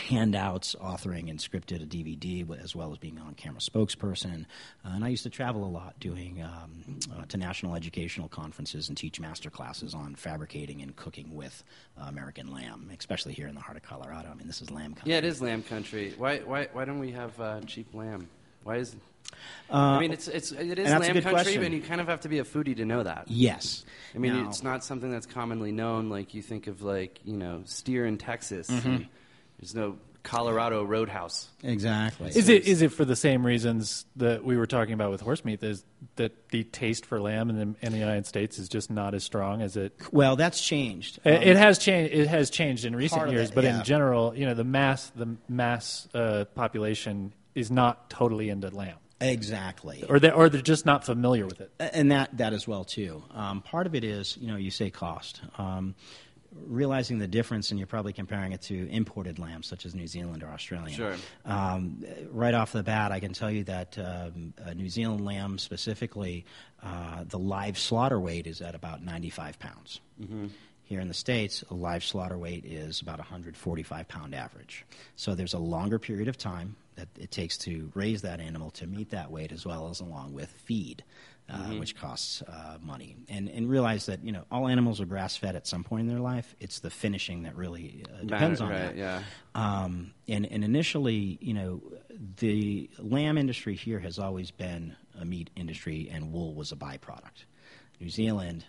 handouts, 0.00 0.76
authoring 0.80 1.28
and 1.28 1.38
scripted 1.38 1.82
a 1.82 1.86
DVD, 1.86 2.48
as 2.62 2.74
well 2.74 2.92
as 2.92 2.98
being 2.98 3.18
on-camera 3.18 3.60
spokesperson. 3.60 4.44
Uh, 4.84 4.90
and 4.90 5.04
I 5.04 5.08
used 5.08 5.24
to 5.24 5.30
travel 5.30 5.64
a 5.64 5.68
lot, 5.68 5.98
doing 6.00 6.42
um, 6.42 6.98
uh, 7.16 7.24
to 7.26 7.36
national 7.36 7.74
educational 7.74 8.28
conferences 8.28 8.88
and 8.88 8.96
teach 8.96 9.20
master 9.20 9.50
classes 9.50 9.94
on 9.94 10.14
fabricating 10.14 10.82
and 10.82 10.94
cooking 10.96 11.34
with 11.34 11.64
uh, 12.00 12.04
American 12.04 12.52
lamb, 12.52 12.90
especially 12.96 13.32
here 13.32 13.48
in 13.48 13.54
the 13.54 13.60
heart 13.60 13.76
of 13.76 13.82
Colorado. 13.82 14.28
I 14.30 14.34
mean, 14.34 14.46
this 14.46 14.62
is 14.62 14.70
lamb 14.70 14.94
country. 14.94 15.12
Yeah, 15.12 15.18
it 15.18 15.24
is 15.24 15.42
lamb 15.42 15.62
country. 15.62 16.14
Why, 16.16 16.38
why, 16.38 16.68
why 16.72 16.84
don't 16.84 17.00
we 17.00 17.12
have 17.12 17.38
uh, 17.40 17.60
cheap 17.62 17.92
lamb? 17.94 18.28
Why 18.62 18.76
is? 18.76 18.96
Uh, 19.70 19.76
I 19.76 20.00
mean, 20.00 20.12
it's 20.12 20.28
it's 20.28 20.50
it 20.52 20.60
is 20.60 20.68
and 20.68 20.78
that's 20.78 21.08
a 21.08 21.12
lamb 21.12 21.22
country, 21.22 21.30
question. 21.30 21.62
but 21.62 21.72
you 21.72 21.82
kind 21.82 22.00
of 22.00 22.08
have 22.08 22.20
to 22.22 22.28
be 22.28 22.38
a 22.38 22.44
foodie 22.44 22.76
to 22.76 22.84
know 22.84 23.02
that. 23.02 23.24
Yes. 23.28 23.84
I 24.14 24.18
mean, 24.18 24.34
Now- 24.34 24.48
it's 24.48 24.62
not 24.62 24.82
something 24.82 25.10
that's 25.10 25.26
commonly 25.26 25.72
known. 25.72 26.08
Like 26.08 26.32
you 26.34 26.42
think 26.42 26.66
of 26.66 26.82
like 26.82 27.20
you 27.24 27.36
know 27.36 27.62
steer 27.66 28.06
in 28.06 28.16
Texas. 28.18 28.68
Mm-hmm. 28.68 29.02
There's 29.58 29.74
no 29.74 29.98
Colorado 30.22 30.84
Roadhouse. 30.84 31.48
Exactly. 31.62 32.28
Is 32.28 32.48
it 32.48 32.64
is 32.66 32.82
it 32.82 32.92
for 32.92 33.04
the 33.04 33.16
same 33.16 33.44
reasons 33.46 34.04
that 34.16 34.44
we 34.44 34.56
were 34.56 34.66
talking 34.66 34.94
about 34.94 35.10
with 35.10 35.20
horse 35.20 35.44
meat? 35.44 35.62
Is 35.62 35.84
that 36.16 36.48
the 36.50 36.64
taste 36.64 37.06
for 37.06 37.20
lamb 37.20 37.50
in 37.50 37.56
the, 37.56 37.86
in 37.86 37.92
the 37.92 37.98
United 37.98 38.26
States 38.26 38.58
is 38.58 38.68
just 38.68 38.90
not 38.90 39.14
as 39.14 39.24
strong 39.24 39.62
as 39.62 39.76
it? 39.76 39.92
well, 40.12 40.36
that's 40.36 40.60
changed. 40.62 41.18
It, 41.24 41.34
Um, 41.34 41.42
it 41.42 41.56
has 41.56 41.78
changed. 41.78 42.14
It 42.14 42.26
has 42.28 42.50
changed 42.50 42.84
in 42.84 42.94
recent 42.96 43.30
years, 43.30 43.50
it, 43.50 43.54
but 43.54 43.64
yeah. 43.64 43.78
in 43.78 43.84
general, 43.84 44.34
you 44.34 44.46
know, 44.46 44.54
the 44.54 44.64
mass 44.64 45.10
the 45.14 45.36
mass 45.48 46.08
uh, 46.14 46.44
population 46.54 47.32
is 47.54 47.70
not 47.70 48.10
totally 48.10 48.50
into 48.50 48.68
lamb, 48.70 48.96
exactly. 49.20 50.04
or 50.08 50.18
they 50.18 50.30
or 50.30 50.48
they're 50.48 50.60
just 50.60 50.86
not 50.86 51.04
familiar 51.04 51.46
with 51.46 51.60
it. 51.60 51.70
and 51.78 52.12
that 52.12 52.36
that 52.38 52.52
as 52.52 52.66
well 52.66 52.84
too. 52.84 53.22
Um, 53.32 53.62
part 53.62 53.86
of 53.86 53.94
it 53.94 54.04
is 54.04 54.36
you 54.40 54.48
know 54.48 54.56
you 54.56 54.70
say 54.70 54.90
cost. 54.90 55.40
Um, 55.56 55.94
realizing 56.66 57.18
the 57.18 57.28
difference, 57.28 57.70
and 57.70 57.78
you're 57.78 57.86
probably 57.86 58.12
comparing 58.12 58.52
it 58.52 58.62
to 58.62 58.88
imported 58.90 59.38
lambs 59.38 59.66
such 59.66 59.84
as 59.86 59.94
New 59.94 60.06
Zealand 60.06 60.42
or 60.42 60.48
Australian. 60.48 60.96
Sure. 60.96 61.14
Um, 61.44 62.04
right 62.30 62.54
off 62.54 62.72
the 62.72 62.82
bat, 62.82 63.12
I 63.12 63.20
can 63.20 63.32
tell 63.32 63.50
you 63.50 63.64
that 63.64 63.98
um, 63.98 64.54
a 64.58 64.74
New 64.74 64.88
Zealand 64.88 65.24
lamb 65.24 65.58
specifically, 65.58 66.44
uh, 66.82 67.24
the 67.24 67.38
live 67.38 67.78
slaughter 67.78 68.18
weight 68.18 68.46
is 68.46 68.60
at 68.60 68.74
about 68.74 69.04
95 69.04 69.58
pounds. 69.58 70.00
Here 70.84 71.00
in 71.00 71.08
the 71.08 71.14
States, 71.14 71.62
a 71.70 71.74
live 71.74 72.02
slaughter 72.02 72.38
weight 72.38 72.64
is 72.64 73.02
about 73.02 73.18
145 73.18 74.08
pound 74.08 74.34
average. 74.34 74.86
So 75.16 75.34
there's 75.34 75.52
a 75.52 75.58
longer 75.58 75.98
period 75.98 76.28
of 76.28 76.38
time 76.38 76.76
that 76.98 77.08
it 77.18 77.30
takes 77.30 77.56
to 77.58 77.90
raise 77.94 78.22
that 78.22 78.40
animal 78.40 78.70
to 78.72 78.86
meet 78.86 79.10
that 79.10 79.30
weight, 79.30 79.52
as 79.52 79.64
well 79.64 79.88
as 79.88 80.00
along 80.00 80.34
with 80.34 80.50
feed, 80.50 81.04
uh, 81.48 81.56
which 81.78 81.96
costs 81.96 82.42
uh, 82.42 82.76
money. 82.82 83.16
And, 83.28 83.48
and 83.48 83.70
realize 83.70 84.06
that 84.06 84.24
you 84.24 84.32
know 84.32 84.44
all 84.50 84.66
animals 84.68 85.00
are 85.00 85.06
grass 85.06 85.36
fed 85.36 85.54
at 85.54 85.66
some 85.66 85.84
point 85.84 86.02
in 86.02 86.08
their 86.08 86.20
life. 86.20 86.56
It's 86.60 86.80
the 86.80 86.90
finishing 86.90 87.44
that 87.44 87.56
really 87.56 88.04
uh, 88.12 88.24
depends 88.24 88.60
on 88.60 88.70
right, 88.70 88.78
that. 88.78 88.96
yeah. 88.96 89.22
Um, 89.54 90.12
and, 90.26 90.44
and 90.46 90.64
initially, 90.64 91.38
you 91.40 91.54
know, 91.54 91.80
the 92.38 92.90
lamb 92.98 93.38
industry 93.38 93.74
here 93.74 94.00
has 94.00 94.18
always 94.18 94.50
been 94.50 94.96
a 95.20 95.24
meat 95.24 95.50
industry, 95.56 96.10
and 96.12 96.32
wool 96.32 96.54
was 96.54 96.72
a 96.72 96.76
byproduct. 96.76 97.44
New 98.00 98.10
Zealand, 98.10 98.64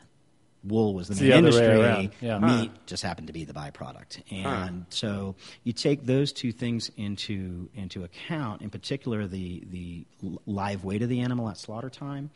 wool 0.64 0.94
was 0.94 1.08
the 1.08 1.14
It's 1.14 1.22
main 1.22 1.30
the 1.30 1.38
industry. 1.38 2.12
yeah. 2.22 2.40
Meat 2.40 2.72
just 2.86 3.02
happened 3.04 3.28
to 3.28 3.34
be 3.34 3.46
the 3.46 3.54
byproduct. 3.54 4.22
And 4.32 4.86
so 4.90 5.36
you 5.64 5.72
take 5.74 6.06
those 6.06 6.34
two 6.34 6.52
things 6.52 6.92
into 6.98 7.70
into 7.76 8.04
account. 8.04 8.62
In 8.62 8.70
particular, 8.70 9.26
the 9.28 9.64
the 9.70 10.06
live 10.46 10.84
weight 10.84 11.02
of 11.02 11.10
the 11.10 11.22
animal 11.22 11.50
at 11.50 11.58
slaughter 11.58 11.90
time. 11.90 12.30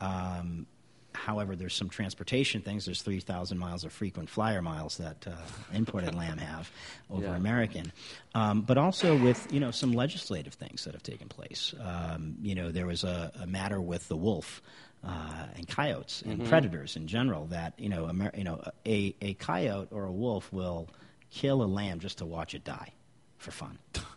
Um, 0.00 0.66
However, 1.14 1.56
there's 1.56 1.74
some 1.74 1.88
transportation 1.88 2.60
things. 2.60 2.84
There's 2.84 3.02
3,000 3.02 3.58
miles 3.58 3.82
of 3.82 3.92
frequent 3.92 4.28
flyer 4.30 4.62
miles 4.62 4.98
that 4.98 5.26
uh, 5.26 5.32
imported 5.74 6.14
lamb 6.22 6.38
have 6.38 6.70
over 7.10 7.24
Yeah. 7.24 7.34
American, 7.34 7.92
um, 8.36 8.60
but 8.60 8.78
also 8.78 9.16
with 9.16 9.50
you 9.52 9.58
know 9.58 9.72
some 9.72 9.92
legislative 9.94 10.54
things 10.54 10.84
that 10.84 10.92
have 10.94 11.02
taken 11.02 11.26
place. 11.26 11.74
Um, 11.82 12.36
you 12.42 12.54
know, 12.54 12.70
there 12.70 12.86
was 12.86 13.02
a, 13.02 13.32
a 13.42 13.46
matter 13.48 13.80
with 13.80 14.06
the 14.06 14.16
wolf 14.16 14.62
uh, 15.04 15.46
and 15.56 15.66
coyotes 15.68 16.22
and 16.22 16.46
predators 16.46 16.96
in 16.96 17.06
general. 17.06 17.46
That 17.46 17.74
you 17.78 17.88
know, 17.88 18.08
Amer- 18.08 18.32
you 18.36 18.44
know, 18.44 18.62
a, 18.86 19.14
a 19.20 19.34
coyote 19.34 19.88
or 19.90 20.04
a 20.04 20.12
wolf 20.12 20.52
will 20.52 20.88
kill 21.30 21.62
a 21.62 21.66
lamb 21.66 22.00
just 22.00 22.18
to 22.18 22.26
watch 22.26 22.54
it 22.54 22.64
die 22.64 22.92
for 23.36 23.50
fun. 23.50 23.78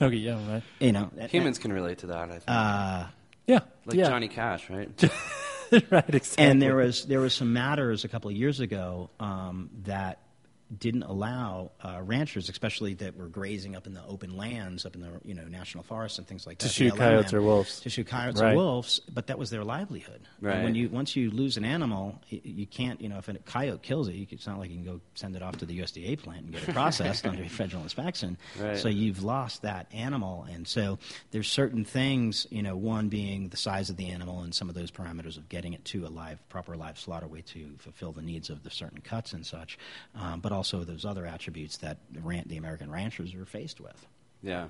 Okay, 0.00 0.14
yeah, 0.14 0.38
right. 0.48 0.62
You 0.78 0.92
know, 0.92 1.10
that- 1.16 1.30
Humans 1.30 1.58
can 1.58 1.72
relate 1.72 1.98
to 1.98 2.06
that. 2.06 2.28
I 2.28 2.32
think. 2.32 2.44
Uh, 2.46 3.06
yeah, 3.48 3.60
like 3.84 3.96
yeah. 3.96 4.08
Johnny 4.08 4.28
Cash, 4.28 4.70
right? 4.70 4.88
right, 5.90 6.14
exactly. 6.14 6.44
And 6.44 6.62
there 6.62 6.76
was 6.76 7.04
there 7.06 7.18
was 7.18 7.34
some 7.34 7.52
matters 7.52 8.04
a 8.04 8.08
couple 8.08 8.30
of 8.30 8.36
years 8.36 8.60
ago 8.60 9.10
um, 9.18 9.70
that 9.84 10.20
didn't 10.76 11.04
allow 11.04 11.70
uh, 11.82 12.00
ranchers, 12.02 12.48
especially 12.48 12.94
that 12.94 13.16
were 13.16 13.28
grazing 13.28 13.74
up 13.74 13.86
in 13.86 13.94
the 13.94 14.04
open 14.06 14.36
lands, 14.36 14.84
up 14.84 14.94
in 14.94 15.00
the 15.00 15.08
you 15.24 15.34
know 15.34 15.44
national 15.44 15.82
forests 15.84 16.18
and 16.18 16.26
things 16.26 16.46
like 16.46 16.58
To 16.58 16.66
that, 16.66 16.68
the 16.68 16.74
shoot 16.74 16.92
LM 16.92 16.98
coyotes 16.98 17.32
land, 17.32 17.34
or 17.34 17.42
wolves. 17.42 17.80
to 17.80 17.88
shoot 17.90 18.06
coyotes 18.06 18.40
Right. 18.40 18.52
or 18.52 18.56
wolves. 18.56 19.00
But 19.12 19.28
that 19.28 19.38
was 19.38 19.48
their 19.50 19.64
livelihood. 19.64 20.20
And 20.40 20.46
Right. 20.46 20.62
when 20.62 20.74
you 20.74 20.88
once 20.90 21.16
you 21.16 21.30
lose 21.30 21.56
an 21.56 21.64
animal, 21.64 22.20
you 22.28 22.66
can't 22.66 23.00
you 23.00 23.08
know 23.08 23.18
if 23.18 23.28
a 23.28 23.34
coyote 23.38 23.80
kills 23.82 24.08
it, 24.08 24.14
you, 24.14 24.26
it's 24.30 24.46
not 24.46 24.58
like 24.58 24.70
you 24.70 24.76
can 24.76 24.84
go 24.84 25.00
send 25.14 25.36
it 25.36 25.42
off 25.42 25.56
to 25.58 25.66
the 25.66 25.78
USDA 25.80 26.16
plant 26.22 26.42
and 26.44 26.52
get 26.52 26.62
it 26.68 26.72
processed 26.74 27.26
under 27.26 27.44
federal 27.48 27.82
inspection. 27.82 28.36
Right. 28.60 28.76
So 28.76 28.88
you've 28.88 29.22
lost 29.22 29.62
that 29.62 29.86
animal, 29.92 30.46
and 30.50 30.68
so 30.68 30.98
there's 31.30 31.48
certain 31.48 31.84
things. 31.84 32.46
You 32.50 32.62
know, 32.62 32.76
one 32.76 33.08
being 33.08 33.48
the 33.48 33.56
size 33.56 33.88
of 33.90 33.96
the 33.96 34.08
animal 34.10 34.40
and 34.42 34.54
some 34.54 34.68
of 34.68 34.74
those 34.74 34.90
parameters 34.90 35.36
of 35.38 35.48
getting 35.48 35.72
it 35.72 35.84
to 35.86 36.06
a 36.06 36.08
live, 36.10 36.46
proper 36.50 36.76
live 36.76 36.98
slaughter 36.98 37.26
way 37.26 37.40
to 37.40 37.74
fulfill 37.78 38.12
the 38.12 38.22
needs 38.22 38.50
of 38.50 38.62
the 38.64 38.70
certain 38.70 39.00
cuts 39.00 39.32
and 39.32 39.46
such, 39.46 39.78
um, 40.14 40.40
but 40.40 40.52
also 40.58 40.84
those 40.84 41.04
other 41.04 41.24
attributes 41.24 41.78
that 41.78 41.96
the, 42.10 42.20
ran- 42.20 42.44
the 42.46 42.56
American 42.58 42.90
ranchers 42.90 43.32
are 43.34 43.46
faced 43.46 43.80
with. 43.80 44.06
Yeah. 44.42 44.66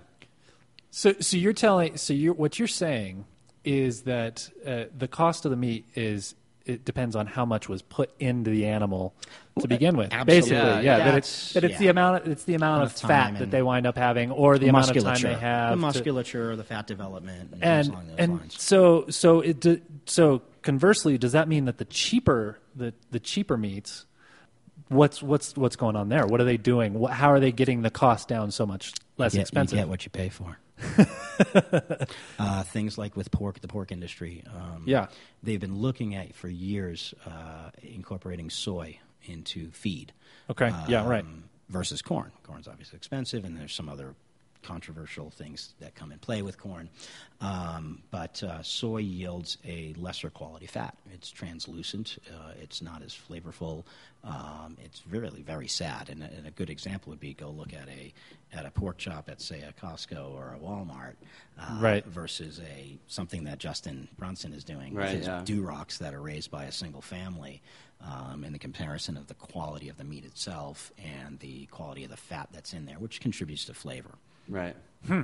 So, 0.91 1.15
so 1.21 1.37
you're 1.37 1.53
telling, 1.53 1.97
so 1.97 2.13
you're, 2.13 2.35
what 2.35 2.59
you're 2.59 2.69
saying 2.69 3.25
is 3.65 4.03
that 4.03 4.49
uh, 4.67 4.85
the 4.97 5.09
cost 5.09 5.45
of 5.45 5.51
the 5.51 5.57
meat 5.57 5.85
is 5.95 6.35
it 6.65 6.85
depends 6.85 7.17
on 7.17 7.27
how 7.27 7.47
much 7.47 7.67
was 7.69 7.81
put 7.81 8.11
into 8.21 8.51
the 8.51 8.67
animal 8.67 9.15
to 9.61 9.67
begin 9.69 9.97
with. 9.97 10.13
absolutely. 10.13 10.35
Basically, 10.41 10.57
Yeah, 10.59 10.81
yeah, 10.81 10.97
yeah. 10.99 11.05
that 11.07 11.15
it's 11.17 11.53
that 11.55 11.65
it's 11.65 11.73
Yeah. 11.73 11.79
the 11.79 11.89
amount 11.89 12.17
of, 12.27 12.29
it's 12.33 12.45
the 12.45 12.55
amount 12.55 12.83
of 12.85 12.89
Amount 12.91 13.03
of 13.05 13.09
fat 13.09 13.39
that 13.39 13.51
they 13.51 13.63
wind 13.63 13.87
up 13.87 13.97
having, 13.97 14.31
or 14.31 14.59
the 14.59 14.69
amount 14.69 14.91
of 14.95 15.03
time 15.03 15.21
they 15.23 15.35
have. 15.35 15.71
the 15.71 15.77
to- 15.77 15.81
musculature, 15.81 16.57
the 16.57 16.65
fat 16.65 16.87
development, 16.87 17.51
and, 17.55 17.65
and 17.65 17.89
along 17.89 18.07
those 18.09 18.17
and 18.19 18.39
lines. 18.39 18.63
so 18.63 19.07
so 19.09 19.41
it 19.41 19.65
so 20.07 20.43
conversely, 20.63 21.17
does 21.17 21.33
that 21.33 21.49
mean 21.49 21.65
that 21.65 21.79
the 21.79 21.87
cheaper 21.87 22.59
the 22.77 22.93
the 23.11 23.19
cheaper 23.21 23.57
meats? 23.57 24.05
What's 24.89 25.23
what's 25.23 25.57
what's 25.57 25.77
going 25.77 25.97
on 25.97 26.09
there? 26.09 26.27
What 26.27 26.41
are 26.41 26.45
they 26.45 26.57
doing? 26.57 26.95
What, 26.95 27.13
how 27.13 27.31
are 27.31 27.41
they 27.41 27.53
getting 27.53 27.83
the 27.83 27.91
cost 27.91 28.29
down 28.29 28.51
so 28.51 28.65
much 28.67 28.93
less 29.17 29.35
you 29.35 29.39
get, 29.39 29.43
expensive? 29.43 29.77
You 29.79 29.83
get 29.85 29.89
what 29.89 30.05
you 30.05 30.11
pay 30.11 30.29
for. 30.29 30.59
uh, 32.39 32.63
things 32.65 32.97
like 32.99 33.17
with 33.17 33.31
pork, 33.31 33.61
the 33.61 33.69
pork 33.69 33.93
industry. 33.93 34.43
Um, 34.55 34.85
Yeah. 34.87 35.09
they've 35.43 35.61
been 35.61 35.77
looking 35.79 36.15
at 36.15 36.35
for 36.35 36.49
years 36.49 37.15
uh, 37.27 37.71
incorporating 37.83 38.51
soy 38.51 38.99
into 39.25 39.71
feed. 39.73 40.13
Okay, 40.51 40.73
yeah, 40.89 41.07
right. 41.07 41.25
um, 41.25 41.45
Versus 41.69 42.01
corn. 42.01 42.33
Corn's 42.45 42.67
obviously 42.67 42.97
expensive, 42.97 43.45
and 43.45 43.55
there's 43.59 43.75
some 43.75 43.91
other 43.91 44.15
controversial 44.63 45.31
things 45.31 45.75
that 45.81 45.95
come 45.95 46.13
in 46.13 46.19
play 46.19 46.43
with 46.43 46.59
corn. 46.59 46.89
Um, 47.41 48.03
but 48.11 48.43
uh, 48.43 48.63
soy 48.63 48.99
yields 48.99 49.59
a 49.65 49.95
lesser 49.97 50.29
quality 50.31 50.67
fat. 50.67 50.97
It's 51.13 51.31
translucent. 51.31 52.19
Uh, 52.33 52.53
it's 52.61 52.83
not 52.83 53.03
as 53.03 53.15
flavorful. 53.15 53.85
Um, 54.25 54.77
it's 54.85 55.03
really 55.09 55.43
very 55.43 55.69
sad. 55.69 56.09
And, 56.11 56.23
a- 56.23 56.31
and 56.37 56.47
a 56.47 56.51
good 56.51 56.69
example 56.71 57.11
would 57.11 57.21
be 57.21 57.35
go 57.35 57.51
look 57.51 57.73
at 57.73 57.89
a 57.89 58.13
at 58.53 58.65
a 58.67 58.71
pork 58.71 58.97
chop 58.97 59.29
at 59.29 59.41
say 59.43 59.61
a 59.63 59.73
Costco 59.85 60.33
or 60.33 60.55
a 60.55 60.59
Walmart, 60.59 61.15
uh, 61.59 61.79
Right. 61.81 62.05
Versus 62.07 62.61
a 62.61 62.99
something 63.07 63.45
that 63.45 63.59
Justin 63.59 64.09
Brunson 64.19 64.53
is 64.55 64.65
doing 64.65 64.95
Right, 64.95 65.09
with 65.11 65.19
his 65.19 65.27
yeah. 65.27 65.43
Durocs 65.45 65.99
that 65.99 66.15
are 66.15 66.23
raised 66.23 66.51
by 66.51 66.65
a 66.65 66.73
single 66.73 67.03
family. 67.03 67.61
Um, 68.01 68.45
and 68.45 68.55
the 68.55 68.61
comparison 68.61 69.17
of 69.17 69.27
the 69.27 69.35
quality 69.35 69.89
of 69.89 69.97
the 69.97 70.05
meat 70.05 70.25
itself 70.25 70.93
and 71.05 71.37
the 71.41 71.67
quality 71.67 72.05
of 72.05 72.11
the 72.11 72.17
fat 72.17 72.49
that's 72.53 72.73
in 72.73 72.87
there, 72.87 72.97
which 72.99 73.21
contributes 73.21 73.65
to 73.65 73.75
flavor. 73.75 74.15
Right. 74.49 74.77
Hmm. 75.07 75.23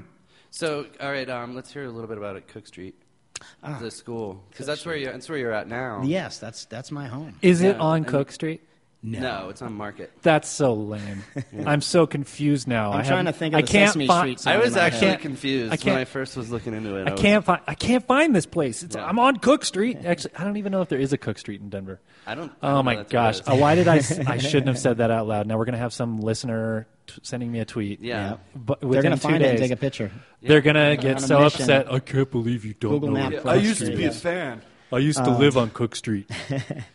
So, 0.50 0.86
all 1.00 1.10
right, 1.10 1.28
um, 1.28 1.54
let's 1.54 1.72
hear 1.72 1.84
a 1.84 1.90
little 1.90 2.08
bit 2.08 2.18
about 2.18 2.36
it, 2.36 2.46
Cook 2.48 2.66
Street, 2.66 2.94
the 3.80 3.90
school, 3.90 4.42
because 4.50 4.66
that's 4.66 4.86
where 4.86 4.96
you 4.96 5.06
that's 5.06 5.28
where 5.28 5.38
you're 5.38 5.52
at 5.52 5.66
now. 5.68 6.02
Yes, 6.04 6.38
that's 6.38 6.64
that's 6.66 6.92
my 6.92 7.06
home. 7.06 7.36
Is 7.42 7.62
it 7.62 7.76
Yeah, 7.76 7.82
on 7.82 7.96
and- 7.98 8.06
Cook 8.06 8.30
Street? 8.30 8.62
No, 9.06 9.50
it's 9.50 9.60
on 9.60 9.74
Market. 9.74 10.12
That's 10.22 10.48
so 10.48 10.72
lame. 10.72 11.24
I'm 11.66 11.82
so 11.82 12.06
confused 12.06 12.66
now. 12.66 12.92
I'm 12.92 13.00
I 13.00 13.02
trying 13.02 13.26
to 13.26 13.32
haven't- 13.32 13.34
think 13.34 13.54
of 13.54 13.58
I 13.58 13.60
the 13.60 13.68
can't 13.68 13.88
Sesame 13.90 14.06
fi- 14.06 14.20
Street 14.20 14.40
song 14.40 14.52
I 14.52 14.56
in 14.56 14.62
was 14.62 14.74
my 14.76 14.80
actually 14.80 15.08
head. 15.08 15.20
confused 15.20 15.66
I 15.66 15.70
when 15.72 15.78
can't- 15.78 15.98
I 15.98 16.04
first 16.06 16.36
was 16.38 16.50
looking 16.50 16.72
into 16.72 16.96
it. 16.96 17.08
I 17.08 17.10
was- 17.12 17.20
can't 17.20 17.44
find. 17.44 17.60
I 17.66 17.74
can't 17.74 18.06
find 18.06 18.34
this 18.34 18.46
place. 18.46 18.82
It's, 18.82 18.96
Yeah. 18.96 19.04
I'm 19.04 19.18
on 19.18 19.36
Cook 19.36 19.66
Street. 19.66 19.98
Actually, 20.06 20.36
I 20.38 20.44
don't 20.44 20.56
even 20.56 20.72
know 20.72 20.80
if 20.80 20.88
there 20.88 20.98
is 21.00 21.12
a 21.12 21.18
Cook 21.18 21.38
Street 21.38 21.60
in 21.60 21.68
Denver. 21.68 22.00
I 22.26 22.34
don't. 22.34 22.50
I 22.62 22.70
Oh 22.70 22.74
don't 22.76 22.84
my 22.86 22.94
know 22.94 23.02
that 23.02 23.10
gosh! 23.10 23.40
there 23.40 23.54
Uh, 23.54 23.58
why 23.58 23.74
did 23.74 23.88
I? 23.88 23.98
s- 23.98 24.18
I 24.26 24.38
shouldn't 24.38 24.68
have 24.68 24.78
said 24.78 24.96
that 24.98 25.10
out 25.10 25.26
loud. 25.26 25.46
Now 25.48 25.58
we're 25.58 25.66
gonna 25.66 25.76
have 25.76 25.92
some 25.92 26.20
listener 26.20 26.86
t- 27.06 27.20
sending 27.22 27.50
me 27.52 27.60
a 27.60 27.64
tweet. 27.64 28.00
Yeah. 28.00 28.36
But 28.54 28.80
They're 28.80 28.88
within 28.88 29.02
going 29.04 29.16
to 29.16 29.22
two 29.22 29.28
find 29.28 29.42
it 29.42 29.46
and 29.48 29.58
days, 29.58 29.68
take 29.68 29.76
a 29.78 29.80
picture. 29.80 30.10
they're 30.42 30.60
gonna 30.60 30.96
get 30.96 31.16
On 31.18 31.24
a 31.24 31.26
so 31.26 31.40
mission. 31.40 31.62
upset. 31.62 31.92
I 31.92 31.98
can't 32.00 32.30
believe 32.30 32.64
you 32.64 32.74
don't 32.74 32.92
Google 32.92 33.08
know. 33.10 33.14
Map 33.24 33.32
it." 33.32 33.42
Cook 33.42 33.46
I 33.52 33.54
used 33.56 33.78
to 33.80 33.86
Street. 33.86 33.96
be 33.98 34.04
a 34.04 34.12
fan. 34.12 34.62
I 34.92 34.98
used 34.98 35.24
to 35.24 35.30
live 35.30 35.56
on 35.56 35.70
Cook 35.70 35.96
Street. 36.02 36.30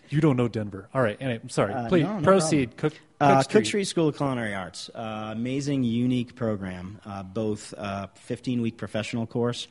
you 0.09 0.21
don't 0.21 0.37
know 0.37 0.47
Denver. 0.47 0.87
All 0.93 1.01
right. 1.01 1.17
Anyway, 1.19 1.39
I'm 1.43 1.49
sorry. 1.49 1.73
Please 1.89 2.05
Uh, 2.05 2.13
no, 2.13 2.19
no 2.19 2.23
proceed. 2.23 2.77
Cook. 2.77 2.93
Cook, 3.19 3.27
Uh, 3.29 3.41
Street. 3.43 3.59
Cook 3.59 3.65
Street 3.65 3.83
School 3.85 4.07
of 4.07 4.15
Culinary 4.15 4.53
Arts, 4.55 4.89
uh, 4.95 5.29
amazing, 5.33 5.83
unique 5.83 6.35
program. 6.35 6.99
Uh, 7.05 7.21
both 7.23 7.73
uh, 7.77 8.07
15 8.15 8.61
week 8.61 8.77
professional 8.77 9.27
course. 9.27 9.67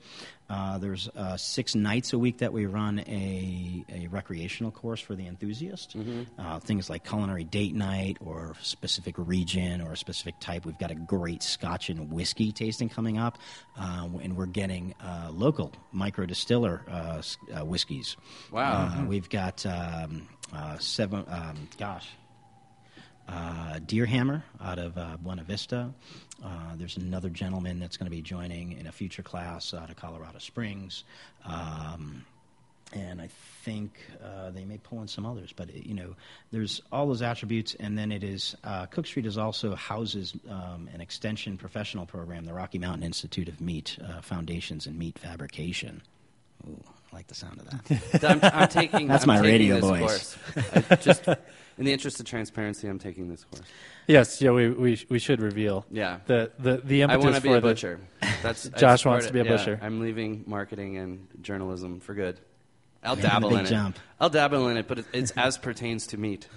Uh, 0.51 0.77
there's 0.79 1.09
uh, 1.15 1.37
six 1.37 1.75
nights 1.75 2.13
a 2.15 2.19
week 2.19 2.39
that 2.39 2.53
we 2.55 2.65
run 2.67 3.01
a, 3.01 3.85
a 3.91 4.07
recreational 4.09 4.71
course 4.71 4.99
for 5.01 5.15
the 5.15 5.27
enthusiast. 5.27 5.95
Uh, 6.39 6.59
things 6.59 6.89
like 6.91 7.07
culinary 7.07 7.45
date 7.45 7.75
night 7.75 8.17
or 8.21 8.55
specific 8.63 9.15
region 9.19 9.81
or 9.83 9.93
a 9.93 9.97
specific 9.97 10.39
type. 10.41 10.65
We've 10.67 10.79
got 10.79 10.91
a 10.91 10.95
great 10.95 11.43
Scotch 11.43 11.91
and 11.91 12.11
whiskey 12.11 12.51
tasting 12.53 12.89
coming 12.89 13.19
up, 13.19 13.39
uh, 13.79 14.09
and 14.23 14.37
we're 14.37 14.47
getting 14.47 14.95
uh, 15.03 15.29
local 15.33 15.73
micro 15.93 16.25
distiller 16.27 16.83
uh, 16.91 17.23
uh, 17.55 17.65
whiskeys. 17.67 18.17
Wow. 18.51 18.91
Uh, 18.95 19.05
we've 19.05 19.29
got 19.29 19.65
um, 19.67 20.29
uh, 20.53 20.79
seven. 20.79 21.25
Um, 21.29 21.69
gosh 21.79 22.09
uh, 23.29 23.79
Deerhammer 23.81 24.43
out 24.63 24.79
of 24.79 24.97
uh, 24.97 25.17
Buena 25.19 25.45
Vista. 25.45 25.93
Uh, 26.43 26.77
there's 26.77 26.97
another 26.97 27.29
gentleman 27.29 27.79
that's 27.79 27.97
going 27.97 28.07
to 28.07 28.17
be 28.17 28.23
joining 28.23 28.73
in 28.73 28.87
a 28.87 28.93
future 28.93 29.23
class 29.23 29.75
out 29.75 29.91
of 29.91 29.97
Colorado 29.97 30.39
Springs. 30.39 31.05
Um, 31.45 32.25
and 32.93 33.21
I 33.21 33.29
think 33.65 34.01
uh, 34.25 34.51
they 34.51 34.65
may 34.65 34.79
pull 34.79 35.03
in 35.03 35.09
some 35.09 35.27
others, 35.27 35.53
but 35.55 35.75
you 35.75 35.95
know, 35.95 36.17
there's 36.53 36.81
all 36.91 37.07
those 37.07 37.21
attributes, 37.21 37.77
and 37.79 37.99
then 37.99 38.11
it 38.11 38.25
is 38.25 38.57
uh, 38.65 38.87
Cook 38.87 39.07
Street 39.07 39.27
is 39.27 39.37
also 39.37 39.75
houses 39.75 40.35
um, 40.49 40.89
an 40.95 41.01
extension 41.01 41.59
professional 41.59 42.07
program, 42.07 42.45
the 42.47 42.55
Rocky 42.55 42.79
Mountain 42.79 43.03
Institute 43.03 43.49
of 43.49 43.61
Meat 43.61 43.99
uh, 44.03 44.23
Foundations 44.23 44.87
and 44.87 44.99
Meat 44.99 45.19
Fabrication. 45.19 46.01
Ooh, 46.67 46.83
I 47.13 47.17
like 47.17 47.27
the 47.27 47.35
sound 47.35 47.61
of 47.61 47.71
that. 47.71 48.25
I'm, 48.25 48.41
I'm 48.43 48.69
taking. 48.69 49.07
That's 49.07 49.25
I'm 49.25 49.29
my 49.29 49.43
taking 49.43 49.71
radio 49.71 49.81
voice. 49.81 50.39
Just, 51.03 51.29
in 51.79 51.85
the 51.85 51.93
interest 51.93 52.19
of 52.21 52.27
transparency, 52.27 52.89
I'm 52.89 52.99
taking 52.99 53.29
this 53.29 53.45
course. 53.45 53.63
Yes. 54.07 54.41
Yeah. 54.43 54.51
We 54.51 54.71
we, 54.71 55.05
we 55.09 55.19
should 55.19 55.41
reveal. 55.41 55.85
Yeah. 55.91 56.19
The 56.27 56.51
the 56.59 56.79
the 56.79 57.05
I 57.05 57.17
want 57.17 57.35
to 57.37 57.41
be 57.41 57.51
a 57.51 57.55
the- 57.55 57.61
butcher. 57.61 58.01
That's 58.43 58.69
Josh 58.77 59.05
wants 59.05 59.27
to 59.27 59.33
be 59.33 59.41
a 59.41 59.45
yeah, 59.45 59.57
butcher. 59.57 59.79
I'm 59.83 60.01
leaving 60.01 60.45
marketing 60.47 60.97
and 60.99 61.27
journalism 61.43 62.01
for 62.01 62.15
good. 62.15 62.41
I'll 63.05 63.15
Making 63.15 63.23
the 63.23 63.29
dabble 63.41 63.57
in 63.57 63.67
jump. 63.67 63.97
it. 63.97 64.03
I'll 64.21 64.29
dabble 64.31 64.69
in 64.69 64.77
it, 64.77 64.89
but 64.89 64.99
it, 64.99 65.05
it's 65.13 65.31
as 65.33 65.57
pertains 65.57 66.09
to 66.09 66.17
meat. 66.19 66.49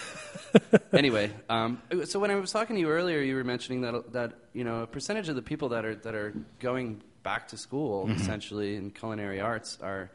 anyway, 0.92 1.30
um, 1.48 1.80
so 2.04 2.18
when 2.18 2.30
I 2.30 2.34
was 2.36 2.50
talking 2.50 2.76
to 2.76 2.80
you 2.80 2.88
earlier, 2.88 3.20
you 3.20 3.34
were 3.36 3.44
mentioning 3.44 3.82
that 3.82 4.12
that 4.12 4.32
you 4.52 4.64
know 4.64 4.82
a 4.82 4.86
percentage 4.86 5.28
of 5.28 5.36
the 5.36 5.42
people 5.42 5.68
that 5.70 5.84
are 5.84 5.94
that 5.96 6.14
are 6.14 6.34
going 6.60 7.00
back 7.22 7.48
to 7.48 7.56
school 7.56 8.06
Mm-hmm. 8.06 8.20
essentially 8.20 8.76
in 8.76 8.90
culinary 8.90 9.40
arts 9.40 9.78
are 9.82 10.10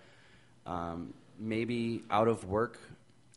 um, 0.65 1.13
maybe 1.39 2.04
out 2.10 2.28
of 2.28 2.45
work 2.45 2.78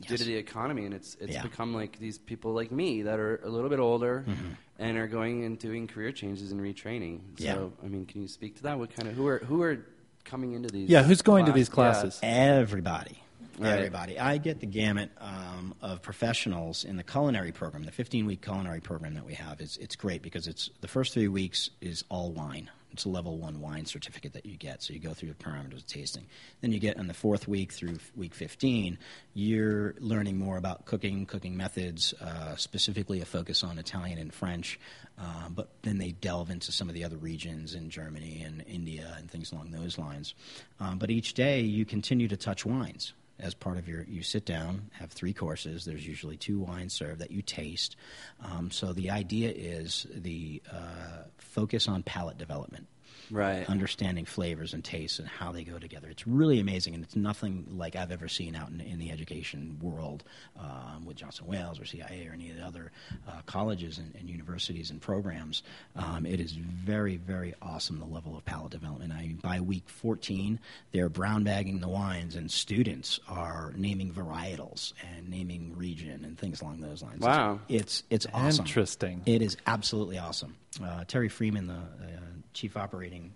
due 0.00 0.16
to 0.16 0.24
the 0.24 0.34
economy, 0.36 0.84
and 0.84 0.94
it's 0.94 1.16
it's 1.20 1.32
Yeah. 1.34 1.42
become 1.42 1.74
like 1.74 1.98
these 1.98 2.18
people 2.18 2.52
like 2.52 2.70
me 2.72 3.02
that 3.02 3.18
are 3.18 3.40
a 3.44 3.48
little 3.48 3.70
bit 3.70 3.78
older 3.78 4.24
Mm-hmm. 4.26 4.48
and 4.78 4.98
are 4.98 5.06
going 5.06 5.44
and 5.44 5.58
doing 5.58 5.86
career 5.86 6.12
changes 6.12 6.50
and 6.52 6.60
retraining. 6.60 7.20
Yeah. 7.38 7.54
So, 7.54 7.72
I 7.82 7.86
mean, 7.86 8.06
can 8.06 8.22
you 8.22 8.28
speak 8.28 8.56
to 8.56 8.62
that? 8.64 8.78
What 8.78 8.94
kind 8.94 9.08
of 9.08 9.14
who 9.14 9.26
are 9.26 9.38
who 9.38 9.62
are 9.62 9.78
coming 10.24 10.52
into 10.54 10.68
these? 10.68 10.88
Yeah. 10.88 11.02
Who's 11.02 11.22
going 11.22 11.44
to 11.46 11.52
class- 11.52 11.56
these 11.56 11.68
yeah. 11.68 11.74
classes? 11.74 12.20
Everybody. 12.22 13.20
Right. 13.58 13.74
Everybody. 13.74 14.18
I 14.18 14.38
get 14.38 14.58
the 14.58 14.66
gamut 14.66 15.10
um, 15.20 15.74
of 15.80 16.02
professionals 16.02 16.84
in 16.84 16.96
the 16.96 17.04
culinary 17.04 17.52
program. 17.52 17.84
The 17.84 17.92
15 17.92 18.26
week 18.26 18.42
culinary 18.42 18.80
program 18.80 19.14
that 19.14 19.24
we 19.24 19.34
have 19.34 19.60
is 19.60 19.76
it's 19.76 19.94
great 19.94 20.22
because 20.22 20.48
it's 20.48 20.70
the 20.80 20.88
first 20.88 21.14
three 21.14 21.28
weeks 21.28 21.70
is 21.80 22.02
all 22.08 22.32
wine. 22.32 22.68
It's 22.94 23.04
a 23.04 23.08
level 23.08 23.36
one 23.38 23.60
wine 23.60 23.86
certificate 23.86 24.34
that 24.34 24.46
you 24.46 24.56
get. 24.56 24.82
So 24.82 24.92
you 24.92 25.00
go 25.00 25.14
through 25.14 25.30
the 25.30 25.34
parameters 25.34 25.78
of 25.78 25.86
tasting. 25.88 26.26
Then 26.60 26.70
you 26.70 26.78
get 26.78 26.96
on 26.96 27.08
the 27.08 27.14
fourth 27.14 27.48
week 27.48 27.72
through 27.72 27.98
week 28.16 28.34
15, 28.34 28.98
you're 29.34 29.96
learning 29.98 30.38
more 30.38 30.56
about 30.56 30.86
cooking, 30.86 31.26
cooking 31.26 31.56
methods, 31.56 32.14
uh, 32.20 32.54
specifically 32.54 33.20
a 33.20 33.24
focus 33.24 33.64
on 33.64 33.78
Italian 33.78 34.18
and 34.18 34.32
French. 34.32 34.78
Um, 35.18 35.54
but 35.54 35.70
then 35.82 35.98
they 35.98 36.12
delve 36.12 36.50
into 36.50 36.70
some 36.70 36.88
of 36.88 36.94
the 36.94 37.02
other 37.02 37.16
regions 37.16 37.74
in 37.74 37.90
Germany 37.90 38.42
and 38.46 38.64
India 38.68 39.12
and 39.18 39.28
things 39.28 39.50
along 39.50 39.72
those 39.72 39.98
lines. 39.98 40.34
Um, 40.78 40.98
but 40.98 41.10
each 41.10 41.34
day 41.34 41.62
you 41.62 41.84
continue 41.84 42.28
to 42.28 42.36
touch 42.36 42.64
wines 42.64 43.12
as 43.38 43.54
part 43.54 43.78
of 43.78 43.88
your. 43.88 44.02
You 44.04 44.22
sit 44.22 44.44
down, 44.44 44.90
have 44.92 45.10
three 45.10 45.32
courses. 45.32 45.84
There's 45.84 46.06
usually 46.06 46.36
two 46.36 46.58
wines 46.60 46.92
served 46.92 47.20
that 47.20 47.30
you 47.30 47.42
taste. 47.42 47.96
Um, 48.44 48.70
so 48.70 48.92
the 48.92 49.10
idea 49.10 49.52
is 49.54 50.06
the 50.12 50.62
uh, 50.70 51.24
focus 51.38 51.88
on 51.88 52.02
palate 52.02 52.38
development. 52.38 52.86
Right. 53.30 53.68
understanding 53.68 54.24
flavors 54.24 54.74
and 54.74 54.84
tastes 54.84 55.18
and 55.18 55.28
how 55.28 55.52
they 55.52 55.64
go 55.64 55.78
together. 55.78 56.08
It's 56.08 56.26
really 56.26 56.60
amazing, 56.60 56.94
and 56.94 57.04
it's 57.04 57.16
nothing 57.16 57.66
like 57.76 57.96
I've 57.96 58.12
ever 58.12 58.28
seen 58.28 58.54
out 58.54 58.70
in, 58.70 58.80
in 58.80 58.98
the 58.98 59.10
education 59.10 59.78
world 59.80 60.24
um, 60.58 61.04
with 61.04 61.16
Johnson 61.16 61.46
Wales 61.46 61.80
or 61.80 61.84
CIA 61.84 62.26
or 62.28 62.34
any 62.34 62.50
of 62.50 62.56
the 62.56 62.62
other 62.62 62.92
uh, 63.28 63.40
colleges 63.46 63.98
and, 63.98 64.14
and 64.14 64.28
universities 64.28 64.90
and 64.90 65.00
programs. 65.00 65.62
Um, 65.96 66.26
it 66.26 66.40
is 66.40 66.52
very, 66.52 67.16
very 67.16 67.54
awesome 67.62 67.98
the 67.98 68.04
level 68.06 68.36
of 68.36 68.44
palate 68.44 68.72
development. 68.72 69.12
I 69.12 69.22
mean, 69.22 69.36
by 69.36 69.60
week 69.60 69.88
14, 69.88 70.58
they're 70.92 71.08
brown 71.08 71.44
bagging 71.44 71.80
the 71.80 71.88
wines, 71.88 72.36
and 72.36 72.50
students 72.50 73.20
are 73.28 73.72
naming 73.76 74.12
varietals 74.12 74.92
and 75.16 75.28
naming 75.28 75.76
region 75.76 76.24
and 76.24 76.38
things 76.38 76.60
along 76.60 76.80
those 76.80 77.02
lines. 77.02 77.20
Wow. 77.20 77.60
It's 77.68 78.02
it's 78.10 78.26
awesome. 78.32 78.64
Interesting. 78.64 79.22
It 79.26 79.42
is 79.42 79.56
absolutely 79.66 80.18
awesome. 80.18 80.56
Uh, 80.82 81.04
Terry 81.04 81.28
Freeman, 81.28 81.66
the 81.66 81.74
uh, 81.74 82.20
chief 82.54 82.76
operating 82.76 83.32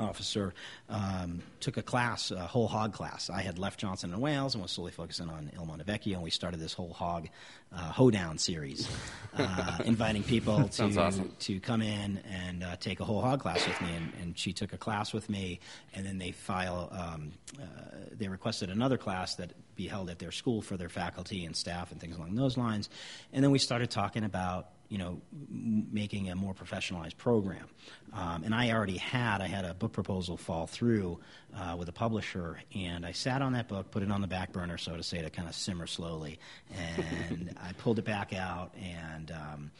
officer, 0.00 0.54
um, 0.88 1.42
took 1.60 1.76
a 1.76 1.82
class, 1.82 2.30
a 2.30 2.40
whole 2.40 2.66
hog 2.66 2.92
class. 2.92 3.30
I 3.30 3.42
had 3.42 3.58
left 3.58 3.78
Johnson 3.78 4.12
and 4.12 4.20
Wales 4.20 4.54
and 4.54 4.62
was 4.62 4.72
solely 4.72 4.90
focusing 4.90 5.28
on 5.28 5.50
Il 5.54 5.62
and 5.70 6.22
we 6.22 6.30
started 6.30 6.58
this 6.58 6.72
whole 6.72 6.92
hog 6.92 7.28
uh, 7.72 7.92
hoedown 7.92 8.38
series, 8.38 8.88
uh, 9.36 9.78
inviting 9.84 10.22
people 10.22 10.68
to 10.68 10.84
awesome. 10.84 11.32
to 11.40 11.60
come 11.60 11.82
in 11.82 12.20
and 12.30 12.62
uh, 12.62 12.76
take 12.76 13.00
a 13.00 13.04
whole 13.04 13.20
hog 13.20 13.40
class 13.40 13.66
with 13.66 13.80
me. 13.80 13.94
And, 13.94 14.12
and 14.20 14.38
she 14.38 14.52
took 14.52 14.72
a 14.72 14.78
class 14.78 15.12
with 15.12 15.28
me, 15.28 15.60
and 15.94 16.04
then 16.04 16.18
they 16.18 16.32
file. 16.32 16.88
Um, 16.92 17.32
uh, 17.60 17.64
they 18.12 18.28
requested 18.28 18.70
another 18.70 18.96
class 18.96 19.36
that 19.36 19.52
be 19.76 19.86
held 19.88 20.08
at 20.08 20.18
their 20.18 20.30
school 20.30 20.62
for 20.62 20.76
their 20.76 20.88
faculty 20.88 21.44
and 21.44 21.56
staff 21.56 21.90
and 21.90 22.00
things 22.00 22.16
along 22.16 22.34
those 22.34 22.56
lines. 22.56 22.88
And 23.32 23.42
then 23.42 23.50
we 23.50 23.58
started 23.58 23.90
talking 23.90 24.24
about 24.24 24.68
you 24.94 24.98
know 24.98 25.20
making 25.50 26.30
a 26.30 26.36
more 26.36 26.54
professionalized 26.54 27.16
program. 27.16 27.66
Um, 28.12 28.44
and 28.44 28.54
I 28.54 28.70
already 28.70 28.96
had 28.96 29.40
I 29.40 29.48
had 29.48 29.64
a 29.64 29.74
book 29.74 29.92
proposal 29.92 30.36
fall 30.36 30.68
through 30.68 31.18
uh, 31.52 31.74
with 31.76 31.88
a 31.88 31.92
publisher, 31.92 32.60
and 32.76 33.04
I 33.04 33.10
sat 33.10 33.42
on 33.42 33.54
that 33.54 33.66
book, 33.66 33.90
put 33.90 34.04
it 34.04 34.12
on 34.12 34.20
the 34.20 34.28
back 34.28 34.52
burner, 34.52 34.78
so 34.78 34.96
to 34.96 35.02
say, 35.02 35.20
to 35.20 35.30
kind 35.30 35.48
of 35.48 35.56
simmer 35.56 35.88
slowly, 35.88 36.38
and 36.72 37.58
I 37.62 37.72
pulled 37.72 37.98
it 37.98 38.04
back 38.04 38.32
out 38.32 38.72
and. 38.80 39.32
Um, 39.32 39.70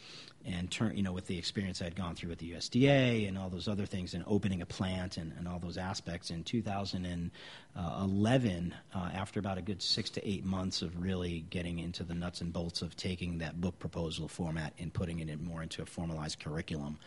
and 0.45 0.69
turn, 0.69 0.95
you 0.95 1.03
know, 1.03 1.11
with 1.11 1.27
the 1.27 1.37
experience 1.37 1.81
I'd 1.81 1.95
gone 1.95 2.15
through 2.15 2.29
with 2.29 2.39
the 2.39 2.51
USDA 2.51 3.27
and 3.27 3.37
all 3.37 3.49
those 3.49 3.67
other 3.67 3.85
things, 3.85 4.13
and 4.13 4.23
opening 4.27 4.61
a 4.61 4.65
plant 4.65 5.17
and, 5.17 5.33
and 5.37 5.47
all 5.47 5.59
those 5.59 5.77
aspects 5.77 6.29
in 6.29 6.43
2011, 6.43 8.73
uh, 8.93 9.09
after 9.13 9.39
about 9.39 9.57
a 9.57 9.61
good 9.61 9.81
six 9.81 10.09
to 10.11 10.27
eight 10.27 10.45
months 10.45 10.81
of 10.81 11.01
really 11.01 11.45
getting 11.49 11.79
into 11.79 12.03
the 12.03 12.13
nuts 12.13 12.41
and 12.41 12.53
bolts 12.53 12.81
of 12.81 12.95
taking 12.95 13.39
that 13.39 13.59
book 13.59 13.77
proposal 13.79 14.27
format 14.27 14.73
and 14.79 14.93
putting 14.93 15.19
it 15.19 15.29
in 15.29 15.43
more 15.43 15.63
into 15.63 15.81
a 15.81 15.85
formalized 15.85 16.39
curriculum 16.39 16.97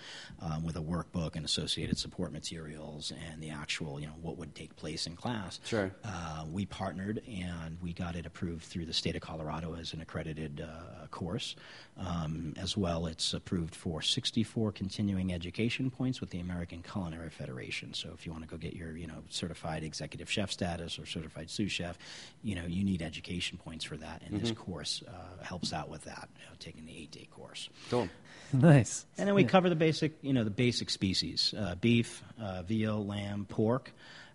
um, 0.41 0.65
with 0.65 0.77
a 0.77 0.81
workbook 0.81 1.37
and 1.37 1.45
associated 1.45 1.99
support 1.99 2.33
materials 2.33 3.13
and 3.31 3.43
the 3.43 3.51
actual, 3.51 4.01
you 4.01 4.07
know, 4.07 4.15
what 4.21 4.37
would 4.37 4.55
take 4.55 4.75
place 4.77 5.07
in 5.07 5.17
class. 5.17 5.61
Sure. 5.65 5.91
Uh, 6.05 6.45
we 6.51 6.67
partnered 6.67 7.23
and 7.29 7.79
we 7.83 7.93
got 7.93 8.17
it 8.17 8.27
approved 8.27 8.65
through 8.65 8.87
the 8.87 8.93
state 8.93 9.17
of 9.17 9.23
Colorado 9.23 9.75
as 9.75 9.93
an 9.93 10.01
accredited 10.01 10.61
uh, 10.61 11.07
course. 11.09 11.57
Um, 11.97 12.55
as 12.57 12.77
well, 12.77 13.07
it's 13.07 13.28
approved 13.35 13.75
for 13.75 14.03
64 14.03 14.73
continuing 14.73 15.33
education 15.33 15.91
points 15.91 16.21
with 16.21 16.31
the 16.31 16.41
American 16.41 16.83
Culinary 16.83 17.31
Federation. 17.31 17.95
So 17.95 18.11
if 18.15 18.27
you 18.27 18.33
want 18.33 18.45
to 18.45 18.51
go 18.51 18.57
get 18.57 18.75
your, 18.75 18.97
you 18.97 19.07
know, 19.07 19.23
certified 19.29 19.83
executive 19.83 20.31
chef 20.31 20.51
status 20.51 20.99
or 20.99 21.07
certified 21.07 21.51
sous 21.51 21.71
chef, 21.71 21.99
you 22.43 22.55
know, 22.55 22.65
you 22.67 22.85
need 22.85 23.03
education 23.03 23.59
points 23.59 23.85
for 23.85 23.97
that, 23.97 24.23
and 24.27 24.41
this 24.41 24.53
course 24.53 25.03
uh, 25.09 25.45
helps 25.45 25.73
out 25.73 25.89
with 25.89 26.05
that. 26.05 26.29
You 26.39 26.47
know, 26.47 26.53
taking 26.59 26.87
the 26.87 26.97
eight-day 26.97 27.29
course. 27.35 27.69
Cool. 27.91 28.09
Nice. 28.53 29.05
And 29.19 29.29
then 29.29 29.35
we 29.35 29.45
cover 29.45 29.69
the 29.69 29.77
basic, 29.77 30.19
you 30.23 30.33
know, 30.33 30.45
the 30.45 30.51
basic 30.51 30.91
species: 30.91 31.55
uh, 31.57 31.75
beef, 31.81 32.23
uh, 32.41 32.63
veal, 32.63 33.05
lamb, 33.05 33.47
pork, 33.49 33.93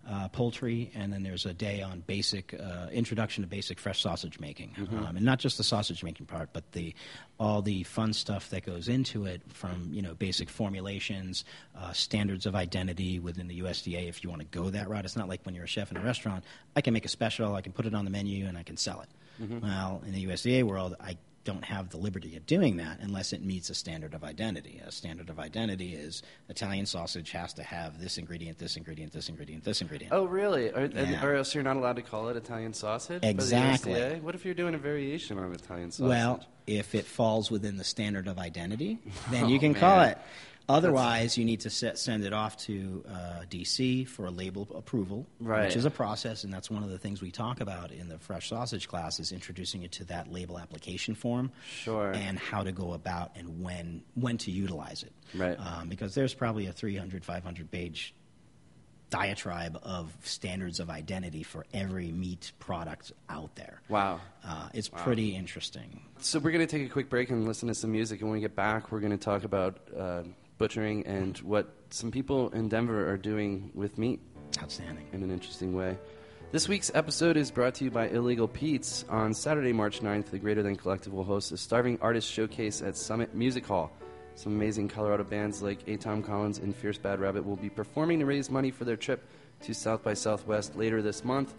uh, 0.08 0.28
poultry, 0.28 0.90
and 0.94 1.12
then 1.12 1.22
there's 1.22 1.46
a 1.46 1.54
day 1.54 1.82
on 1.82 2.00
basic 2.06 2.54
uh, 2.54 2.88
introduction 2.92 3.42
to 3.42 3.48
basic 3.48 3.78
fresh 3.78 4.00
sausage 4.00 4.38
making, 4.40 4.74
um, 4.92 5.16
and 5.16 5.24
not 5.24 5.38
just 5.38 5.56
the 5.58 5.64
sausage 5.64 6.02
making 6.04 6.26
part, 6.26 6.50
but 6.52 6.72
the 6.72 6.94
all 7.38 7.62
the 7.62 7.82
fun 7.84 8.12
stuff 8.12 8.50
that 8.50 8.64
goes 8.64 8.88
into 8.88 9.24
it, 9.26 9.42
from 9.48 9.88
you 9.92 10.02
know 10.02 10.14
basic 10.14 10.48
formulations, 10.50 11.44
uh, 11.78 11.92
standards 11.92 12.46
of 12.46 12.54
identity 12.54 13.18
within 13.18 13.48
the 13.48 13.60
USDA. 13.60 14.08
If 14.08 14.22
you 14.22 14.30
want 14.30 14.42
to 14.42 14.48
go 14.58 14.70
that 14.70 14.88
route, 14.88 15.04
it's 15.04 15.16
not 15.16 15.28
like 15.28 15.40
when 15.44 15.54
you're 15.54 15.64
a 15.64 15.68
chef 15.68 15.90
in 15.90 15.96
a 15.96 16.00
restaurant. 16.02 16.44
I 16.76 16.80
can 16.80 16.92
make 16.94 17.04
a 17.04 17.08
special, 17.08 17.54
I 17.54 17.62
can 17.62 17.72
put 17.72 17.86
it 17.86 17.94
on 17.94 18.04
the 18.04 18.10
menu, 18.10 18.46
and 18.46 18.56
I 18.58 18.62
can 18.62 18.76
sell 18.76 19.00
it. 19.00 19.08
Well, 19.62 20.02
in 20.06 20.12
the 20.12 20.26
USDA 20.26 20.62
world, 20.64 20.94
I 21.00 21.16
don't 21.44 21.64
have 21.64 21.90
the 21.90 21.98
liberty 21.98 22.36
of 22.36 22.46
doing 22.46 22.78
that 22.78 22.98
unless 23.00 23.32
it 23.32 23.44
meets 23.44 23.68
a 23.70 23.74
standard 23.74 24.14
of 24.14 24.24
identity. 24.24 24.80
A 24.84 24.90
standard 24.90 25.28
of 25.28 25.38
identity 25.38 25.94
is 25.94 26.22
Italian 26.48 26.86
sausage 26.86 27.30
has 27.32 27.52
to 27.54 27.62
have 27.62 28.00
this 28.00 28.16
ingredient, 28.18 28.58
this 28.58 28.76
ingredient, 28.76 29.12
this 29.12 29.28
ingredient, 29.28 29.62
this 29.64 29.80
ingredient. 29.82 30.12
Oh, 30.12 30.24
really? 30.24 30.70
Or, 30.70 30.86
Yeah. 30.86 31.24
or 31.24 31.34
else 31.34 31.54
you're 31.54 31.62
not 31.62 31.76
allowed 31.76 31.96
to 31.96 32.02
call 32.02 32.28
it 32.30 32.36
Italian 32.36 32.72
sausage? 32.72 33.22
Exactly. 33.22 34.20
What 34.20 34.34
if 34.34 34.44
you're 34.44 34.54
doing 34.54 34.74
a 34.74 34.78
variation 34.78 35.38
on 35.38 35.52
Italian 35.52 35.90
sausage? 35.90 36.08
well, 36.08 36.44
if 36.66 36.94
it 36.94 37.04
falls 37.04 37.50
within 37.50 37.76
the 37.76 37.84
standard 37.84 38.26
of 38.26 38.38
identity, 38.38 38.98
then 39.30 39.44
Oh, 39.44 39.48
you 39.48 39.58
can 39.60 39.74
call 39.74 40.00
it. 40.02 40.16
Otherwise, 40.68 41.36
you 41.36 41.44
need 41.44 41.60
to 41.60 41.68
set, 41.70 41.98
send 41.98 42.24
it 42.24 42.32
off 42.32 42.56
to 42.56 43.04
uh, 43.06 43.12
DC 43.50 44.08
for 44.08 44.24
a 44.26 44.30
label 44.30 44.66
approval, 44.74 45.26
Right. 45.38 45.66
which 45.66 45.76
is 45.76 45.84
a 45.84 45.90
process, 45.90 46.42
and 46.44 46.52
that's 46.52 46.70
one 46.70 46.82
of 46.82 46.88
the 46.88 46.98
things 46.98 47.20
we 47.20 47.30
talk 47.30 47.60
about 47.60 47.92
in 47.92 48.08
the 48.08 48.18
fresh 48.18 48.48
sausage 48.48 48.88
class 48.88 49.20
is 49.20 49.30
introducing 49.30 49.82
it 49.82 49.92
to 49.92 50.04
that 50.06 50.32
label 50.32 50.58
application 50.58 51.14
form, 51.14 51.52
Sure. 51.70 52.12
and 52.12 52.38
how 52.38 52.62
to 52.62 52.72
go 52.72 52.94
about 52.94 53.32
and 53.36 53.62
when 53.62 54.02
when 54.14 54.38
to 54.38 54.50
utilize 54.50 55.02
it, 55.02 55.12
Right. 55.34 55.58
Um, 55.60 55.88
because 55.88 56.14
there's 56.14 56.32
probably 56.32 56.66
a 56.66 56.72
300, 56.72 57.24
500 57.26 57.70
page 57.70 58.14
diatribe 59.10 59.78
of 59.82 60.12
standards 60.22 60.80
of 60.80 60.90
identity 60.90 61.42
for 61.42 61.66
every 61.72 62.10
meat 62.10 62.52
product 62.58 63.12
out 63.28 63.54
there. 63.54 63.80
Wow. 63.88 64.20
Uh, 64.42 64.70
it's 64.74 64.88
pretty 64.88 65.36
interesting. 65.36 66.00
So 66.18 66.38
we're 66.40 66.50
going 66.50 66.66
to 66.66 66.78
take 66.78 66.88
a 66.88 66.90
quick 66.92 67.10
break 67.10 67.30
and 67.30 67.46
listen 67.46 67.68
to 67.68 67.74
some 67.74 67.92
music, 67.92 68.20
and 68.20 68.30
when 68.30 68.38
we 68.38 68.40
get 68.40 68.56
back, 68.56 68.90
we're 68.90 69.00
going 69.00 69.12
to 69.12 69.18
talk 69.22 69.44
about 69.44 69.78
uh, 69.96 70.22
butchering 70.58 71.06
and 71.06 71.36
what 71.38 71.68
some 71.90 72.10
people 72.10 72.50
in 72.50 72.68
Denver 72.68 73.08
are 73.10 73.16
doing 73.18 73.70
with 73.74 73.98
meat 73.98 74.20
Outstanding. 74.60 75.06
in 75.12 75.22
an 75.22 75.30
interesting 75.30 75.74
way. 75.74 75.98
This 76.52 76.68
week's 76.68 76.90
episode 76.94 77.36
is 77.36 77.50
brought 77.50 77.74
to 77.76 77.84
you 77.84 77.90
by 77.90 78.08
Illegal 78.08 78.46
Pete's. 78.46 79.04
On 79.08 79.34
Saturday, 79.34 79.72
March 79.72 80.00
9th, 80.00 80.26
the 80.26 80.38
Greater 80.38 80.62
Than 80.62 80.76
Collective 80.76 81.12
will 81.12 81.24
host 81.24 81.50
a 81.50 81.56
Starving 81.56 81.98
Artist 82.00 82.30
Showcase 82.30 82.80
at 82.82 82.96
Summit 82.96 83.34
Music 83.34 83.66
Hall. 83.66 83.90
Some 84.36 84.52
amazing 84.54 84.88
Colorado 84.88 85.24
bands 85.24 85.62
like 85.62 85.80
A. 85.88 85.96
Tom 85.96 86.22
Collins 86.22 86.58
and 86.58 86.74
Fierce 86.74 86.98
Bad 86.98 87.18
Rabbit 87.18 87.44
will 87.44 87.56
be 87.56 87.70
performing 87.70 88.20
to 88.20 88.26
raise 88.26 88.50
money 88.50 88.70
for 88.70 88.84
their 88.84 88.96
trip 88.96 89.24
to 89.62 89.74
South 89.74 90.04
by 90.04 90.14
Southwest 90.14 90.76
later 90.76 91.02
this 91.02 91.24
month. 91.24 91.54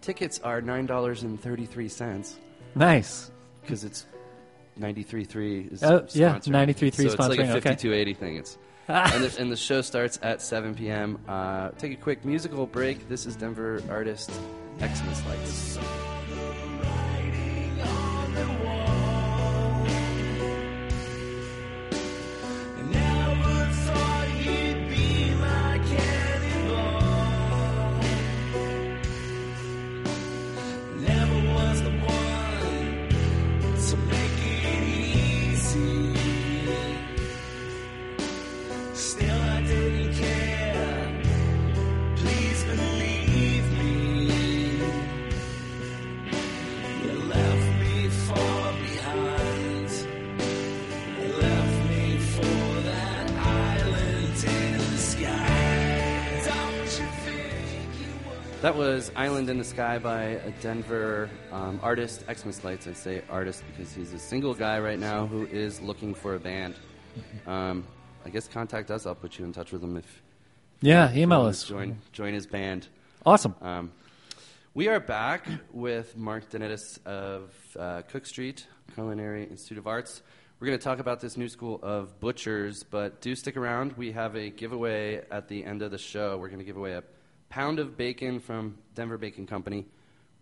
Tickets 0.00 0.38
are 0.40 0.60
$9.33 0.60 2.36
Nice. 2.74 3.30
because 3.62 3.84
it's 3.84 4.06
93.3 4.78 5.72
is 5.72 5.82
Oh, 5.82 6.06
yeah, 6.12 6.36
sponsoring. 6.36 6.74
93.3 6.74 6.94
so 6.94 7.02
it's 7.02 7.18
like 7.18 7.38
a 7.38 7.42
sponsoring, 7.42 7.48
okay. 7.50 7.60
5280 7.70 8.14
thing 8.14 8.36
it's 8.36 8.58
and, 8.88 9.24
the, 9.24 9.40
and 9.40 9.50
the 9.50 9.56
show 9.56 9.80
starts 9.82 10.18
at 10.22 10.40
7 10.40 10.74
p.m 10.74 11.18
uh, 11.28 11.70
take 11.78 11.92
a 11.92 11.96
quick 11.96 12.24
musical 12.24 12.66
break 12.66 13.08
this 13.08 13.26
is 13.26 13.34
denver 13.36 13.82
artist 13.90 14.30
xmas 14.78 15.24
lights 15.26 15.78
that 58.66 58.74
was 58.74 59.12
island 59.14 59.48
in 59.48 59.58
the 59.58 59.64
sky 59.64 59.96
by 59.96 60.22
a 60.22 60.50
denver 60.60 61.30
um, 61.52 61.78
artist 61.84 62.24
xmas 62.26 62.64
lights 62.64 62.88
i 62.88 62.92
say 62.92 63.22
artist 63.30 63.62
because 63.70 63.92
he's 63.94 64.12
a 64.12 64.18
single 64.18 64.54
guy 64.54 64.80
right 64.80 64.98
now 64.98 65.24
who 65.24 65.46
is 65.46 65.80
looking 65.80 66.12
for 66.12 66.34
a 66.34 66.40
band 66.40 66.74
um, 67.46 67.86
i 68.24 68.28
guess 68.28 68.48
contact 68.48 68.90
us 68.90 69.06
i'll 69.06 69.14
put 69.14 69.38
you 69.38 69.44
in 69.44 69.52
touch 69.52 69.70
with 69.70 69.84
him 69.84 69.96
if 69.96 70.20
Yeah, 70.80 71.08
if 71.08 71.16
email 71.16 71.42
us. 71.42 71.62
join, 71.62 71.98
join 72.10 72.34
his 72.34 72.48
band 72.48 72.88
Awesome. 73.24 73.54
Um, 73.62 73.92
we 74.74 74.88
are 74.88 74.98
back 74.98 75.46
with 75.72 76.16
Mark 76.16 76.50
DeNittis 76.50 77.04
of 77.06 77.52
uh, 77.78 78.02
Cook 78.02 78.26
Street 78.26 78.66
Culinary 78.94 79.44
Institute 79.44 79.78
of 79.78 79.86
Arts. 79.86 80.22
We're 80.58 80.68
going 80.68 80.78
to 80.78 80.84
talk 80.84 81.00
about 81.00 81.20
this 81.20 81.36
new 81.36 81.48
school 81.48 81.78
of 81.82 82.18
butchers, 82.18 82.84
but 82.84 83.20
do 83.20 83.34
stick 83.34 83.56
around. 83.56 83.92
We 83.96 84.12
have 84.12 84.36
a 84.36 84.48
giveaway 84.50 85.24
at 85.30 85.48
the 85.48 85.64
end 85.64 85.82
of 85.82 85.90
the 85.90 85.98
show. 85.98 86.38
We're 86.38 86.48
going 86.48 86.60
to 86.60 86.64
give 86.64 86.76
away 86.76 86.92
a 86.92 87.02
pound 87.56 87.78
of 87.78 87.96
bacon 87.96 88.38
from 88.38 88.76
Denver 88.94 89.16
Bacon 89.16 89.46
Company, 89.46 89.86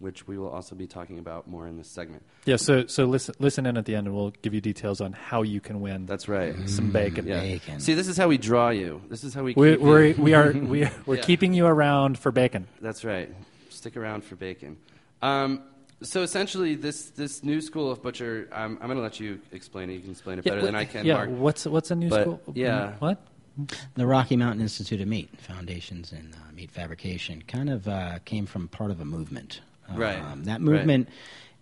which 0.01 0.27
we 0.27 0.37
will 0.37 0.49
also 0.49 0.75
be 0.75 0.89
talking 0.89 1.21
about 1.21 1.47
more 1.47 1.69
in 1.69 1.77
this 1.77 1.87
segment. 1.87 2.25
Yeah, 2.45 2.57
so 2.57 2.87
so 2.89 3.05
listen 3.05 3.37
listen 3.39 3.67
in 3.67 3.77
at 3.77 3.85
the 3.85 3.95
end, 3.95 4.09
and 4.09 4.17
we'll 4.17 4.33
give 4.43 4.53
you 4.53 4.61
details 4.61 5.01
on 5.01 5.13
how 5.13 5.43
you 5.43 5.61
can 5.61 5.81
win 5.81 6.07
That's 6.07 6.29
right. 6.29 6.57
some 6.69 6.91
bacon. 6.91 7.25
Yeah. 7.29 7.39
Bacon. 7.41 7.79
See, 7.79 7.95
this 7.95 8.09
is 8.09 8.17
how 8.17 8.27
we 8.27 8.37
draw 8.37 8.71
you. 8.71 9.01
This 9.09 9.23
is 9.23 9.33
how 9.33 9.45
we 9.45 9.55
We, 9.57 9.71
keep 9.77 9.81
we're, 9.81 10.07
you. 10.07 10.15
we 10.23 10.35
are 10.35 10.53
we 10.53 10.83
are, 10.85 10.93
we're 11.07 11.17
Yeah. 11.19 11.23
keeping 11.23 11.55
you 11.55 11.67
around 11.67 12.19
for 12.19 12.33
bacon. 12.33 12.67
That's 12.81 13.05
right. 13.05 13.33
Stick 13.71 13.97
around 13.97 14.25
for 14.25 14.35
bacon. 14.35 14.77
Um, 15.23 15.63
so 16.03 16.23
essentially, 16.23 16.75
this 16.75 17.11
this 17.11 17.45
new 17.45 17.61
school 17.61 17.93
of 17.93 18.03
butcher, 18.03 18.49
I'm, 18.53 18.73
I'm 18.81 18.89
going 18.89 18.97
to 18.99 19.03
let 19.03 19.21
you 19.21 19.39
explain 19.53 19.89
it. 19.89 19.93
You 19.95 20.01
can 20.01 20.11
explain 20.11 20.39
it 20.41 20.45
better 20.45 20.57
yeah, 20.59 20.67
than 20.67 20.75
I 20.75 20.85
can, 20.85 21.07
Yeah, 21.07 21.15
Mark. 21.15 21.31
what's 21.31 21.65
what's 21.65 21.93
a 21.93 21.95
new 21.95 22.11
But, 22.11 22.23
school? 22.23 22.41
yeah. 22.57 22.95
what? 22.99 23.19
The 23.95 24.07
Rocky 24.07 24.37
Mountain 24.37 24.61
Institute 24.63 25.01
of 25.01 25.07
Meat, 25.09 25.29
Foundations 25.41 26.11
and 26.13 26.35
uh, 26.35 26.53
Meat 26.53 26.71
Fabrication, 26.71 27.43
kind 27.47 27.71
of 27.71 27.87
uh, 27.87 28.19
came 28.25 28.47
from 28.47 28.69
part 28.69 28.91
of 28.91 29.01
a 29.01 29.05
movement. 29.05 29.61
Right. 29.93 30.19
Um, 30.19 30.45
that 30.45 30.53
Right. 30.55 30.61
movement, 30.61 31.09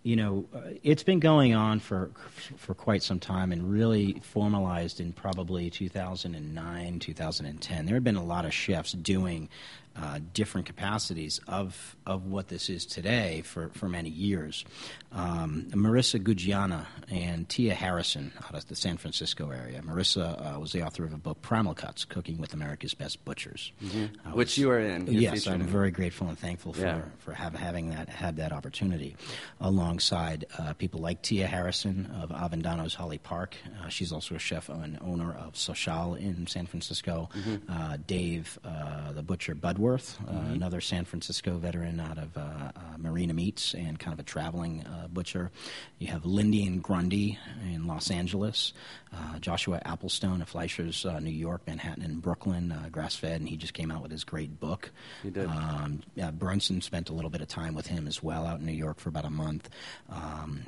you 0.01 0.15
know, 0.15 0.45
uh, 0.55 0.61
it's 0.81 1.03
been 1.03 1.19
going 1.19 1.53
on 1.53 1.79
for 1.79 2.09
for 2.57 2.73
quite 2.73 3.03
some 3.03 3.19
time 3.19 3.51
and 3.51 3.71
really 3.71 4.13
formalized 4.23 4.99
in 4.99 5.13
probably 5.13 5.69
2009, 5.69 6.99
2010. 6.99 7.85
There 7.85 7.95
had 7.95 8.03
been 8.03 8.15
a 8.15 8.23
lot 8.23 8.45
of 8.45 8.53
chefs 8.53 8.93
doing 8.93 9.49
uh, 9.95 10.19
different 10.33 10.65
capacities 10.67 11.39
of 11.47 11.95
of 12.05 12.25
what 12.25 12.47
this 12.47 12.69
is 12.69 12.85
today 12.85 13.41
for, 13.45 13.69
for 13.73 13.87
many 13.87 14.09
years. 14.09 14.65
Um, 15.11 15.67
Marissa 15.71 16.19
Guggiana 16.21 16.85
and 17.11 17.47
Tia 17.47 17.73
Harrison 17.75 18.31
out 18.43 18.55
of 18.55 18.67
the 18.67 18.75
San 18.75 18.97
Francisco 18.97 19.51
area. 19.51 19.81
Marissa 19.81 20.55
uh, 20.55 20.59
was 20.59 20.71
the 20.71 20.81
author 20.83 21.05
of 21.05 21.13
a 21.13 21.17
book, 21.17 21.41
Primal 21.41 21.73
Cuts: 21.75 22.03
Cooking 22.05 22.39
with 22.39 22.53
America's 22.53 22.93
Best 22.95 23.23
Butchers, 23.23 23.71
Mm-hmm. 23.83 24.31
Which 24.31 24.47
was- 24.49 24.57
you 24.57 24.71
are 24.71 24.79
in. 24.79 25.05
You're 25.07 25.21
yes, 25.21 25.45
I'm 25.47 25.61
in. 25.61 25.67
very 25.67 25.91
grateful 25.91 26.27
and 26.27 26.37
thankful 26.39 26.73
for 26.73 26.81
Yeah. 26.81 27.01
for 27.19 27.33
have, 27.33 27.53
having 27.53 27.91
that 27.91 28.09
had 28.09 28.37
that 28.37 28.51
opportunity, 28.51 29.15
alongside 29.61 30.45
uh, 30.57 30.73
people 30.73 30.99
like 31.01 31.21
Tia 31.21 31.47
Harrison 31.47 32.07
of 32.21 32.29
Avedano's 32.29 32.93
Holly 32.95 33.17
Park. 33.17 33.55
Uh, 33.81 33.89
she's 33.89 34.11
also 34.11 34.35
a 34.35 34.39
chef 34.39 34.69
and 34.69 34.97
owner 35.01 35.33
of 35.33 35.55
Social 35.55 36.15
in 36.15 36.47
San 36.47 36.65
Francisco. 36.65 37.29
Mm-hmm. 37.35 37.71
Uh, 37.71 37.97
Dave, 38.07 38.59
uh, 38.63 39.11
the 39.13 39.23
butcher 39.23 39.55
Uh, 39.83 40.31
another 40.53 40.79
San 40.79 41.03
Francisco 41.03 41.57
veteran 41.57 41.99
out 41.99 42.17
of 42.17 42.37
uh, 42.37 42.41
uh, 42.41 42.71
Marina 42.97 43.33
Meats 43.33 43.73
and 43.73 43.99
kind 43.99 44.13
of 44.13 44.19
a 44.19 44.23
traveling 44.23 44.85
uh, 44.87 45.07
butcher. 45.09 45.51
You 45.99 46.07
have 46.07 46.25
Lindy 46.25 46.65
and 46.65 46.81
Grundy 46.81 47.37
in 47.61 47.85
Los 47.85 48.09
Angeles. 48.09 48.71
Uh, 49.13 49.39
Joshua 49.39 49.81
Applestone 49.85 50.41
of 50.41 50.47
Fleisher's, 50.47 51.05
uh, 51.05 51.19
New 51.19 51.31
York, 51.31 51.67
Manhattan, 51.67 52.01
and 52.01 52.21
Brooklyn, 52.21 52.71
uh, 52.71 52.87
grass 52.89 53.15
fed, 53.17 53.41
and 53.41 53.49
he 53.49 53.57
just 53.57 53.73
came 53.73 53.91
out 53.91 54.01
with 54.01 54.11
his 54.11 54.23
great 54.23 54.57
book. 54.57 54.89
He 55.21 55.29
did. 55.29 55.47
Um, 55.47 56.01
yeah, 56.15 56.31
Brunson 56.31 56.79
spent 56.79 57.09
a 57.09 57.13
little 57.13 57.29
bit 57.29 57.41
of 57.41 57.49
time 57.49 57.75
with 57.75 57.87
him 57.87 58.07
as 58.07 58.23
well 58.23 58.47
out 58.47 58.61
in 58.61 58.65
New 58.65 58.71
York 58.71 58.99
for 59.01 59.09
about 59.09 59.25
a 59.25 59.29
month. 59.29 59.69
Um, 60.09 60.63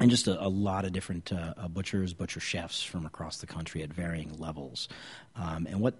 and 0.00 0.10
just 0.10 0.26
a, 0.26 0.44
a 0.44 0.48
lot 0.48 0.84
of 0.84 0.92
different 0.92 1.32
uh, 1.32 1.68
butchers, 1.68 2.12
butcher 2.12 2.40
chefs 2.40 2.82
from 2.82 3.06
across 3.06 3.38
the 3.38 3.46
country 3.46 3.84
at 3.84 3.92
varying 3.92 4.36
levels. 4.38 4.88
Um, 5.36 5.66
and 5.68 5.80
what 5.80 5.94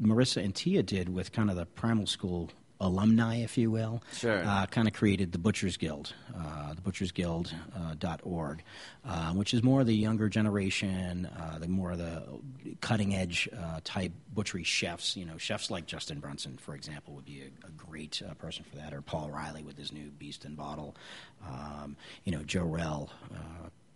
Marissa 0.00 0.42
and 0.44 0.54
Tia 0.54 0.82
did 0.82 1.08
with 1.08 1.32
kind 1.32 1.50
of 1.50 1.56
the 1.56 1.66
Primal 1.66 2.06
School 2.06 2.50
alumni, 2.80 3.36
if 3.36 3.56
you 3.56 3.70
will, 3.70 4.02
Sure. 4.12 4.42
uh, 4.44 4.66
kind 4.66 4.88
of 4.88 4.92
created 4.94 5.30
the 5.32 5.38
Butchers 5.38 5.76
Guild, 5.76 6.12
uh, 6.36 6.74
the 6.74 6.82
butchersguild.org, 6.82 8.62
uh, 9.06 9.08
uh, 9.08 9.32
which 9.32 9.54
is 9.54 9.62
more 9.62 9.84
the 9.84 9.94
younger 9.94 10.28
generation, 10.28 11.26
uh, 11.26 11.58
the 11.60 11.68
more 11.68 11.96
the 11.96 12.24
cutting 12.80 13.14
edge 13.14 13.48
uh, 13.56 13.80
type 13.84 14.12
butchery 14.34 14.64
chefs. 14.64 15.16
You 15.16 15.24
know, 15.24 15.38
chefs 15.38 15.70
like 15.70 15.86
Justin 15.86 16.18
Brunson, 16.18 16.58
for 16.58 16.74
example, 16.74 17.14
would 17.14 17.24
be 17.24 17.42
a, 17.42 17.66
a 17.66 17.70
great 17.70 18.20
uh, 18.28 18.34
person 18.34 18.64
for 18.64 18.76
that, 18.76 18.92
or 18.92 19.00
Paul 19.00 19.30
Reilly 19.30 19.62
with 19.62 19.78
his 19.78 19.92
new 19.92 20.10
Beast 20.10 20.44
and 20.44 20.56
Bottle. 20.56 20.96
Um, 21.46 21.96
you 22.24 22.32
know, 22.32 22.40
Jorel. 22.40 23.08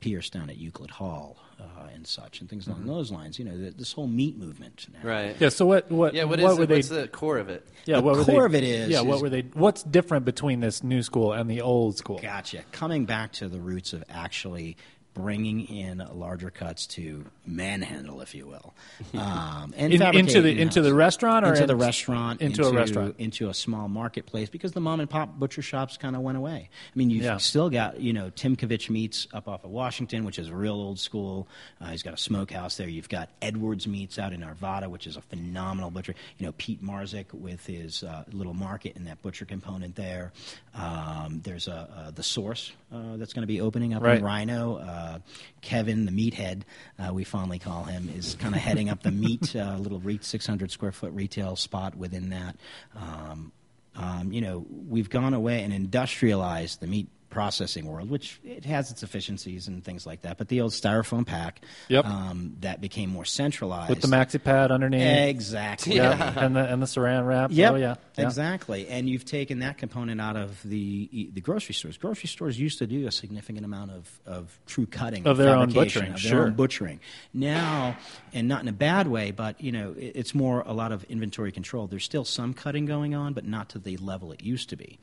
Pierce 0.01 0.31
down 0.31 0.49
at 0.51 0.57
Euclid 0.59 0.91
Hall 0.91 1.37
uh, 1.61 1.89
and 1.93 2.07
such, 2.07 2.41
and 2.41 2.49
things 2.49 2.67
along 2.69 2.87
those 2.87 3.11
lines. 3.11 3.39
You 3.39 3.45
know, 3.45 3.57
the, 3.59 3.71
this 3.71 3.93
whole 3.93 4.07
meat 4.07 4.39
movement. 4.39 4.87
Now. 4.93 5.09
Right. 5.09 5.37
Yeah. 5.41 5.49
So 5.49 5.67
what 5.67 5.91
what 5.91 6.15
Yeah, 6.15 6.25
what 6.25 6.41
what 6.41 6.53
is 6.53 6.59
were 6.59 6.65
it? 6.65 6.67
they? 6.69 6.75
What's 6.77 6.89
the 6.89 7.09
core 7.09 7.39
of 7.39 7.49
it? 7.49 7.67
yeah, 7.85 7.97
the 7.97 8.03
what 8.03 8.17
were 8.17 8.25
core 8.25 8.49
they, 8.49 8.57
of 8.59 8.63
it 8.63 8.65
is- 8.65 8.89
Yeah, 8.91 9.01
what 9.01 9.17
is- 9.17 9.23
were 9.23 9.29
they? 9.31 9.43
What's 9.55 9.83
different 9.83 10.25
between 10.25 10.61
this 10.61 10.83
new 10.85 11.03
school 11.03 11.33
and 11.33 11.51
the 11.51 11.61
old 11.63 11.97
school? 11.99 12.19
Gotcha. 12.21 12.63
Coming 12.73 13.07
back 13.07 13.33
to 13.33 13.49
the 13.49 13.61
roots 13.61 13.93
of 13.93 14.05
actually 14.09 14.77
bringing 15.23 15.67
in 15.69 16.03
larger 16.15 16.49
cuts 16.51 16.87
to 16.87 17.25
manhandle, 17.45 18.21
if 18.21 18.35
you 18.35 18.47
will, 18.47 18.73
um, 19.21 19.75
and 19.77 19.93
In- 19.93 20.03
into 20.15 20.41
the- 20.41 20.61
into 20.61 20.81
the 20.81 20.95
restaurant 20.95 21.45
or 21.45 21.55
into 21.55 21.67
the 21.67 21.75
restaurant 21.77 22.41
into 22.41 22.65
a 22.65 22.73
restaurant? 22.73 23.17
into 23.19 23.49
a 23.49 23.55
small 23.55 23.89
marketplace 23.89 24.49
because 24.49 24.73
the 24.73 24.81
mom 24.81 25.01
and 25.01 25.11
pop 25.11 25.39
butcher 25.39 25.61
shops 25.63 25.97
kind 25.97 26.15
of 26.15 26.23
went 26.23 26.39
away. 26.39 26.69
I 26.73 26.99
mean, 26.99 27.11
you've 27.11 27.25
Yeah. 27.25 27.39
still 27.39 27.69
got 27.69 28.01
you 28.01 28.13
know 28.13 28.31
Timkovich 28.31 28.89
Meats 28.91 29.27
up 29.33 29.49
off 29.49 29.65
of 29.65 29.71
Washington, 29.71 30.25
which 30.25 30.39
is 30.39 30.51
real 30.51 30.75
old 30.75 31.01
school. 31.01 31.49
Uh, 31.81 31.87
he's 31.87 32.03
got 32.05 32.15
a 32.15 32.19
smokehouse 32.19 32.77
there. 32.77 32.89
You've 32.89 33.09
got 33.09 33.29
Edwards 33.43 33.87
Meats 33.89 34.19
out 34.19 34.33
in 34.33 34.43
Arvada, 34.43 34.89
which 34.89 35.07
is 35.07 35.17
a 35.17 35.23
phenomenal 35.23 35.91
butcher. 35.91 36.15
You 36.39 36.47
know 36.47 36.53
Pete 36.59 36.83
Marczyk 36.83 37.33
with 37.33 37.67
his 37.67 38.03
uh, 38.05 38.25
little 38.33 38.55
market 38.55 38.95
and 38.97 39.07
that 39.09 39.21
butcher 39.23 39.45
component 39.45 39.97
there. 39.97 40.33
Um, 40.75 41.41
there's 41.43 41.67
a, 41.67 41.89
uh, 41.97 42.11
the 42.13 42.23
Source 42.23 42.71
uh, 42.93 43.17
that's 43.17 43.33
going 43.33 43.43
to 43.43 43.47
be 43.49 43.61
opening 43.61 43.95
up 43.95 44.03
Right. 44.03 44.19
in 44.19 44.25
RiNo. 44.25 44.81
Uh, 45.09 45.19
Kevin, 45.61 46.05
the 46.05 46.13
meathead, 46.13 46.63
uh, 46.99 47.13
we 47.13 47.25
fondly 47.25 47.59
call 47.59 47.85
him, 47.85 48.09
is 48.17 48.37
kind 48.37 48.55
of 48.55 48.61
heading 48.61 48.89
up 48.89 49.03
the 49.03 49.11
meat 49.11 49.55
uh, 49.57 49.77
little 49.79 50.01
re- 50.01 50.19
600 50.21 50.71
square 50.71 50.93
foot 50.93 51.13
retail 51.13 51.57
spot 51.57 51.97
within 51.97 52.31
that. 52.31 52.57
Um, 52.97 53.53
um, 53.97 54.33
you 54.33 54.41
know, 54.41 54.65
we've 54.89 55.11
gone 55.11 55.35
away 55.35 55.63
and 55.63 55.73
industrialized 55.73 56.81
the 56.81 56.87
meat 56.87 57.09
processing 57.31 57.85
world, 57.87 58.09
which 58.09 58.41
it 58.43 58.65
has 58.65 58.91
its 58.91 59.03
efficiencies 59.03 59.69
and 59.69 59.85
things 59.85 60.07
like 60.07 60.23
that. 60.23 60.39
But 60.39 60.49
the 60.49 60.61
old 60.63 60.73
styrofoam 60.73 61.27
pack, 61.27 61.61
Yep. 61.89 62.05
um, 62.07 62.57
that 62.61 62.81
became 62.81 63.11
more 63.11 63.25
centralized 63.27 63.91
With 63.91 64.01
the 64.01 64.09
maxi 64.09 64.43
pad 64.43 64.71
underneath. 64.71 65.03
Exactly. 65.29 65.97
Yeah, 65.97 66.33
and 66.45 66.57
the 66.57 66.65
and 66.73 66.81
the 66.83 66.87
saran 66.87 67.27
wrap. 67.27 67.51
Yep, 67.53 67.73
Oh 67.73 67.77
yeah. 67.77 67.95
yeah. 68.17 68.25
exactly. 68.27 68.89
And 68.89 69.09
you've 69.09 69.25
taken 69.27 69.59
that 69.61 69.77
component 69.79 70.21
out 70.21 70.37
of 70.37 70.61
the 70.63 71.29
the 71.35 71.41
grocery 71.41 71.75
stores. 71.75 71.97
Grocery 71.99 72.29
stores 72.29 72.59
used 72.59 72.79
to 72.79 72.87
do 72.87 73.07
a 73.07 73.13
significant 73.13 73.65
amount 73.65 73.91
of, 73.91 74.21
of 74.27 74.59
true 74.67 74.87
cutting 74.87 75.27
Of 75.27 75.37
their 75.37 75.55
own 75.55 75.71
butchering, 75.71 76.13
of 76.15 76.23
their 76.23 76.31
sure. 76.31 76.45
own 76.47 76.55
butchering. 76.55 77.01
Now, 77.35 77.97
and 78.33 78.49
not 78.49 78.63
in 78.63 78.69
a 78.69 78.73
bad 78.73 79.07
way, 79.07 79.31
but 79.33 79.61
you 79.61 79.73
know, 79.73 79.93
it- 79.99 80.13
it's 80.17 80.35
more 80.35 80.63
a 80.67 80.73
lot 80.73 80.93
of 80.93 81.05
inventory 81.05 81.53
control. 81.53 81.87
There's 81.87 82.05
still 82.05 82.25
some 82.25 82.55
cutting 82.55 82.87
going 82.87 83.15
on, 83.15 83.33
but 83.35 83.45
not 83.45 83.69
to 83.71 83.79
the 83.79 83.97
level 83.99 84.33
it 84.33 84.43
used 84.43 84.71
to 84.71 84.77
be. 84.77 84.99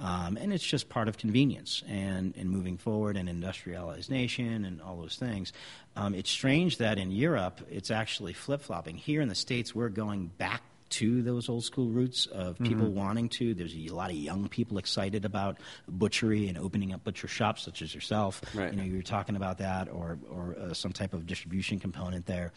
Um, 0.00 0.38
and 0.40 0.52
it's 0.52 0.64
just 0.64 0.88
part 0.88 1.08
of 1.08 1.18
convenience 1.18 1.82
and, 1.86 2.34
and 2.36 2.48
moving 2.48 2.78
forward 2.78 3.16
and 3.16 3.28
industrialized 3.28 4.10
nation 4.10 4.64
and 4.64 4.80
all 4.80 4.96
those 4.96 5.16
things. 5.16 5.52
Um, 5.94 6.14
it's 6.14 6.30
strange 6.30 6.78
that 6.78 6.98
in 6.98 7.10
Europe 7.10 7.60
it's 7.70 7.90
actually 7.90 8.32
flip 8.32 8.62
flopping. 8.62 8.96
Here 8.96 9.20
in 9.20 9.28
the 9.28 9.34
States, 9.34 9.74
we're 9.74 9.90
going 9.90 10.28
back 10.38 10.62
to 10.90 11.22
those 11.22 11.48
old 11.48 11.64
school 11.64 11.88
roots 11.88 12.26
of 12.26 12.58
people 12.58 12.88
wanting 12.88 13.28
to. 13.28 13.54
There's 13.54 13.74
a 13.74 13.94
lot 13.94 14.10
of 14.10 14.16
young 14.16 14.48
people 14.48 14.76
excited 14.78 15.24
about 15.24 15.58
butchery 15.88 16.48
and 16.48 16.58
opening 16.58 16.92
up 16.92 17.04
butcher 17.04 17.28
shops, 17.28 17.62
such 17.62 17.80
as 17.80 17.94
yourself. 17.94 18.42
Right. 18.54 18.72
You 18.72 18.76
know, 18.76 18.84
you 18.84 18.96
were 18.96 19.02
talking 19.02 19.36
about 19.36 19.58
that, 19.58 19.88
or 19.88 20.18
or 20.28 20.56
uh, 20.60 20.74
some 20.74 20.92
type 20.92 21.14
of 21.14 21.26
distribution 21.26 21.78
component 21.78 22.26
there. 22.26 22.52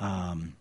Um, 0.00 0.56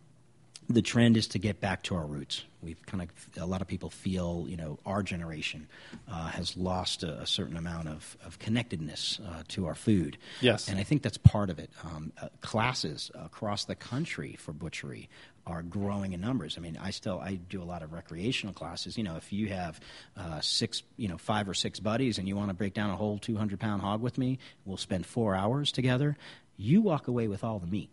the 0.74 0.82
trend 0.82 1.18
is 1.18 1.28
to 1.28 1.40
get 1.40 1.60
back 1.62 1.84
to 1.84 1.96
our 1.96 2.06
roots. 2.06 2.44
We've 2.62 2.84
kind 2.86 3.04
of 3.04 3.42
a 3.42 3.46
lot 3.46 3.62
of 3.62 3.68
people 3.68 3.90
feel 3.90 4.46
you 4.48 4.58
know 4.58 4.80
our 4.86 5.04
generation 5.04 5.68
uh, 6.10 6.28
has 6.30 6.56
lost 6.56 7.04
a, 7.04 7.22
a 7.22 7.28
certain 7.28 7.58
amount 7.58 7.90
of, 7.90 8.18
of 8.26 8.40
connectedness 8.40 9.20
uh, 9.26 9.44
to 9.50 9.68
our 9.68 9.76
food. 9.76 10.18
Yes. 10.42 10.70
and 10.70 10.80
I 10.80 10.84
think 10.84 11.02
that's 11.02 11.18
part 11.18 11.50
of 11.50 11.60
it. 11.60 11.70
Um, 11.84 12.14
uh, 12.22 12.30
classes 12.42 13.12
across 13.14 13.66
the 13.66 13.76
country 13.76 14.36
for 14.40 14.54
butchery 14.54 15.10
are 15.46 15.62
growing 15.62 16.14
in 16.14 16.22
numbers. 16.22 16.58
I 16.58 16.62
mean, 16.62 16.78
I 16.82 16.92
still 16.92 17.20
I 17.20 17.36
do 17.36 17.62
a 17.62 17.66
lot 17.66 17.84
of 17.84 17.92
recreational 17.92 18.54
classes. 18.54 18.98
You 18.98 19.04
know, 19.04 19.18
if 19.18 19.34
you 19.34 19.50
have 19.50 19.80
uh, 20.16 20.40
six, 20.42 20.84
you 20.98 21.08
know, 21.08 21.18
five 21.18 21.50
or 21.50 21.54
six 21.54 21.80
buddies, 21.80 22.18
and 22.18 22.28
you 22.28 22.36
want 22.36 22.50
to 22.50 22.54
break 22.54 22.74
down 22.74 22.90
a 22.90 22.96
whole 22.96 23.18
two 23.18 23.36
hundred 23.36 23.60
pound 23.60 23.82
hog 23.82 24.02
with 24.02 24.18
me, 24.18 24.40
we'll 24.66 24.78
spend 24.78 25.06
four 25.06 25.36
hours 25.36 25.72
together. 25.72 26.16
You 26.56 26.82
walk 26.82 27.08
away 27.08 27.28
with 27.28 27.44
all 27.44 27.60
the 27.60 27.68
meat. 27.68 27.90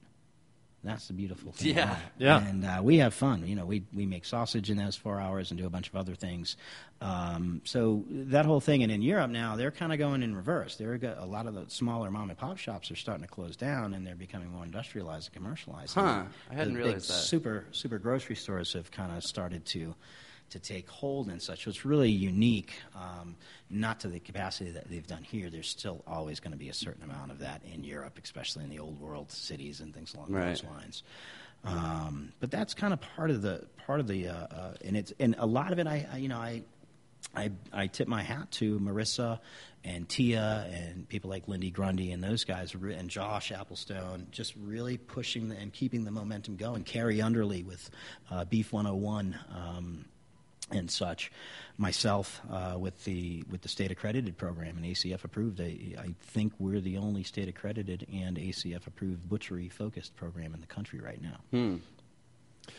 That's 0.82 1.08
the 1.08 1.12
beautiful 1.12 1.52
thing. 1.52 1.76
Yeah. 1.76 1.84
about. 1.84 1.98
Yeah. 2.18 2.48
And 2.48 2.64
uh, 2.64 2.80
we 2.82 2.98
have 2.98 3.12
fun. 3.12 3.46
You 3.46 3.54
know, 3.54 3.66
we 3.66 3.84
we 3.92 4.06
make 4.06 4.24
sausage 4.24 4.70
in 4.70 4.78
those 4.78 4.96
four 4.96 5.20
hours 5.20 5.50
and 5.50 5.60
do 5.60 5.66
a 5.66 5.70
bunch 5.70 5.88
of 5.88 5.96
other 5.96 6.14
things. 6.14 6.56
Um, 7.02 7.60
so 7.64 8.04
that 8.08 8.46
whole 8.46 8.60
thing, 8.60 8.82
and 8.82 8.90
in 8.90 9.02
Europe 9.02 9.30
now, 9.30 9.56
they're 9.56 9.70
kind 9.70 9.92
of 9.92 9.98
going 9.98 10.22
in 10.22 10.34
reverse. 10.34 10.76
They're 10.76 10.98
a 11.18 11.26
lot 11.26 11.46
of 11.46 11.54
the 11.54 11.64
smaller 11.68 12.10
mom 12.10 12.30
and 12.30 12.38
pop 12.38 12.56
shops 12.56 12.90
are 12.90 12.96
starting 12.96 13.24
to 13.24 13.30
close 13.30 13.56
down, 13.56 13.92
and 13.94 14.06
they're 14.06 14.14
becoming 14.14 14.50
more 14.50 14.64
industrialized 14.64 15.28
and 15.28 15.34
commercialized. 15.34 15.94
Huh. 15.94 16.00
And 16.00 16.28
I 16.50 16.54
hadn't 16.54 16.74
the 16.74 16.78
realized 16.80 17.08
big 17.08 17.16
that. 17.16 17.22
Super 17.22 17.64
super 17.72 17.98
grocery 17.98 18.36
stores 18.36 18.72
have 18.72 18.90
kind 18.90 19.14
of 19.14 19.22
started 19.22 19.66
to 19.66 19.94
to 20.50 20.58
take 20.58 20.88
hold 20.88 21.28
and 21.28 21.40
such. 21.40 21.64
So 21.64 21.70
it's 21.70 21.84
really 21.84 22.10
unique, 22.10 22.72
um, 22.94 23.36
not 23.68 24.00
to 24.00 24.08
the 24.08 24.20
capacity 24.20 24.70
that 24.72 24.88
they've 24.90 25.06
done 25.06 25.22
here. 25.22 25.50
There's 25.50 25.68
still 25.68 26.02
always 26.06 26.40
going 26.40 26.52
to 26.52 26.58
be 26.58 26.68
a 26.68 26.74
certain 26.74 27.02
amount 27.02 27.30
of 27.30 27.38
that 27.40 27.62
in 27.64 27.84
Europe, 27.84 28.18
especially 28.22 28.64
in 28.64 28.70
the 28.70 28.78
old 28.78 29.00
world 29.00 29.30
cities 29.30 29.80
and 29.80 29.94
things 29.94 30.14
along 30.14 30.30
Right. 30.32 30.48
those 30.48 30.64
lines. 30.64 31.02
Um, 31.64 32.32
but 32.40 32.50
that's 32.50 32.72
kind 32.74 32.92
of 32.92 33.00
part 33.00 33.30
of 33.30 33.42
the 33.42 33.66
part 33.86 34.00
of 34.00 34.06
the 34.06 34.28
uh, 34.28 34.32
uh, 34.32 34.74
and 34.84 34.96
it's 34.96 35.12
and 35.20 35.34
a 35.38 35.46
lot 35.46 35.72
of 35.72 35.78
it. 35.78 35.86
I, 35.86 36.06
I 36.10 36.16
you 36.16 36.28
know 36.28 36.38
I 36.38 36.62
I, 37.34 37.50
I 37.72 37.86
tip 37.86 38.08
my 38.08 38.22
hat 38.22 38.50
to 38.52 38.78
Marissa 38.80 39.38
and 39.84 40.08
Tia 40.08 40.68
and 40.72 41.08
people 41.08 41.28
like 41.30 41.46
Lindy 41.48 41.70
Grundy 41.70 42.12
and 42.12 42.24
those 42.24 42.44
guys 42.44 42.74
and 42.74 43.08
Josh 43.10 43.52
Applestone 43.52 44.30
just 44.30 44.54
really 44.56 44.96
pushing 44.96 45.48
the, 45.50 45.56
and 45.56 45.72
keeping 45.72 46.04
the 46.04 46.10
momentum 46.10 46.56
going. 46.56 46.82
Kari 46.82 47.18
Underly 47.18 47.64
with 47.64 47.88
uh, 48.30 48.46
Beef 48.46 48.72
101 48.72 49.38
um, 49.54 50.04
and 50.72 50.90
such. 50.90 51.30
Myself 51.78 52.40
uh, 52.50 52.76
with 52.78 53.04
the 53.04 53.42
with 53.50 53.62
the 53.62 53.68
state 53.68 53.90
accredited 53.90 54.36
program 54.36 54.76
and 54.76 54.84
ACF 54.84 55.24
approved. 55.24 55.60
I, 55.60 55.78
I 55.98 56.14
think 56.20 56.52
we're 56.58 56.80
the 56.80 56.98
only 56.98 57.22
state 57.22 57.48
accredited 57.48 58.06
and 58.12 58.36
ACF 58.36 58.86
approved 58.86 59.28
butchery 59.28 59.68
focused 59.68 60.14
program 60.16 60.52
in 60.54 60.60
the 60.60 60.66
country 60.66 61.00
right 61.00 61.20
now. 61.22 61.40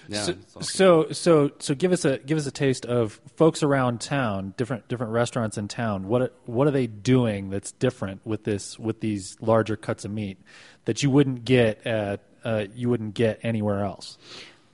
Yeah, 0.08 0.24
so, 0.24 0.36
awesome. 0.56 0.64
so 0.64 1.12
so 1.12 1.52
so 1.60 1.76
give 1.76 1.92
us 1.92 2.06
a 2.06 2.18
give 2.20 2.38
us 2.38 2.46
a 2.48 2.52
taste 2.52 2.86
of 2.86 3.20
folks 3.36 3.64
around 3.64 4.02
town, 4.02 4.54
different 4.58 4.88
different 4.88 5.14
restaurants 5.14 5.58
in 5.58 5.68
town. 5.68 6.08
What 6.08 6.36
what 6.46 6.68
are 6.68 6.72
they 6.72 6.88
doing 6.88 7.50
that's 7.50 7.72
different 7.72 8.26
with 8.26 8.44
this 8.44 8.78
with 8.80 9.00
these 9.00 9.38
larger 9.42 9.76
cuts 9.76 10.06
of 10.06 10.12
meat 10.12 10.40
that 10.86 11.04
you 11.04 11.10
wouldn't 11.10 11.46
get 11.46 11.86
at 11.86 12.22
uh, 12.44 12.66
you 12.76 12.90
wouldn't 12.90 13.14
get 13.14 13.40
anywhere 13.44 13.84
else? 13.84 14.18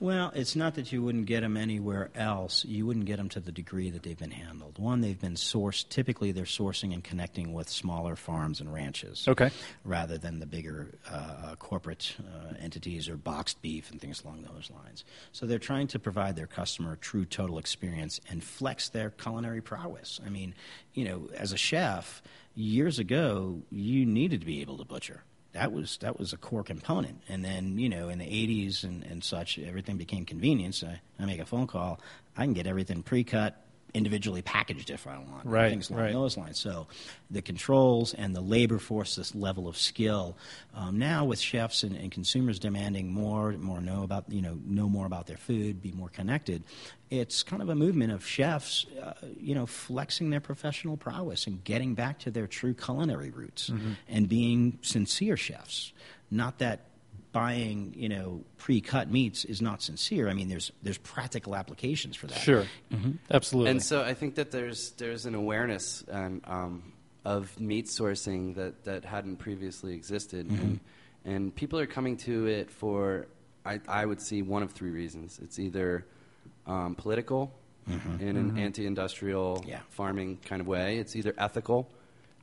Well, 0.00 0.30
it's 0.34 0.54
not 0.54 0.76
that 0.76 0.92
you 0.92 1.02
wouldn't 1.02 1.26
get 1.26 1.40
them 1.40 1.56
anywhere 1.56 2.10
else. 2.14 2.64
You 2.64 2.86
wouldn't 2.86 3.06
get 3.06 3.16
them 3.16 3.28
to 3.30 3.40
the 3.40 3.50
degree 3.50 3.90
that 3.90 4.04
they've 4.04 4.18
been 4.18 4.30
handled. 4.30 4.78
One, 4.78 5.00
they've 5.00 5.20
been 5.20 5.34
sourced. 5.34 5.88
Typically, 5.88 6.30
they're 6.30 6.44
sourcing 6.44 6.94
and 6.94 7.02
connecting 7.02 7.52
with 7.52 7.68
smaller 7.68 8.14
farms 8.14 8.60
and 8.60 8.72
ranches. 8.72 9.26
Okay. 9.26 9.50
Rather 9.84 10.16
than 10.16 10.38
the 10.38 10.46
bigger 10.46 10.94
uh, 11.10 11.56
corporate 11.58 12.14
uh, 12.20 12.54
entities 12.60 13.08
or 13.08 13.16
boxed 13.16 13.60
beef 13.60 13.90
and 13.90 14.00
things 14.00 14.22
along 14.22 14.42
those 14.42 14.70
lines. 14.70 15.04
So 15.32 15.46
they're 15.46 15.58
trying 15.58 15.88
to 15.88 15.98
provide 15.98 16.36
their 16.36 16.46
customer 16.46 16.92
a 16.92 16.96
true 16.96 17.24
total 17.24 17.58
experience 17.58 18.20
and 18.30 18.42
flex 18.42 18.90
their 18.90 19.10
culinary 19.10 19.60
prowess. 19.60 20.20
I 20.24 20.28
mean, 20.28 20.54
you 20.94 21.06
know, 21.06 21.28
as 21.34 21.52
a 21.52 21.56
chef, 21.56 22.22
years 22.54 23.00
ago, 23.00 23.62
you 23.70 24.06
needed 24.06 24.40
to 24.40 24.46
be 24.46 24.60
able 24.60 24.78
to 24.78 24.84
butcher 24.84 25.22
that 25.58 25.72
was 25.72 25.96
that 25.98 26.18
was 26.18 26.32
a 26.32 26.36
core 26.36 26.62
component. 26.62 27.20
And 27.28 27.44
then 27.44 27.78
you 27.78 27.88
know 27.88 28.08
in 28.08 28.18
the 28.18 28.24
80s 28.24 28.84
and, 28.84 29.04
and 29.04 29.24
such, 29.24 29.58
everything 29.58 29.96
became 29.96 30.24
convenience. 30.24 30.84
I, 30.84 31.00
I 31.18 31.24
make 31.24 31.40
a 31.40 31.46
phone 31.46 31.66
call, 31.66 32.00
I 32.36 32.44
can 32.44 32.52
get 32.52 32.66
everything 32.68 33.02
pre-cut, 33.02 33.60
individually 33.94 34.42
packaged 34.42 34.90
if 34.90 35.06
I 35.06 35.16
want, 35.18 35.44
Right, 35.46 35.70
Things 35.70 35.88
along 35.90 36.02
right. 36.02 36.12
those 36.12 36.36
lines. 36.36 36.58
So 36.58 36.86
the 37.30 37.40
controls 37.42 38.12
and 38.14 38.34
the 38.36 38.40
labor 38.40 38.78
force, 38.78 39.16
this 39.16 39.34
level 39.34 39.66
of 39.68 39.76
skill. 39.76 40.36
Um, 40.74 40.98
now 40.98 41.24
with 41.24 41.38
chefs 41.40 41.82
and, 41.82 41.96
and 41.96 42.10
consumers 42.10 42.58
demanding 42.58 43.10
more, 43.12 43.52
more 43.52 43.80
know 43.80 44.02
about 44.02 44.24
you 44.28 44.42
know 44.42 44.58
know 44.66 44.88
more 44.88 45.06
about 45.06 45.26
their 45.26 45.36
food, 45.38 45.82
be 45.82 45.92
more 45.92 46.08
connected. 46.10 46.62
It's 47.10 47.42
kind 47.42 47.62
of 47.62 47.70
a 47.70 47.74
movement 47.74 48.12
of 48.12 48.26
chefs, 48.26 48.84
uh, 49.02 49.14
you 49.40 49.54
know, 49.54 49.64
flexing 49.64 50.28
their 50.28 50.40
professional 50.40 50.98
prowess 50.98 51.46
and 51.46 51.64
getting 51.64 51.94
back 51.94 52.18
to 52.20 52.30
their 52.30 52.46
true 52.46 52.74
culinary 52.74 53.30
roots 53.30 53.70
Mm-hmm. 53.70 53.92
and 54.08 54.28
being 54.28 54.78
sincere 54.82 55.36
chefs. 55.38 55.92
Not 56.30 56.58
that 56.58 56.80
buying, 57.32 57.94
you 57.96 58.08
know, 58.08 58.42
pre-cut 58.56 59.10
meats 59.10 59.44
is 59.44 59.60
not 59.60 59.82
sincere. 59.82 60.28
I 60.28 60.34
mean, 60.34 60.48
there's 60.48 60.72
there's 60.82 60.98
practical 60.98 61.54
applications 61.54 62.16
for 62.16 62.26
that. 62.26 62.38
Sure, 62.38 62.64
mm-hmm. 62.92 63.12
absolutely. 63.30 63.70
And 63.72 63.82
so 63.82 64.02
I 64.02 64.14
think 64.14 64.36
that 64.36 64.50
there's 64.50 64.92
there's 64.92 65.26
an 65.26 65.34
awareness 65.34 66.04
and 66.08 66.40
um, 66.46 66.92
of 67.24 67.58
meat 67.60 67.86
sourcing 67.86 68.54
that, 68.54 68.84
that 68.84 69.04
hadn't 69.04 69.36
previously 69.36 69.94
existed, 69.94 70.48
mm-hmm. 70.48 70.62
and, 70.62 70.80
and 71.24 71.54
people 71.54 71.78
are 71.78 71.86
coming 71.86 72.16
to 72.18 72.46
it 72.46 72.70
for 72.70 73.26
I, 73.64 73.80
I 73.86 74.06
would 74.06 74.20
see 74.20 74.42
one 74.42 74.62
of 74.62 74.72
three 74.72 74.90
reasons. 74.90 75.38
It's 75.42 75.58
either 75.58 76.06
um, 76.66 76.94
political 76.94 77.52
mm-hmm. 77.88 78.22
in 78.26 78.36
an 78.36 78.58
anti-industrial 78.58 79.64
Yeah. 79.66 79.80
farming 79.90 80.38
kind 80.44 80.60
of 80.60 80.66
way. 80.66 80.98
It's 80.98 81.14
either 81.14 81.34
ethical 81.36 81.90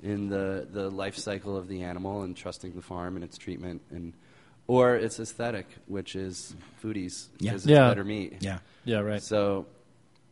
in 0.03 0.29
the 0.29 0.67
the 0.69 0.89
life 0.91 1.17
cycle 1.17 1.57
of 1.57 1.67
the 1.67 1.81
animal 1.81 2.21
and 2.21 2.37
trusting 2.37 2.73
the 2.75 2.81
farm 2.83 3.15
and 3.15 3.23
its 3.23 3.37
treatment 3.37 3.81
and. 3.89 4.13
Or 4.67 4.95
it's 4.95 5.19
aesthetic, 5.19 5.67
which 5.87 6.15
is 6.15 6.55
foodies 6.83 7.27
Yeah. 7.39 7.53
it's 7.53 7.65
Yeah. 7.65 7.87
better 7.89 8.03
meat. 8.03 8.37
Yeah. 8.41 8.59
yeah, 8.83 8.99
right. 8.99 9.21
So, 9.21 9.67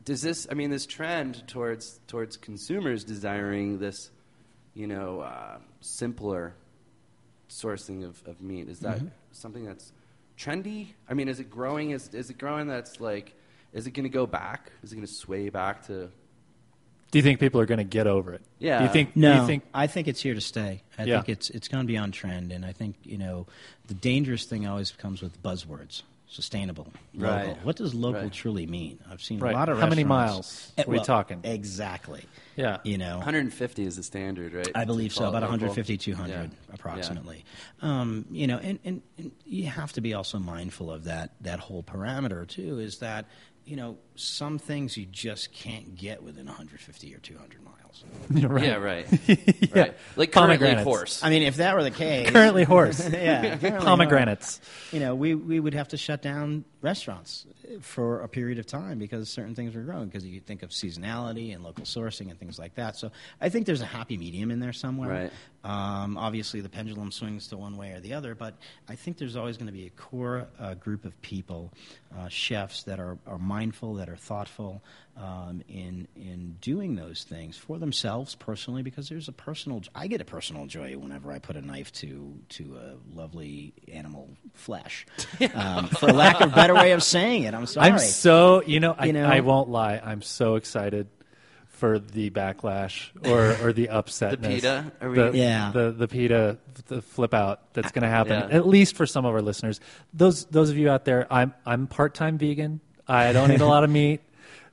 does 0.05 0.21
this? 0.21 0.47
I 0.49 0.55
mean, 0.55 0.69
this 0.71 0.85
trend 0.85 1.47
towards 1.47 1.99
towards 2.07 2.35
consumers 2.37 3.03
desiring 3.03 3.79
this, 3.79 4.09
you 4.73 4.87
know, 4.87 5.21
uh, 5.21 5.59
simpler 5.81 6.55
sourcing 7.49 8.03
of, 8.03 8.21
of 8.25 8.41
meat 8.41 8.67
is 8.69 8.79
that 8.79 9.01
something 9.31 9.63
that's 9.65 9.91
trendy? 10.37 10.87
I 11.07 11.13
mean, 11.13 11.27
is 11.27 11.39
it 11.39 11.49
growing? 11.51 11.91
Is 11.91 12.09
is 12.13 12.29
it 12.31 12.37
growing? 12.39 12.67
That's 12.67 12.99
like, 12.99 13.35
is 13.71 13.85
it 13.85 13.91
going 13.91 14.03
to 14.05 14.09
go 14.09 14.25
back? 14.25 14.71
Is 14.81 14.91
it 14.91 14.95
going 14.95 15.05
to 15.07 15.13
sway 15.13 15.49
back 15.49 15.85
to? 15.87 16.09
Do 17.13 17.19
you 17.19 17.23
think 17.23 17.39
people 17.39 17.61
are 17.61 17.65
going 17.67 17.77
to 17.77 17.83
get 17.83 18.07
over 18.07 18.33
it? 18.33 18.41
Yeah. 18.57 18.79
Do 18.79 18.85
you 18.85 18.89
think? 18.91 19.15
No, 19.15 19.33
Do 19.35 19.41
you 19.41 19.47
think? 19.47 19.63
I 19.73 19.85
think 19.87 20.07
it's 20.07 20.19
here 20.21 20.33
to 20.33 20.41
stay. 20.41 20.81
I 20.97 21.03
Yeah. 21.03 21.17
think 21.21 21.29
it's 21.29 21.49
it's 21.51 21.67
going 21.67 21.83
to 21.83 21.87
be 21.87 21.95
on 21.95 22.11
trend, 22.11 22.51
and 22.51 22.65
I 22.65 22.71
think 22.71 22.95
you 23.03 23.19
know 23.19 23.45
the 23.87 23.93
dangerous 23.93 24.45
thing 24.45 24.65
always 24.67 24.91
comes 24.91 25.21
with 25.21 25.41
buzzwords. 25.43 26.01
Sustainable, 26.27 26.91
local. 27.13 27.37
Right. 27.53 27.63
What 27.63 27.75
does 27.75 27.93
local 27.93 28.21
Right. 28.23 28.33
truly 28.33 28.65
mean? 28.65 28.97
I've 29.11 29.21
seen 29.21 29.37
Right. 29.37 29.53
a 29.53 29.55
lot 29.55 29.69
of 29.69 29.77
How 29.77 29.85
many 29.87 30.03
restaurants- 30.03 30.73
miles 30.75 30.87
are 30.87 30.89
we 30.89 30.95
well, 30.97 31.05
talking? 31.05 31.39
Exactly. 31.43 32.25
Yeah. 32.55 32.77
You 32.83 32.97
know, 32.97 33.17
150 33.19 33.83
is 33.85 33.97
the 33.97 34.01
standard, 34.03 34.53
right? 34.55 34.67
I 34.73 34.85
believe 34.85 35.13
so, 35.13 35.25
about 35.29 35.43
local? 35.43 35.49
150, 35.49 35.95
200 35.95 36.49
Yeah. 36.49 36.73
approximately. 36.73 37.45
Um, 37.83 38.25
you 38.31 38.47
know, 38.47 38.57
and, 38.57 38.79
and, 38.83 39.03
and 39.19 39.31
you 39.45 39.67
have 39.67 39.93
to 39.93 40.01
be 40.01 40.15
also 40.15 40.39
mindful 40.39 40.91
of 40.91 41.03
that, 41.03 41.33
that 41.41 41.59
whole 41.59 41.83
parameter, 41.83 42.47
too, 42.47 42.79
is 42.79 42.97
that, 42.97 43.25
you 43.65 43.75
know, 43.75 43.97
some 44.15 44.59
things 44.59 44.97
you 44.97 45.05
just 45.05 45.53
can't 45.53 45.95
get 45.95 46.21
within 46.21 46.45
150 46.45 47.15
or 47.15 47.19
200 47.19 47.63
miles. 47.63 48.03
You're 48.33 48.49
right. 48.49 48.65
Yeah, 48.65 48.75
right. 48.75 49.07
right. 49.75 49.95
Like 50.15 50.31
currently 50.31 50.57
Pomegranates. 50.57 50.83
horse. 50.83 51.23
I 51.23 51.29
mean, 51.29 51.43
if 51.43 51.57
that 51.57 51.75
were 51.75 51.83
the 51.83 51.91
case. 51.91 52.29
Currently 52.29 52.63
horse. 52.63 53.07
yeah, 53.13 53.57
currently 53.57 53.85
Pomegranates. 53.85 54.59
you 54.91 54.99
know, 54.99 55.15
we, 55.15 55.35
we 55.35 55.59
would 55.59 55.73
have 55.73 55.89
to 55.89 55.97
shut 55.97 56.21
down 56.21 56.65
restaurants 56.83 57.47
for 57.81 58.21
a 58.21 58.27
period 58.27 58.59
of 58.59 58.65
time 58.67 58.99
because 58.99 59.29
certain 59.29 59.55
things 59.55 59.73
were 59.73 59.81
growing. 59.81 60.05
Because 60.05 60.25
you 60.25 60.39
think 60.39 60.63
of 60.63 60.69
seasonality 60.69 61.53
and 61.53 61.63
local 61.63 61.85
sourcing 61.85 62.29
and 62.29 62.37
things 62.37 62.59
like 62.59 62.75
that. 62.75 62.95
So 62.95 63.11
I 63.41 63.49
think 63.49 63.65
there's 63.65 63.81
a 63.81 63.85
happy 63.85 64.17
medium 64.17 64.51
in 64.51 64.59
there 64.59 64.73
somewhere. 64.73 65.09
Right. 65.09 65.31
Um, 65.63 66.17
obviously, 66.17 66.59
the 66.59 66.67
pendulum 66.67 67.09
swings 67.11 67.47
to 67.47 67.57
one 67.57 67.77
way 67.77 67.93
or 67.93 68.01
the 68.01 68.13
other, 68.13 68.35
but 68.35 68.55
I 68.89 68.95
think 68.95 69.17
there's 69.17 69.37
always 69.37 69.55
going 69.55 69.67
to 69.67 69.73
be 69.73 69.87
a 69.87 69.91
core 69.91 70.47
uh, 70.59 70.73
group 70.73 71.05
of 71.05 71.19
people, 71.21 71.71
uh, 72.17 72.27
chefs 72.27 72.83
that 72.83 72.99
are, 72.99 73.17
are 73.25 73.37
mindful, 73.37 73.93
that 73.95 74.09
are 74.09 74.17
thoughtful 74.17 74.83
um, 75.15 75.61
in 75.69 76.07
in 76.15 76.57
doing 76.59 76.95
those 76.95 77.23
things 77.23 77.55
for 77.55 77.77
themselves 77.77 78.35
personally, 78.35 78.81
because 78.81 79.07
there's 79.07 79.29
a 79.29 79.31
personal. 79.31 79.81
I 79.95 80.07
get 80.07 80.19
a 80.19 80.25
personal 80.25 80.65
joy 80.65 80.97
whenever 80.97 81.31
I 81.31 81.39
put 81.39 81.55
a 81.55 81.61
knife 81.61 81.93
to 81.93 82.33
to 82.49 82.77
a 82.77 83.15
lovely 83.15 83.73
animal 83.91 84.29
flesh, 84.53 85.05
um, 85.55 85.87
for 85.87 86.11
lack 86.11 86.41
of 86.41 86.51
a 86.51 86.55
better 86.73 86.85
way 86.85 86.91
of 86.91 87.03
saying 87.03 87.43
it. 87.43 87.53
I'm 87.53 87.65
sorry. 87.65 87.91
I'm 87.91 87.99
so 87.99 88.63
you 88.63 88.79
know, 88.79 88.95
I, 88.97 89.05
You 89.05 89.13
know? 89.13 89.25
I 89.25 89.39
won't 89.41 89.69
lie. 89.69 90.01
I'm 90.03 90.21
so 90.21 90.55
excited 90.55 91.07
for 91.67 91.99
the 91.99 92.29
backlash 92.29 93.09
or, 93.27 93.67
or 93.67 93.73
the 93.73 93.89
upset. 93.89 94.41
The 94.41 94.47
PETA? 94.47 94.91
Are 95.01 95.09
we- 95.09 95.15
the, 95.15 95.31
Yeah. 95.33 95.71
the 95.73 95.91
the 95.91 96.07
PETA 96.07 96.57
the 96.87 97.01
flip 97.01 97.33
out 97.33 97.73
that's 97.73 97.91
going 97.91 98.03
to 98.03 98.09
happen. 98.09 98.33
Yeah. 98.49 98.55
At 98.57 98.67
least 98.67 98.95
for 98.95 99.05
some 99.05 99.25
of 99.25 99.33
our 99.33 99.41
listeners. 99.41 99.79
Those 100.13 100.45
those 100.45 100.69
of 100.69 100.77
you 100.77 100.89
out 100.89 101.05
there, 101.05 101.27
I'm 101.31 101.53
I'm 101.65 101.87
part 101.87 102.13
time 102.13 102.37
vegan. 102.37 102.79
I 103.07 103.33
don't 103.33 103.51
eat 103.51 103.61
a 103.61 103.65
lot 103.65 103.83
of 103.83 103.89
meat, 103.99 104.21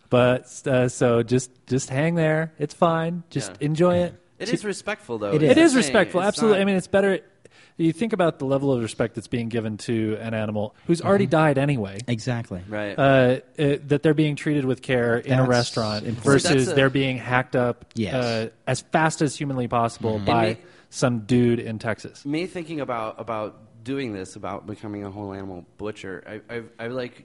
but 0.09 0.45
uh, 0.67 0.89
so 0.89 1.23
just 1.23 1.51
just 1.67 1.91
hang 1.91 2.15
there. 2.15 2.53
It's 2.59 2.75
fine. 2.75 3.23
Just 3.31 3.53
Yeah. 3.61 3.67
enjoy 3.67 3.97
it. 3.99 4.15
It 4.39 4.49
is 4.55 4.65
respectful, 4.65 5.19
though. 5.19 5.33
It 5.33 5.43
is 5.43 5.51
It 5.51 5.55
the 5.57 5.61
is 5.61 5.71
thing. 5.73 5.77
respectful, 5.79 6.21
It's 6.23 6.29
absolutely. 6.29 6.59
not- 6.59 6.63
I 6.63 6.65
mean, 6.65 6.77
it's 6.77 6.87
better. 6.87 7.21
You 7.81 7.93
think 7.93 8.13
about 8.13 8.39
the 8.39 8.45
level 8.45 8.73
of 8.73 8.83
respect 8.83 9.15
that's 9.15 9.27
being 9.27 9.49
given 9.49 9.79
to 9.79 10.17
an 10.21 10.35
animal 10.35 10.75
who's 10.87 11.01
already 11.01 11.25
Mm-hmm. 11.25 11.31
died 11.31 11.59
anyway. 11.59 11.99
exactly. 12.07 12.61
right. 12.69 12.99
Uh, 12.99 13.03
uh, 13.59 13.77
that 13.87 14.03
they're 14.03 14.13
being 14.15 14.37
treated 14.37 14.65
with 14.67 14.83
care 14.83 15.17
in 15.17 15.39
a 15.39 15.45
restaurant 15.47 16.05
important. 16.07 16.43
versus 16.45 16.67
See, 16.67 16.73
a- 16.73 16.75
they're 16.75 16.91
being 16.91 17.17
hacked 17.17 17.57
up 17.57 17.87
Yes. 17.95 18.15
uh, 18.15 18.49
as 18.67 18.83
fast 18.83 19.23
as 19.23 19.35
humanly 19.37 19.67
possible 19.69 20.19
by 20.19 20.51
me- 20.51 20.57
some 20.91 21.21
dude 21.21 21.59
in 21.59 21.79
Texas. 21.79 22.25
me 22.27 22.47
thinking 22.47 22.81
about 22.81 23.19
about 23.19 23.57
doing 23.83 24.13
this, 24.13 24.37
about 24.37 24.67
becoming 24.67 25.05
a 25.05 25.11
whole 25.11 25.33
animal 25.33 25.65
butcher, 25.79 26.23
I, 26.51 26.55
I, 26.57 26.63
I 26.79 26.87
like. 26.89 27.25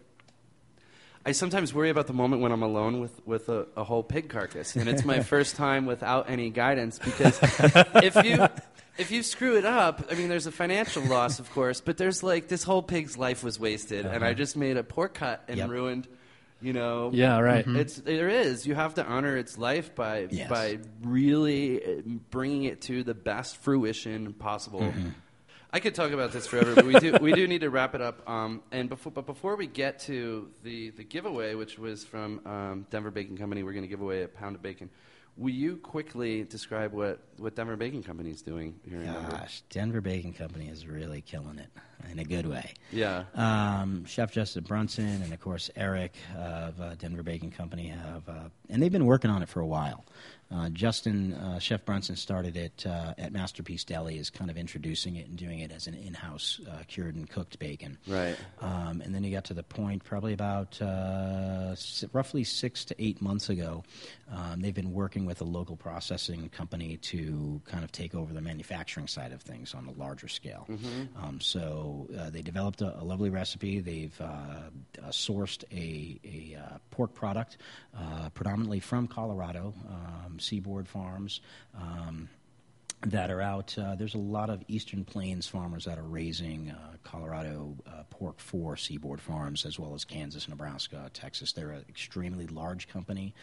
I 1.26 1.32
sometimes 1.32 1.74
worry 1.74 1.90
about 1.90 2.06
the 2.08 2.14
moment 2.14 2.42
when 2.44 2.52
I'm 2.52 2.62
alone 2.62 3.00
with, 3.02 3.26
with 3.26 3.50
a, 3.50 3.66
a 3.76 3.84
whole 3.84 4.04
pig 4.04 4.30
carcass, 4.30 4.76
and 4.76 4.88
it's 4.88 5.04
my 5.04 5.20
first 5.34 5.56
time 5.56 5.86
without 5.88 6.30
any 6.30 6.50
guidance 6.52 7.00
because 7.00 7.40
if 7.96 8.16
you 8.24 8.48
if 8.98 9.12
you 9.12 9.24
screw 9.24 9.58
it 9.58 9.66
up, 9.66 10.06
I 10.12 10.16
mean, 10.16 10.30
there's 10.30 10.48
a 10.48 10.52
financial 10.52 11.04
loss, 11.16 11.40
of 11.40 11.52
course, 11.52 11.82
but 11.82 11.98
there's 11.98 12.24
like 12.24 12.48
this 12.48 12.64
whole 12.64 12.82
pig's 12.84 13.18
life 13.18 13.44
was 13.44 13.60
wasted, 13.60 14.06
and 14.06 14.24
I 14.24 14.34
just 14.34 14.56
made 14.58 14.78
a 14.78 14.84
poor 14.84 15.08
cut 15.08 15.44
and 15.48 15.58
Yep. 15.58 15.70
ruined, 15.70 16.08
You 16.62 16.74
know. 16.74 17.12
Yeah, 17.14 17.40
right. 17.40 17.66
It's 17.68 17.98
there 17.98 18.30
is. 18.30 18.66
You 18.66 18.76
have 18.76 18.94
to 18.96 19.06
honor 19.06 19.36
its 19.38 19.58
life 19.58 19.94
by 19.94 20.28
Yes. 20.32 20.50
by 20.50 20.80
really 21.04 21.84
uh, 21.84 22.02
bringing 22.32 22.64
it 22.64 22.82
to 22.84 23.04
the 23.04 23.14
best 23.14 23.58
fruition 23.58 24.34
possible. 24.34 24.92
I 25.72 25.82
could 25.82 25.94
talk 25.94 26.12
about 26.12 26.32
this 26.32 26.48
forever, 26.48 26.74
but 26.74 26.86
we 26.86 26.98
do 27.00 27.18
we 27.22 27.34
do 27.34 27.46
need 27.48 27.62
to 27.62 27.70
wrap 27.70 27.94
it 27.96 28.02
up. 28.02 28.28
Um, 28.30 28.62
and 28.72 28.88
before 28.88 29.12
but 29.12 29.26
before 29.26 29.58
we 29.58 29.68
get 29.68 30.00
to 30.08 30.50
the 30.64 30.92
the 30.92 31.04
giveaway, 31.04 31.54
which 31.56 31.78
was 31.78 32.06
from 32.06 32.40
um, 32.46 32.88
Denver 32.90 33.12
Bacon 33.12 33.38
Company, 33.38 33.62
we're 33.62 33.74
going 33.74 33.84
to 33.84 33.90
give 33.90 34.02
away 34.02 34.24
a 34.24 34.28
pound 34.30 34.56
of 34.56 34.62
bacon. 34.64 34.90
Will 35.38 35.54
you 35.54 35.78
quickly 35.78 36.44
describe 36.44 36.94
what, 36.94 37.20
what 37.38 37.56
Denver 37.56 37.76
Bacon 37.76 38.02
Company 38.02 38.30
is 38.30 38.42
doing 38.42 38.80
here 38.88 39.00
in 39.00 39.06
Denver? 39.06 39.32
Gosh, 39.32 39.64
Denver 39.70 40.00
Bacon 40.00 40.32
Company 40.32 40.70
is 40.70 40.88
really 40.88 41.22
killing 41.22 41.60
it 41.60 41.68
in 42.10 42.20
a 42.20 42.24
good 42.24 42.46
way. 42.46 42.74
Yeah. 42.92 43.26
Um, 43.34 44.06
Chef 44.06 44.32
Justin 44.32 44.64
Brunson 44.64 45.22
and 45.22 45.34
of 45.34 45.42
course 45.42 45.70
Eric 45.76 46.14
of 46.38 46.80
uh, 46.80 46.96
Denver 46.96 47.24
Bacon 47.24 47.52
Company 47.52 47.88
have, 47.88 48.30
uh, 48.30 48.50
and 48.70 48.82
they've 48.82 48.92
been 48.92 49.06
working 49.06 49.30
on 49.30 49.42
it 49.42 49.50
for 49.50 49.60
a 49.60 49.68
while. 49.68 50.06
Uh, 50.56 50.70
Justin, 50.70 51.34
uh, 51.34 51.60
Chef 51.60 51.84
Brunson 51.84 52.16
started 52.16 52.56
it 52.56 52.86
uh, 52.88 53.14
at 53.18 53.34
Masterpiece 53.34 53.84
Deli, 53.84 54.18
is 54.18 54.30
kind 54.30 54.50
of 54.50 54.58
introducing 54.58 55.18
it 55.18 55.28
and 55.28 55.38
doing 55.38 55.60
it 55.60 55.72
as 55.72 55.88
an 55.88 55.96
in-house 55.96 56.62
uh, 56.72 56.84
cured 56.88 57.16
and 57.16 57.30
cooked 57.30 57.60
bacon. 57.60 57.98
Right. 58.08 58.38
Um, 58.62 59.02
and 59.02 59.14
then 59.14 59.24
he 59.24 59.32
got 59.32 59.44
to 59.46 59.54
the 59.54 59.64
point 59.64 60.04
probably 60.06 60.32
about 60.34 60.82
uh, 60.82 61.70
s- 61.72 62.06
roughly 62.14 62.44
six 62.46 62.86
to 62.86 62.96
eight 63.04 63.22
months 63.22 63.50
ago. 63.50 63.84
Um, 64.32 64.62
they've 64.62 64.74
been 64.74 64.94
working 64.94 65.26
with 65.26 65.42
a 65.42 65.44
local 65.44 65.76
processing 65.76 66.48
company 66.50 66.98
to 66.98 67.62
kind 67.66 67.84
of 67.84 67.92
take 67.92 68.16
over 68.16 68.34
the 68.34 68.42
manufacturing 68.42 69.08
side 69.08 69.32
of 69.34 69.42
things 69.42 69.74
on 69.74 69.88
a 69.88 69.92
larger 70.00 70.28
scale. 70.30 70.68
Um, 71.22 71.42
so 71.42 72.08
uh, 72.18 72.30
they 72.30 72.42
developed 72.42 72.82
a, 72.82 72.98
a 73.00 73.04
lovely 73.04 73.30
recipe. 73.30 73.82
They've 73.82 74.20
uh, 74.22 74.24
uh, 74.24 75.10
sourced 75.10 75.64
a, 75.72 76.20
a 76.24 76.58
uh, 76.60 76.78
pork 76.92 77.14
product 77.14 77.58
uh, 77.98 78.30
predominantly 78.30 78.80
from 78.80 79.08
Colorado, 79.08 79.74
um, 79.90 80.40
Seaboard 80.46 80.88
Farms. 80.88 81.42
Um, 81.76 82.30
that 83.06 83.30
are 83.30 83.42
out. 83.42 83.78
Uh, 83.78 83.96
there's 83.96 84.16
a 84.16 84.20
lot 84.20 84.50
of 84.50 84.64
Eastern 84.68 85.04
Plains 85.04 85.48
farmers 85.48 85.86
that 85.86 85.98
are 85.98 86.04
raising 86.04 86.72
uh, 86.72 86.96
Colorado 87.04 87.76
uh, 87.86 88.04
pork 88.10 88.40
for 88.40 88.76
seaboard 88.78 89.22
farms, 89.22 89.66
as 89.66 89.78
well 89.78 89.94
as 89.94 90.04
Kansas, 90.04 90.48
Nebraska, 90.48 91.10
Texas. 91.14 91.52
They're 91.54 91.72
an 91.72 91.86
extremely 91.88 92.48
large 92.48 92.88
company. 92.88 93.34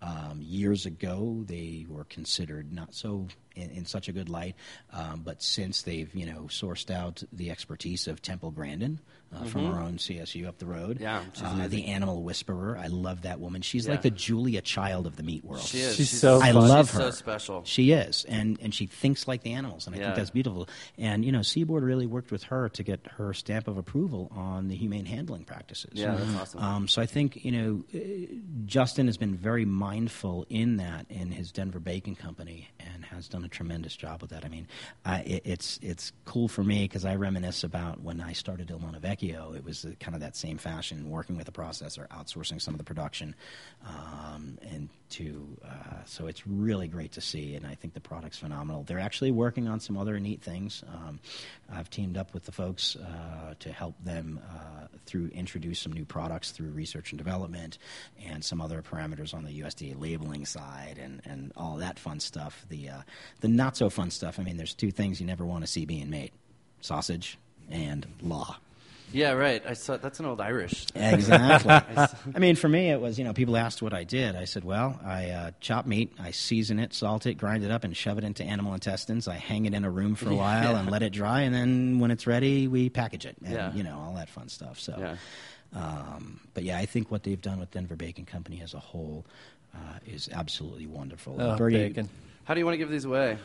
Um, 0.00 0.40
years 0.40 0.86
ago, 0.86 1.44
they 1.46 1.86
were 1.88 2.04
considered 2.04 2.72
not 2.72 2.94
so 2.94 3.28
in, 3.54 3.70
in 3.70 3.84
such 3.84 4.08
a 4.08 4.12
good 4.12 4.30
light, 4.30 4.56
um, 4.92 5.20
but 5.22 5.42
since 5.42 5.82
they've 5.82 6.12
you 6.14 6.26
know 6.26 6.42
sourced 6.48 6.90
out 6.90 7.22
the 7.32 7.50
expertise 7.50 8.06
of 8.06 8.22
Temple 8.22 8.50
Grandin 8.50 9.00
uh, 9.34 9.44
from 9.44 9.66
our 9.66 9.80
own 9.80 9.94
CSU 9.98 10.46
up 10.46 10.58
the 10.58 10.66
road, 10.66 10.96
Mm-hmm. 10.96 11.02
Yeah, 11.02 11.22
she's 11.34 11.42
uh, 11.44 11.66
the 11.68 11.86
animal 11.86 12.22
whisperer. 12.22 12.76
I 12.76 12.88
love 12.88 13.22
that 13.22 13.38
woman. 13.40 13.62
She's 13.62 13.86
Yeah. 13.86 13.92
like 13.92 14.02
the 14.02 14.10
Julia 14.10 14.60
Child 14.60 15.06
of 15.06 15.16
the 15.16 15.22
meat 15.22 15.44
world. 15.44 15.62
She 15.62 15.78
is. 15.80 15.94
She's 15.96 16.10
so 16.10 16.40
I 16.40 16.52
fun. 16.52 16.68
love 16.68 16.86
she's 16.88 16.94
her. 16.96 17.00
so 17.02 17.10
special. 17.10 17.62
She 17.64 17.92
is, 17.92 18.24
and 18.28 18.58
and 18.60 18.74
she 18.74 18.86
thinks 18.86 19.28
like 19.28 19.42
the 19.42 19.52
animals, 19.52 19.86
and 19.86 19.94
I 19.94 19.98
Yeah. 19.98 20.04
think 20.06 20.16
that's 20.16 20.30
beautiful. 20.30 20.68
And 20.98 21.24
you 21.24 21.30
know, 21.32 21.42
Seaboard 21.42 21.84
really 21.84 22.06
worked 22.06 22.30
with 22.32 22.42
her 22.44 22.68
to 22.70 22.82
get 22.82 23.06
her 23.18 23.32
stamp 23.34 23.68
of 23.68 23.76
approval 23.78 24.30
on 24.34 24.68
the 24.68 24.76
humane 24.76 25.04
handling 25.06 25.44
practices. 25.44 25.92
Yeah, 25.94 26.16
that's 26.16 26.34
awesome. 26.34 26.60
Um, 26.62 26.88
so 26.88 27.00
I 27.00 27.06
think 27.06 27.44
you 27.44 27.52
know, 27.52 27.84
uh, 27.94 27.98
Justin 28.66 29.06
has 29.06 29.16
been 29.16 29.34
very 29.36 29.64
mindful 29.64 30.46
in 30.48 30.76
that 30.78 31.06
in 31.08 31.30
his 31.30 31.52
Denver 31.52 31.78
Bacon 31.80 32.14
Company, 32.16 32.68
and 32.80 33.04
has 33.04 33.28
done 33.28 33.44
a 33.44 33.48
tremendous 33.48 33.94
job 33.96 34.22
with 34.22 34.30
that. 34.30 34.44
I 34.44 34.48
mean, 34.48 34.66
I, 35.04 35.20
it, 35.20 35.42
it's 35.44 35.78
it's 35.82 36.12
cool 36.24 36.48
for 36.48 36.64
me 36.64 36.82
because 36.84 37.04
I 37.04 37.14
reminisce 37.16 37.64
about 37.64 38.00
when 38.02 38.20
I 38.20 38.32
started 38.32 38.70
Il 38.70 38.78
Mondo 38.78 38.98
Vecchio. 39.20 39.56
It 39.56 39.64
was 39.64 39.86
kind 40.00 40.14
of 40.14 40.20
that 40.20 40.36
same 40.36 40.58
fashion, 40.58 41.10
working 41.10 41.36
with 41.36 41.48
a 41.48 41.52
processor, 41.52 42.08
outsourcing 42.08 42.60
some 42.60 42.74
of 42.74 42.78
the 42.78 42.84
production, 42.84 43.34
um, 43.86 44.58
and 44.62 44.88
to 45.10 45.56
uh, 45.64 46.04
so 46.04 46.26
it's 46.26 46.46
really 46.46 46.88
great 46.88 47.12
to 47.12 47.20
see, 47.20 47.54
and 47.54 47.66
I 47.66 47.74
think 47.74 47.94
the 47.94 48.00
product's 48.00 48.38
phenomenal. 48.38 48.84
They're 48.84 48.98
actually 48.98 49.30
working 49.30 49.68
on 49.68 49.80
some 49.80 49.96
other 49.96 50.18
neat 50.20 50.42
things. 50.42 50.82
Um, 50.88 51.20
I've 51.72 51.90
teamed 51.90 52.16
up 52.16 52.32
with 52.34 52.44
the 52.44 52.52
folks 52.52 52.96
uh, 52.96 53.54
to 53.58 53.72
help 53.72 53.94
them 54.04 54.40
uh, 54.50 54.86
through 55.06 55.30
introduce 55.34 55.80
some 55.80 55.92
new 55.92 56.04
products 56.04 56.52
through 56.52 56.70
research 56.70 57.12
and 57.12 57.18
development, 57.18 57.78
and 58.24 58.44
some 58.44 58.60
other 58.60 58.82
parameters 58.82 59.34
on 59.34 59.44
the 59.44 59.60
USDA 59.60 60.00
labeling 60.00 60.46
side, 60.46 60.98
and, 61.00 61.20
and 61.24 61.52
all 61.56 61.76
that 61.76 61.98
fun 61.98 62.20
stuff. 62.20 62.64
The 62.68 62.88
uh, 62.88 63.02
the 63.40 63.48
not 63.48 63.76
so 63.76 63.90
fun 63.90 64.10
stuff. 64.10 64.38
I 64.38 64.42
mean, 64.42 64.56
there's 64.56 64.74
two 64.74 64.90
things 64.90 65.20
you 65.20 65.26
never 65.26 65.44
want 65.44 65.64
to 65.64 65.66
see 65.66 65.84
being 65.84 66.10
made: 66.10 66.32
sausage 66.80 67.38
and 67.70 68.06
law. 68.22 68.58
Yeah, 69.12 69.32
right. 69.32 69.62
I 69.66 69.72
saw 69.74 69.96
that's 69.96 70.20
an 70.20 70.26
old 70.26 70.40
Irish. 70.40 70.86
Exactly. 70.94 71.70
I 72.34 72.38
mean, 72.38 72.54
for 72.56 72.68
me, 72.68 72.90
it 72.90 73.00
was 73.00 73.18
you 73.18 73.24
know 73.24 73.32
people 73.32 73.56
asked 73.56 73.82
what 73.82 73.92
I 73.92 74.04
did. 74.04 74.36
I 74.36 74.44
said, 74.44 74.62
well, 74.64 75.00
I 75.04 75.30
uh, 75.30 75.50
chop 75.60 75.86
meat, 75.86 76.12
I 76.20 76.30
season 76.30 76.78
it, 76.78 76.94
salt 76.94 77.26
it, 77.26 77.34
grind 77.34 77.64
it 77.64 77.70
up, 77.70 77.82
and 77.84 77.96
shove 77.96 78.18
it 78.18 78.24
into 78.24 78.44
animal 78.44 78.72
intestines. 78.74 79.26
I 79.26 79.34
hang 79.34 79.66
it 79.66 79.74
in 79.74 79.84
a 79.84 79.90
room 79.90 80.14
for 80.14 80.30
a 80.30 80.34
while 80.34 80.76
and 80.76 80.90
let 80.90 81.02
it 81.02 81.10
dry, 81.12 81.40
and 81.42 81.54
then 81.54 81.98
when 81.98 82.10
it's 82.10 82.26
ready, 82.26 82.68
we 82.68 82.88
package 82.88 83.26
it, 83.26 83.36
and 83.44 83.52
Yeah. 83.54 83.72
you 83.74 83.82
know 83.82 83.98
all 83.98 84.14
that 84.14 84.28
fun 84.28 84.48
stuff. 84.48 84.78
So, 84.78 84.94
Yeah. 84.98 85.16
um, 85.74 86.40
but 86.54 86.62
yeah, 86.64 86.78
I 86.78 86.86
think 86.86 87.10
what 87.10 87.22
they've 87.24 87.40
done 87.40 87.58
with 87.60 87.70
Denver 87.72 87.96
Bacon 87.96 88.24
Company 88.26 88.60
as 88.62 88.74
a 88.74 88.78
whole 88.80 89.26
uh, 89.74 89.78
is 90.06 90.28
absolutely 90.32 90.86
wonderful. 90.86 91.36
Oh, 91.40 91.56
Bertie- 91.56 91.76
bacon. 91.88 92.08
How 92.44 92.54
do 92.54 92.60
you 92.60 92.66
want 92.66 92.74
to 92.74 92.78
give 92.78 92.90
these 92.90 93.04
away? 93.04 93.38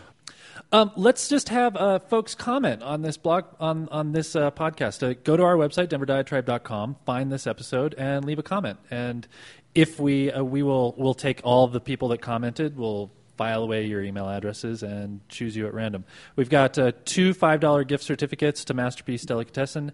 Um, 0.72 0.91
let's 0.95 1.28
just 1.30 1.49
have 1.49 1.76
uh, 1.76 1.99
folks 1.99 2.36
comment 2.36 2.82
on 2.84 3.01
this 3.01 3.18
blog 3.18 3.45
on 3.60 3.88
on 3.89 4.12
this 4.12 4.36
uh, 4.36 4.51
podcast. 4.51 5.03
Uh, 5.08 5.16
go 5.24 5.38
to 5.38 5.43
our 5.43 5.56
website 5.56 5.88
denverdiatribe.com, 5.88 6.97
find 7.06 7.32
this 7.32 7.47
episode, 7.47 7.93
and 7.97 8.26
leave 8.26 8.39
a 8.39 8.43
comment. 8.43 8.80
And 8.89 9.28
if 9.74 9.99
we 9.99 10.32
uh, 10.32 10.43
we 10.43 10.64
will 10.64 10.95
we'll 10.97 11.14
take 11.14 11.41
all 11.43 11.68
the 11.68 11.82
people 11.82 12.08
that 12.10 12.22
commented. 12.22 12.78
We'll 12.78 13.12
file 13.38 13.64
away 13.64 13.86
your 13.86 14.01
email 14.01 14.30
addresses 14.30 14.82
and 14.82 15.20
choose 15.28 15.56
you 15.56 15.68
at 15.68 15.74
random. 15.74 16.06
We've 16.38 16.49
got 16.49 16.78
uh, 16.78 16.93
two 17.03 17.34
five 17.34 17.60
dollar 17.60 17.84
gift 17.84 18.03
certificates 18.03 18.64
to 18.66 18.74
Masterpiece 18.74 19.24
Delicatessen. 19.24 19.91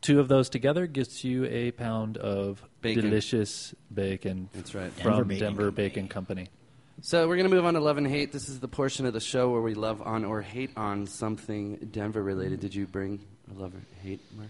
Two 0.00 0.20
of 0.20 0.28
those 0.28 0.48
together 0.48 0.86
gets 0.86 1.24
you 1.24 1.44
a 1.46 1.72
pound 1.72 2.18
of 2.18 2.62
Bacon. 2.80 3.02
delicious 3.02 3.74
bacon. 3.92 4.48
That's 4.52 4.74
right. 4.74 4.92
from 4.92 5.04
Denver 5.04 5.24
Bacon 5.24 5.38
Denver 5.38 5.62
Company. 5.64 5.88
Bacon 5.88 6.08
Company. 6.08 6.48
So 7.00 7.28
we're 7.28 7.36
going 7.36 7.48
to 7.48 7.54
move 7.54 7.64
on 7.64 7.74
to 7.74 7.80
love 7.80 7.96
and 7.96 8.06
hate. 8.06 8.32
This 8.32 8.48
is 8.48 8.58
the 8.58 8.66
portion 8.68 9.06
of 9.06 9.12
the 9.12 9.20
show 9.20 9.50
where 9.50 9.60
we 9.60 9.74
love 9.74 10.02
on 10.02 10.24
or 10.24 10.42
hate 10.42 10.70
on 10.76 11.06
something 11.06 11.76
Denver 11.92 12.22
related. 12.22 12.58
Did 12.60 12.74
you 12.74 12.86
bring 12.86 13.20
a 13.54 13.60
love 13.60 13.72
or 13.74 13.80
hate, 14.02 14.20
Mark? 14.36 14.48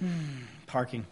Hmm, 0.00 0.42
parking. 0.66 1.06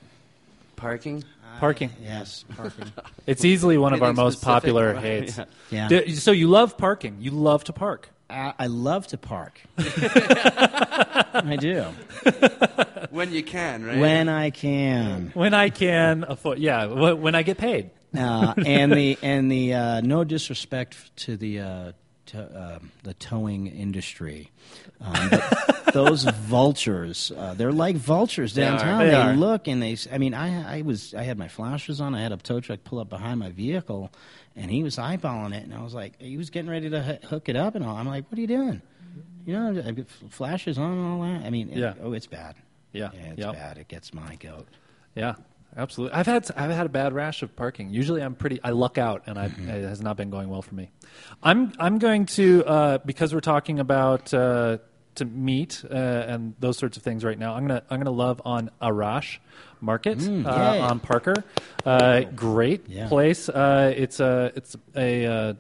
Parking? 0.74 1.22
Uh, 1.42 1.60
parking. 1.60 1.90
Yes, 2.02 2.44
parking. 2.56 2.92
It's 3.26 3.44
easily 3.44 3.78
one 3.78 3.92
of 3.94 4.02
our 4.02 4.08
Anything 4.08 4.24
most 4.24 4.40
specific? 4.40 4.54
popular 4.54 4.94
Right, 4.94 5.02
hates. 5.02 5.38
yeah. 5.70 5.88
Yeah. 5.90 6.14
So 6.14 6.32
you 6.32 6.48
love 6.48 6.76
parking. 6.76 7.16
You 7.20 7.30
love 7.30 7.64
to 7.64 7.72
park. 7.72 8.10
I, 8.28 8.52
I 8.58 8.66
love 8.66 9.06
to 9.08 9.18
park. 9.18 9.60
I 9.78 11.56
do 11.60 11.84
When 13.10 13.32
you 13.32 13.42
can, 13.44 13.84
right? 13.84 13.98
when 13.98 14.28
I 14.28 14.50
can. 14.50 15.30
When 15.34 15.54
I 15.54 15.70
can 15.70 16.24
afford, 16.28 16.58
yeah, 16.58 16.86
wh- 16.88 17.20
when 17.20 17.34
I 17.36 17.42
get 17.42 17.56
paid. 17.58 17.90
Uh, 18.16 18.54
and 18.66 18.92
the 18.92 19.18
and 19.22 19.50
the 19.50 19.74
uh, 19.74 20.00
no 20.02 20.24
disrespect 20.24 21.14
to 21.16 21.36
the 21.36 21.60
uh, 21.60 21.92
to, 22.26 22.40
uh, 22.42 22.78
the 23.04 23.14
towing 23.14 23.66
industry, 23.68 24.50
um, 25.00 25.28
but 25.30 25.92
those 25.92 26.24
vultures 26.24 27.30
uh, 27.36 27.54
they're 27.54 27.72
like 27.72 27.96
vultures 27.96 28.52
downtown. 28.54 28.98
They 29.00 29.10
They, 29.10 29.14
are. 29.14 29.34
look 29.34 29.68
and 29.68 29.80
they. 29.82 29.96
I 30.12 30.18
mean, 30.18 30.34
I 30.34 30.78
I 30.78 30.82
was 30.82 31.14
I 31.14 31.22
had 31.22 31.38
my 31.38 31.48
flashers 31.48 32.00
on. 32.00 32.14
I 32.14 32.22
had 32.22 32.32
a 32.32 32.36
tow 32.36 32.60
truck 32.60 32.82
pull 32.84 32.98
up 32.98 33.08
behind 33.08 33.38
my 33.38 33.50
vehicle, 33.50 34.10
and 34.56 34.70
he 34.70 34.82
was 34.82 34.96
eyeballing 34.96 35.54
it, 35.54 35.62
and 35.64 35.72
I 35.74 35.82
was 35.82 35.94
like, 35.94 36.20
he 36.20 36.36
was 36.36 36.50
getting 36.50 36.70
ready 36.70 36.90
to 36.90 37.12
h- 37.20 37.28
hook 37.28 37.48
it 37.48 37.56
up, 37.56 37.74
and 37.76 37.84
all. 37.84 37.96
I'm 37.96 38.06
like, 38.08 38.24
what 38.30 38.38
are 38.38 38.40
you 38.40 38.46
doing? 38.48 38.82
You 39.46 39.52
know, 39.54 39.82
I 39.86 39.92
get 39.92 40.08
flashes 40.30 40.76
on 40.78 40.92
and 40.92 41.06
all 41.06 41.20
that. 41.22 41.46
I 41.46 41.50
mean, 41.50 41.68
it- 41.70 41.78
Yeah. 41.78 41.94
oh, 42.02 42.12
it's 42.12 42.26
bad. 42.26 42.56
Yeah, 42.92 43.10
it's 43.12 43.38
Yep. 43.38 43.52
bad. 43.52 43.78
It 43.78 43.86
gets 43.88 44.12
my 44.12 44.34
goat. 44.36 44.66
Yeah, 45.14 45.34
absolutely. 45.76 46.16
I've 46.16 46.26
had 46.26 46.48
I've 46.56 46.70
had 46.70 46.86
a 46.86 46.88
bad 46.90 47.12
rash 47.12 47.42
of 47.42 47.54
parking. 47.56 47.90
Usually, 47.90 48.20
I'm 48.22 48.34
pretty. 48.34 48.60
I 48.64 48.70
luck 48.70 48.98
out, 48.98 49.22
and 49.26 49.38
I, 49.38 49.48
Mm-hmm. 49.48 49.68
it 49.70 49.82
has 49.88 50.00
not 50.00 50.16
been 50.16 50.30
going 50.30 50.48
well 50.48 50.62
for 50.62 50.74
me. 50.74 50.90
I'm 51.42 51.72
I'm 51.78 51.98
going 51.98 52.26
to 52.26 52.64
uh, 52.64 52.98
because 52.98 53.32
we're 53.34 53.40
talking 53.40 53.78
about 53.78 54.32
uh, 54.34 54.78
to 55.16 55.24
meat 55.24 55.82
uh, 55.90 55.94
and 55.94 56.54
those 56.60 56.76
sorts 56.78 56.96
of 56.96 57.02
things 57.02 57.24
right 57.24 57.38
now. 57.38 57.54
I'm 57.54 57.66
gonna 57.66 57.82
I'm 57.90 57.98
gonna 58.00 58.10
love 58.10 58.40
on 58.44 58.70
Arash 58.82 59.38
Market 59.80 60.18
Mm, 60.18 60.46
uh, 60.46 60.86
on 60.86 61.00
Parker. 61.00 61.44
Uh, 61.84 62.20
great 62.34 62.88
Yeah. 62.88 63.08
place. 63.08 63.48
Uh, 63.48 63.92
it's 63.96 64.20
a 64.20 64.52
it's 64.56 64.76
a 64.94 65.26
uh, 65.26 65.54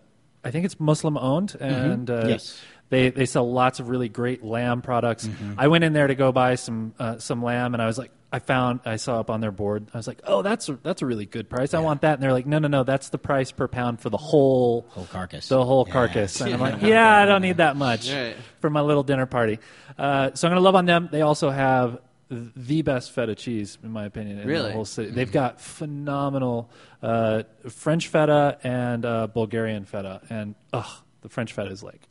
I 0.44 0.50
think 0.50 0.64
it's 0.64 0.78
Muslim 0.80 1.16
owned 1.16 1.56
and 1.60 2.08
uh, 2.10 2.14
Mm-hmm. 2.20 2.28
Yes. 2.30 2.60
they 2.88 3.10
they 3.10 3.26
sell 3.26 3.50
lots 3.50 3.80
of 3.80 3.88
really 3.88 4.08
great 4.08 4.44
lamb 4.44 4.80
products. 4.82 5.28
I 5.58 5.68
went 5.68 5.84
in 5.84 5.92
there 5.92 6.06
to 6.06 6.14
go 6.14 6.32
buy 6.32 6.54
some 6.56 6.94
uh, 6.98 7.18
some 7.18 7.42
lamb, 7.42 7.74
and 7.74 7.82
I 7.82 7.86
was 7.86 7.98
like, 7.98 8.10
I 8.36 8.38
found 8.38 8.80
I 8.84 8.96
saw 8.96 9.18
up 9.18 9.30
on 9.30 9.40
their 9.40 9.50
board. 9.50 9.88
I 9.94 9.96
was 9.96 10.06
like, 10.06 10.20
oh, 10.24 10.42
that's 10.42 10.68
a, 10.68 10.78
that's 10.82 11.00
a 11.00 11.06
really 11.06 11.24
good 11.24 11.48
price. 11.48 11.72
I 11.72 11.78
want 11.80 12.02
that. 12.02 12.14
And 12.14 12.22
they're 12.22 12.32
like, 12.32 12.44
no, 12.46 12.58
no, 12.58 12.68
no, 12.68 12.84
that's 12.84 13.08
the 13.08 13.16
price 13.16 13.50
per 13.50 13.66
pound 13.66 13.98
for 14.00 14.10
the 14.10 14.18
whole 14.18 14.86
Whole 14.90 15.06
carcass. 15.06 15.48
the 15.48 15.64
whole 15.64 15.84
Yeah. 15.86 15.92
carcass. 15.94 16.40
And 16.42 16.52
I'm 16.52 16.60
like, 16.60 16.82
yeah, 16.94 17.16
I 17.16 17.24
don't 17.24 17.40
need 17.40 17.56
that 17.56 17.76
much 17.76 18.12
Right. 18.12 18.36
for 18.60 18.68
my 18.68 18.82
little 18.82 19.02
dinner 19.04 19.24
party. 19.24 19.58
Uh, 19.98 20.32
so 20.34 20.46
I'm 20.46 20.50
going 20.52 20.60
to 20.60 20.64
love 20.64 20.74
on 20.74 20.84
them. 20.84 21.08
They 21.10 21.22
also 21.22 21.48
have 21.48 21.98
the 22.28 22.82
best 22.82 23.12
feta 23.12 23.34
cheese, 23.34 23.78
in 23.82 23.90
my 23.90 24.04
opinion. 24.04 24.38
In 24.40 24.46
Really? 24.46 24.68
the 24.68 24.74
whole 24.74 24.84
city. 24.84 25.12
They've 25.12 25.32
got 25.32 25.58
phenomenal 25.60 26.68
uh, 27.02 27.44
French 27.70 28.08
feta 28.08 28.58
and 28.62 29.06
uh, 29.06 29.28
Bulgarian 29.28 29.84
feta, 29.86 30.20
and 30.28 30.56
ugh, 30.74 30.90
the 31.22 31.28
French 31.30 31.52
feta 31.54 31.70
is 31.70 31.82
like 31.82 32.02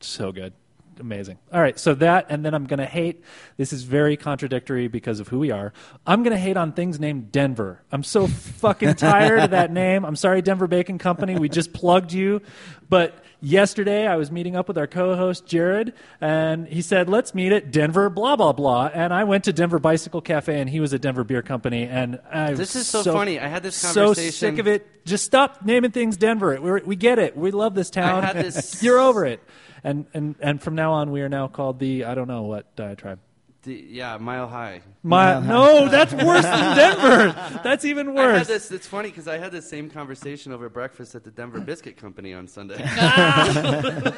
so 0.00 0.32
good. 0.32 0.52
Amazing. 1.00 1.38
All 1.52 1.60
right, 1.60 1.78
so 1.78 1.94
that, 1.94 2.26
and 2.28 2.44
then 2.44 2.54
I'm 2.54 2.66
going 2.66 2.78
to 2.78 2.86
hate. 2.86 3.22
This 3.56 3.72
is 3.72 3.82
very 3.82 4.16
contradictory 4.16 4.88
because 4.88 5.20
of 5.20 5.28
who 5.28 5.38
we 5.38 5.50
are. 5.50 5.72
I'm 6.06 6.22
going 6.22 6.34
to 6.36 6.40
hate 6.40 6.56
on 6.56 6.72
things 6.72 7.00
named 7.00 7.32
Denver. 7.32 7.82
I'm 7.90 8.02
so 8.04 8.26
fucking 8.26 8.94
tired 8.94 9.40
of 9.40 9.50
that 9.50 9.70
name. 9.82 10.04
I'm 10.04 10.16
sorry, 10.16 10.42
Denver 10.42 10.66
Bacon 10.66 10.98
Company. 10.98 11.36
We 11.38 11.48
just 11.48 11.72
plugged 11.72 12.12
you. 12.12 12.40
But 12.88 13.24
yesterday 13.40 14.06
I 14.06 14.16
was 14.16 14.30
meeting 14.30 14.54
up 14.54 14.68
with 14.68 14.76
our 14.76 14.86
co 14.86 15.16
host, 15.16 15.46
Jared, 15.46 15.94
and 16.20 16.68
he 16.68 16.82
said, 16.82 17.08
let's 17.08 17.34
meet 17.34 17.52
at 17.52 17.70
Denver, 17.70 18.10
blah, 18.10 18.36
blah, 18.36 18.52
blah. 18.52 18.90
And 18.92 19.14
I 19.14 19.24
went 19.24 19.44
to 19.44 19.52
Denver 19.52 19.78
Bicycle 19.78 20.20
Cafe, 20.20 20.60
and 20.60 20.68
he 20.68 20.78
was 20.78 20.92
at 20.92 21.00
Denver 21.00 21.24
Beer 21.24 21.42
Company. 21.42 21.84
And 21.84 22.20
I 22.30 22.52
This 22.52 22.76
is 22.76 22.86
so 22.86 23.02
funny. 23.02 23.40
I 23.40 23.48
had 23.48 23.62
this 23.62 23.76
So 23.76 23.94
conversation- 24.06 24.32
sick 24.32 24.58
of 24.58 24.66
it. 24.68 24.86
Just 25.06 25.24
stop 25.24 25.64
naming 25.64 25.90
things 25.90 26.16
Denver. 26.16 26.60
We're, 26.60 26.84
we 26.84 26.96
get 26.96 27.18
it. 27.18 27.36
We 27.36 27.50
love 27.50 27.74
this 27.74 27.88
town. 27.90 28.22
had 28.22 28.36
this- 28.36 28.82
You're 28.84 29.00
over 29.00 29.24
it. 29.24 29.40
And, 29.84 30.06
and 30.14 30.36
and 30.40 30.62
from 30.62 30.74
now 30.74 30.92
on, 30.92 31.10
we 31.10 31.22
are 31.22 31.28
now 31.28 31.48
called 31.48 31.78
the 31.78 32.04
I 32.04 32.14
don't 32.14 32.28
know 32.28 32.42
what 32.42 32.74
diatribe. 32.76 33.18
The, 33.62 33.86
yeah, 33.90 34.16
Mile 34.16 34.48
High. 34.48 34.82
My, 35.04 35.38
no, 35.38 35.88
that's 35.88 36.12
worse 36.12 36.42
than 36.42 36.76
Denver. 36.76 37.60
That's 37.62 37.84
even 37.84 38.08
I 38.08 38.22
had 38.22 38.32
worse. 38.34 38.46
this. 38.48 38.72
It's 38.72 38.88
funny 38.88 39.08
because 39.10 39.28
I 39.28 39.38
had 39.38 39.52
this 39.52 39.68
same 39.70 39.88
conversation 39.88 40.52
over 40.52 40.68
breakfast 40.68 41.14
at 41.14 41.22
the 41.22 41.30
Denver 41.30 41.60
Biscuit 41.60 41.96
Company 41.96 42.34
on 42.34 42.48
Sunday. 42.48 42.82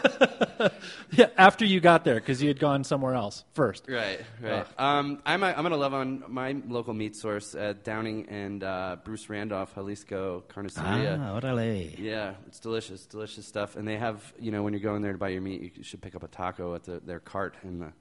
Yeah, 1.11 1.27
after 1.37 1.65
you 1.65 1.81
got 1.81 2.05
there, 2.05 2.17
because 2.17 2.43
you 2.43 2.49
had 2.49 2.59
gone 2.59 2.83
somewhere 2.85 3.15
else 3.15 3.45
first. 3.53 3.87
right, 3.89 4.21
right. 4.41 4.67
Um, 4.79 5.23
I'm, 5.25 5.45
I'm 5.45 5.55
going 5.57 5.71
to 5.71 5.77
love 5.77 5.95
on 5.95 6.25
my 6.29 6.57
local 6.67 6.95
meat 6.95 7.15
source 7.15 7.55
at 7.55 7.85
Downing 7.85 8.27
and 8.29 8.65
uh, 8.65 8.97
Bruce 9.05 9.29
Randolph, 9.29 9.75
Jalisco 9.75 10.43
Carniceria. 10.49 11.19
Ah, 11.21 11.39
orale. 11.41 11.97
Yeah, 11.99 12.35
it's 12.47 12.59
delicious, 12.59 13.07
delicious 13.07 13.47
stuff. 13.47 13.77
And 13.77 13.87
they 13.87 13.97
have, 13.97 14.33
you 14.41 14.51
know, 14.51 14.63
when 14.63 14.73
you're 14.73 14.81
going 14.83 15.03
there 15.03 15.13
to 15.13 15.19
buy 15.19 15.29
your 15.29 15.43
meat, 15.43 15.73
you 15.77 15.85
should 15.85 16.03
pick 16.03 16.15
up 16.15 16.23
a 16.23 16.29
taco 16.29 16.75
at 16.75 16.85
the, 16.85 17.01
their 17.01 17.21
cart 17.21 17.57
in 17.63 17.79
the 17.79 17.93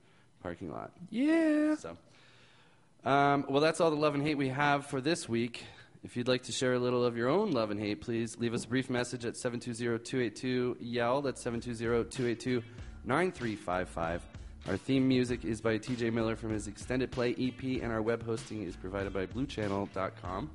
parking 0.43 0.71
lot. 0.71 0.91
Yeah. 1.09 1.75
So, 1.75 1.97
um, 3.05 3.45
well, 3.49 3.61
that's 3.61 3.81
all 3.81 3.89
the 3.89 3.95
love 3.95 4.13
and 4.13 4.23
hate 4.23 4.37
we 4.37 4.49
have 4.49 4.85
for 4.85 5.01
this 5.01 5.27
week. 5.27 5.63
If 6.03 6.17
you'd 6.17 6.27
like 6.27 6.43
to 6.43 6.51
share 6.51 6.73
a 6.73 6.79
little 6.79 7.05
of 7.05 7.15
your 7.15 7.29
own 7.29 7.51
love 7.51 7.71
and 7.71 7.79
hate, 7.79 8.01
please 8.01 8.37
leave 8.37 8.53
us 8.53 8.65
a 8.65 8.67
brief 8.67 8.89
message 8.89 9.23
at 9.23 9.35
720-282-YELL. 9.35 11.21
That's 11.21 11.41
720-282-9355. 11.43 14.19
Our 14.67 14.77
theme 14.77 15.07
music 15.07 15.45
is 15.45 15.61
by 15.61 15.77
TJ 15.77 16.11
Miller 16.11 16.35
from 16.35 16.51
his 16.51 16.67
extended 16.67 17.09
play 17.09 17.33
EP, 17.39 17.81
and 17.81 17.91
our 17.91 18.01
web 18.01 18.25
hosting 18.25 18.63
is 18.63 18.75
provided 18.75 19.13
by 19.13 19.27
bluechannel.com. 19.27 20.51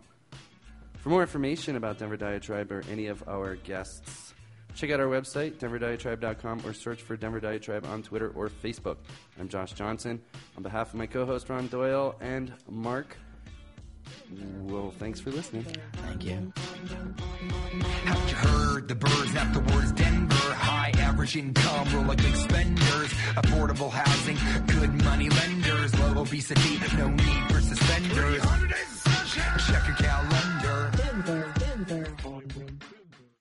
For 0.99 1.09
more 1.09 1.23
information 1.23 1.77
about 1.77 1.99
Denver 1.99 2.17
Diatribe 2.17 2.71
or 2.71 2.83
any 2.91 3.07
of 3.07 3.27
our 3.27 3.57
guests, 3.57 4.35
check 4.79 4.91
out 4.93 5.01
our 5.01 5.07
website, 5.07 5.55
denverdiatribe.com, 5.55 6.63
or 6.65 6.73
search 6.73 7.03
for 7.03 7.17
Denver 7.17 7.41
Diatribe 7.41 7.85
on 7.87 8.03
Twitter 8.03 8.31
or 8.37 8.49
Facebook. 8.49 8.97
I'm 9.39 9.49
Josh 9.49 9.73
Johnson. 9.73 10.21
On 10.57 10.63
behalf 10.63 10.91
of 10.91 10.95
my 10.95 11.07
co 11.07 11.27
host 11.27 11.49
Ron 11.49 11.67
Doyle 11.67 12.15
and 12.21 12.53
Mark, 12.71 13.17
well, 14.63 14.95
thanks 14.99 15.21
for 15.21 15.31
listening. 15.31 15.67
Thank 15.95 16.25
you. 16.25 16.53
Haven't 18.05 18.31
you 18.31 18.37
heard 18.37 18.89
the 18.89 18.95
birds 18.95 19.35
afterwards? 19.35 19.93
Denver, 19.93 20.55
high 20.55 20.93
average 20.99 21.37
income, 21.37 21.89
roll 21.93 22.05
like 22.05 22.19
big 22.19 22.37
spenders, 22.37 23.13
affordable 23.35 23.91
housing, 23.91 24.39
good 24.67 25.05
money 25.05 25.29
lenders, 25.29 25.99
low 25.99 26.23
obesity, 26.23 26.79
no 26.97 27.09
need 27.09 27.53
for 27.53 27.61
suspenders. 27.61 28.43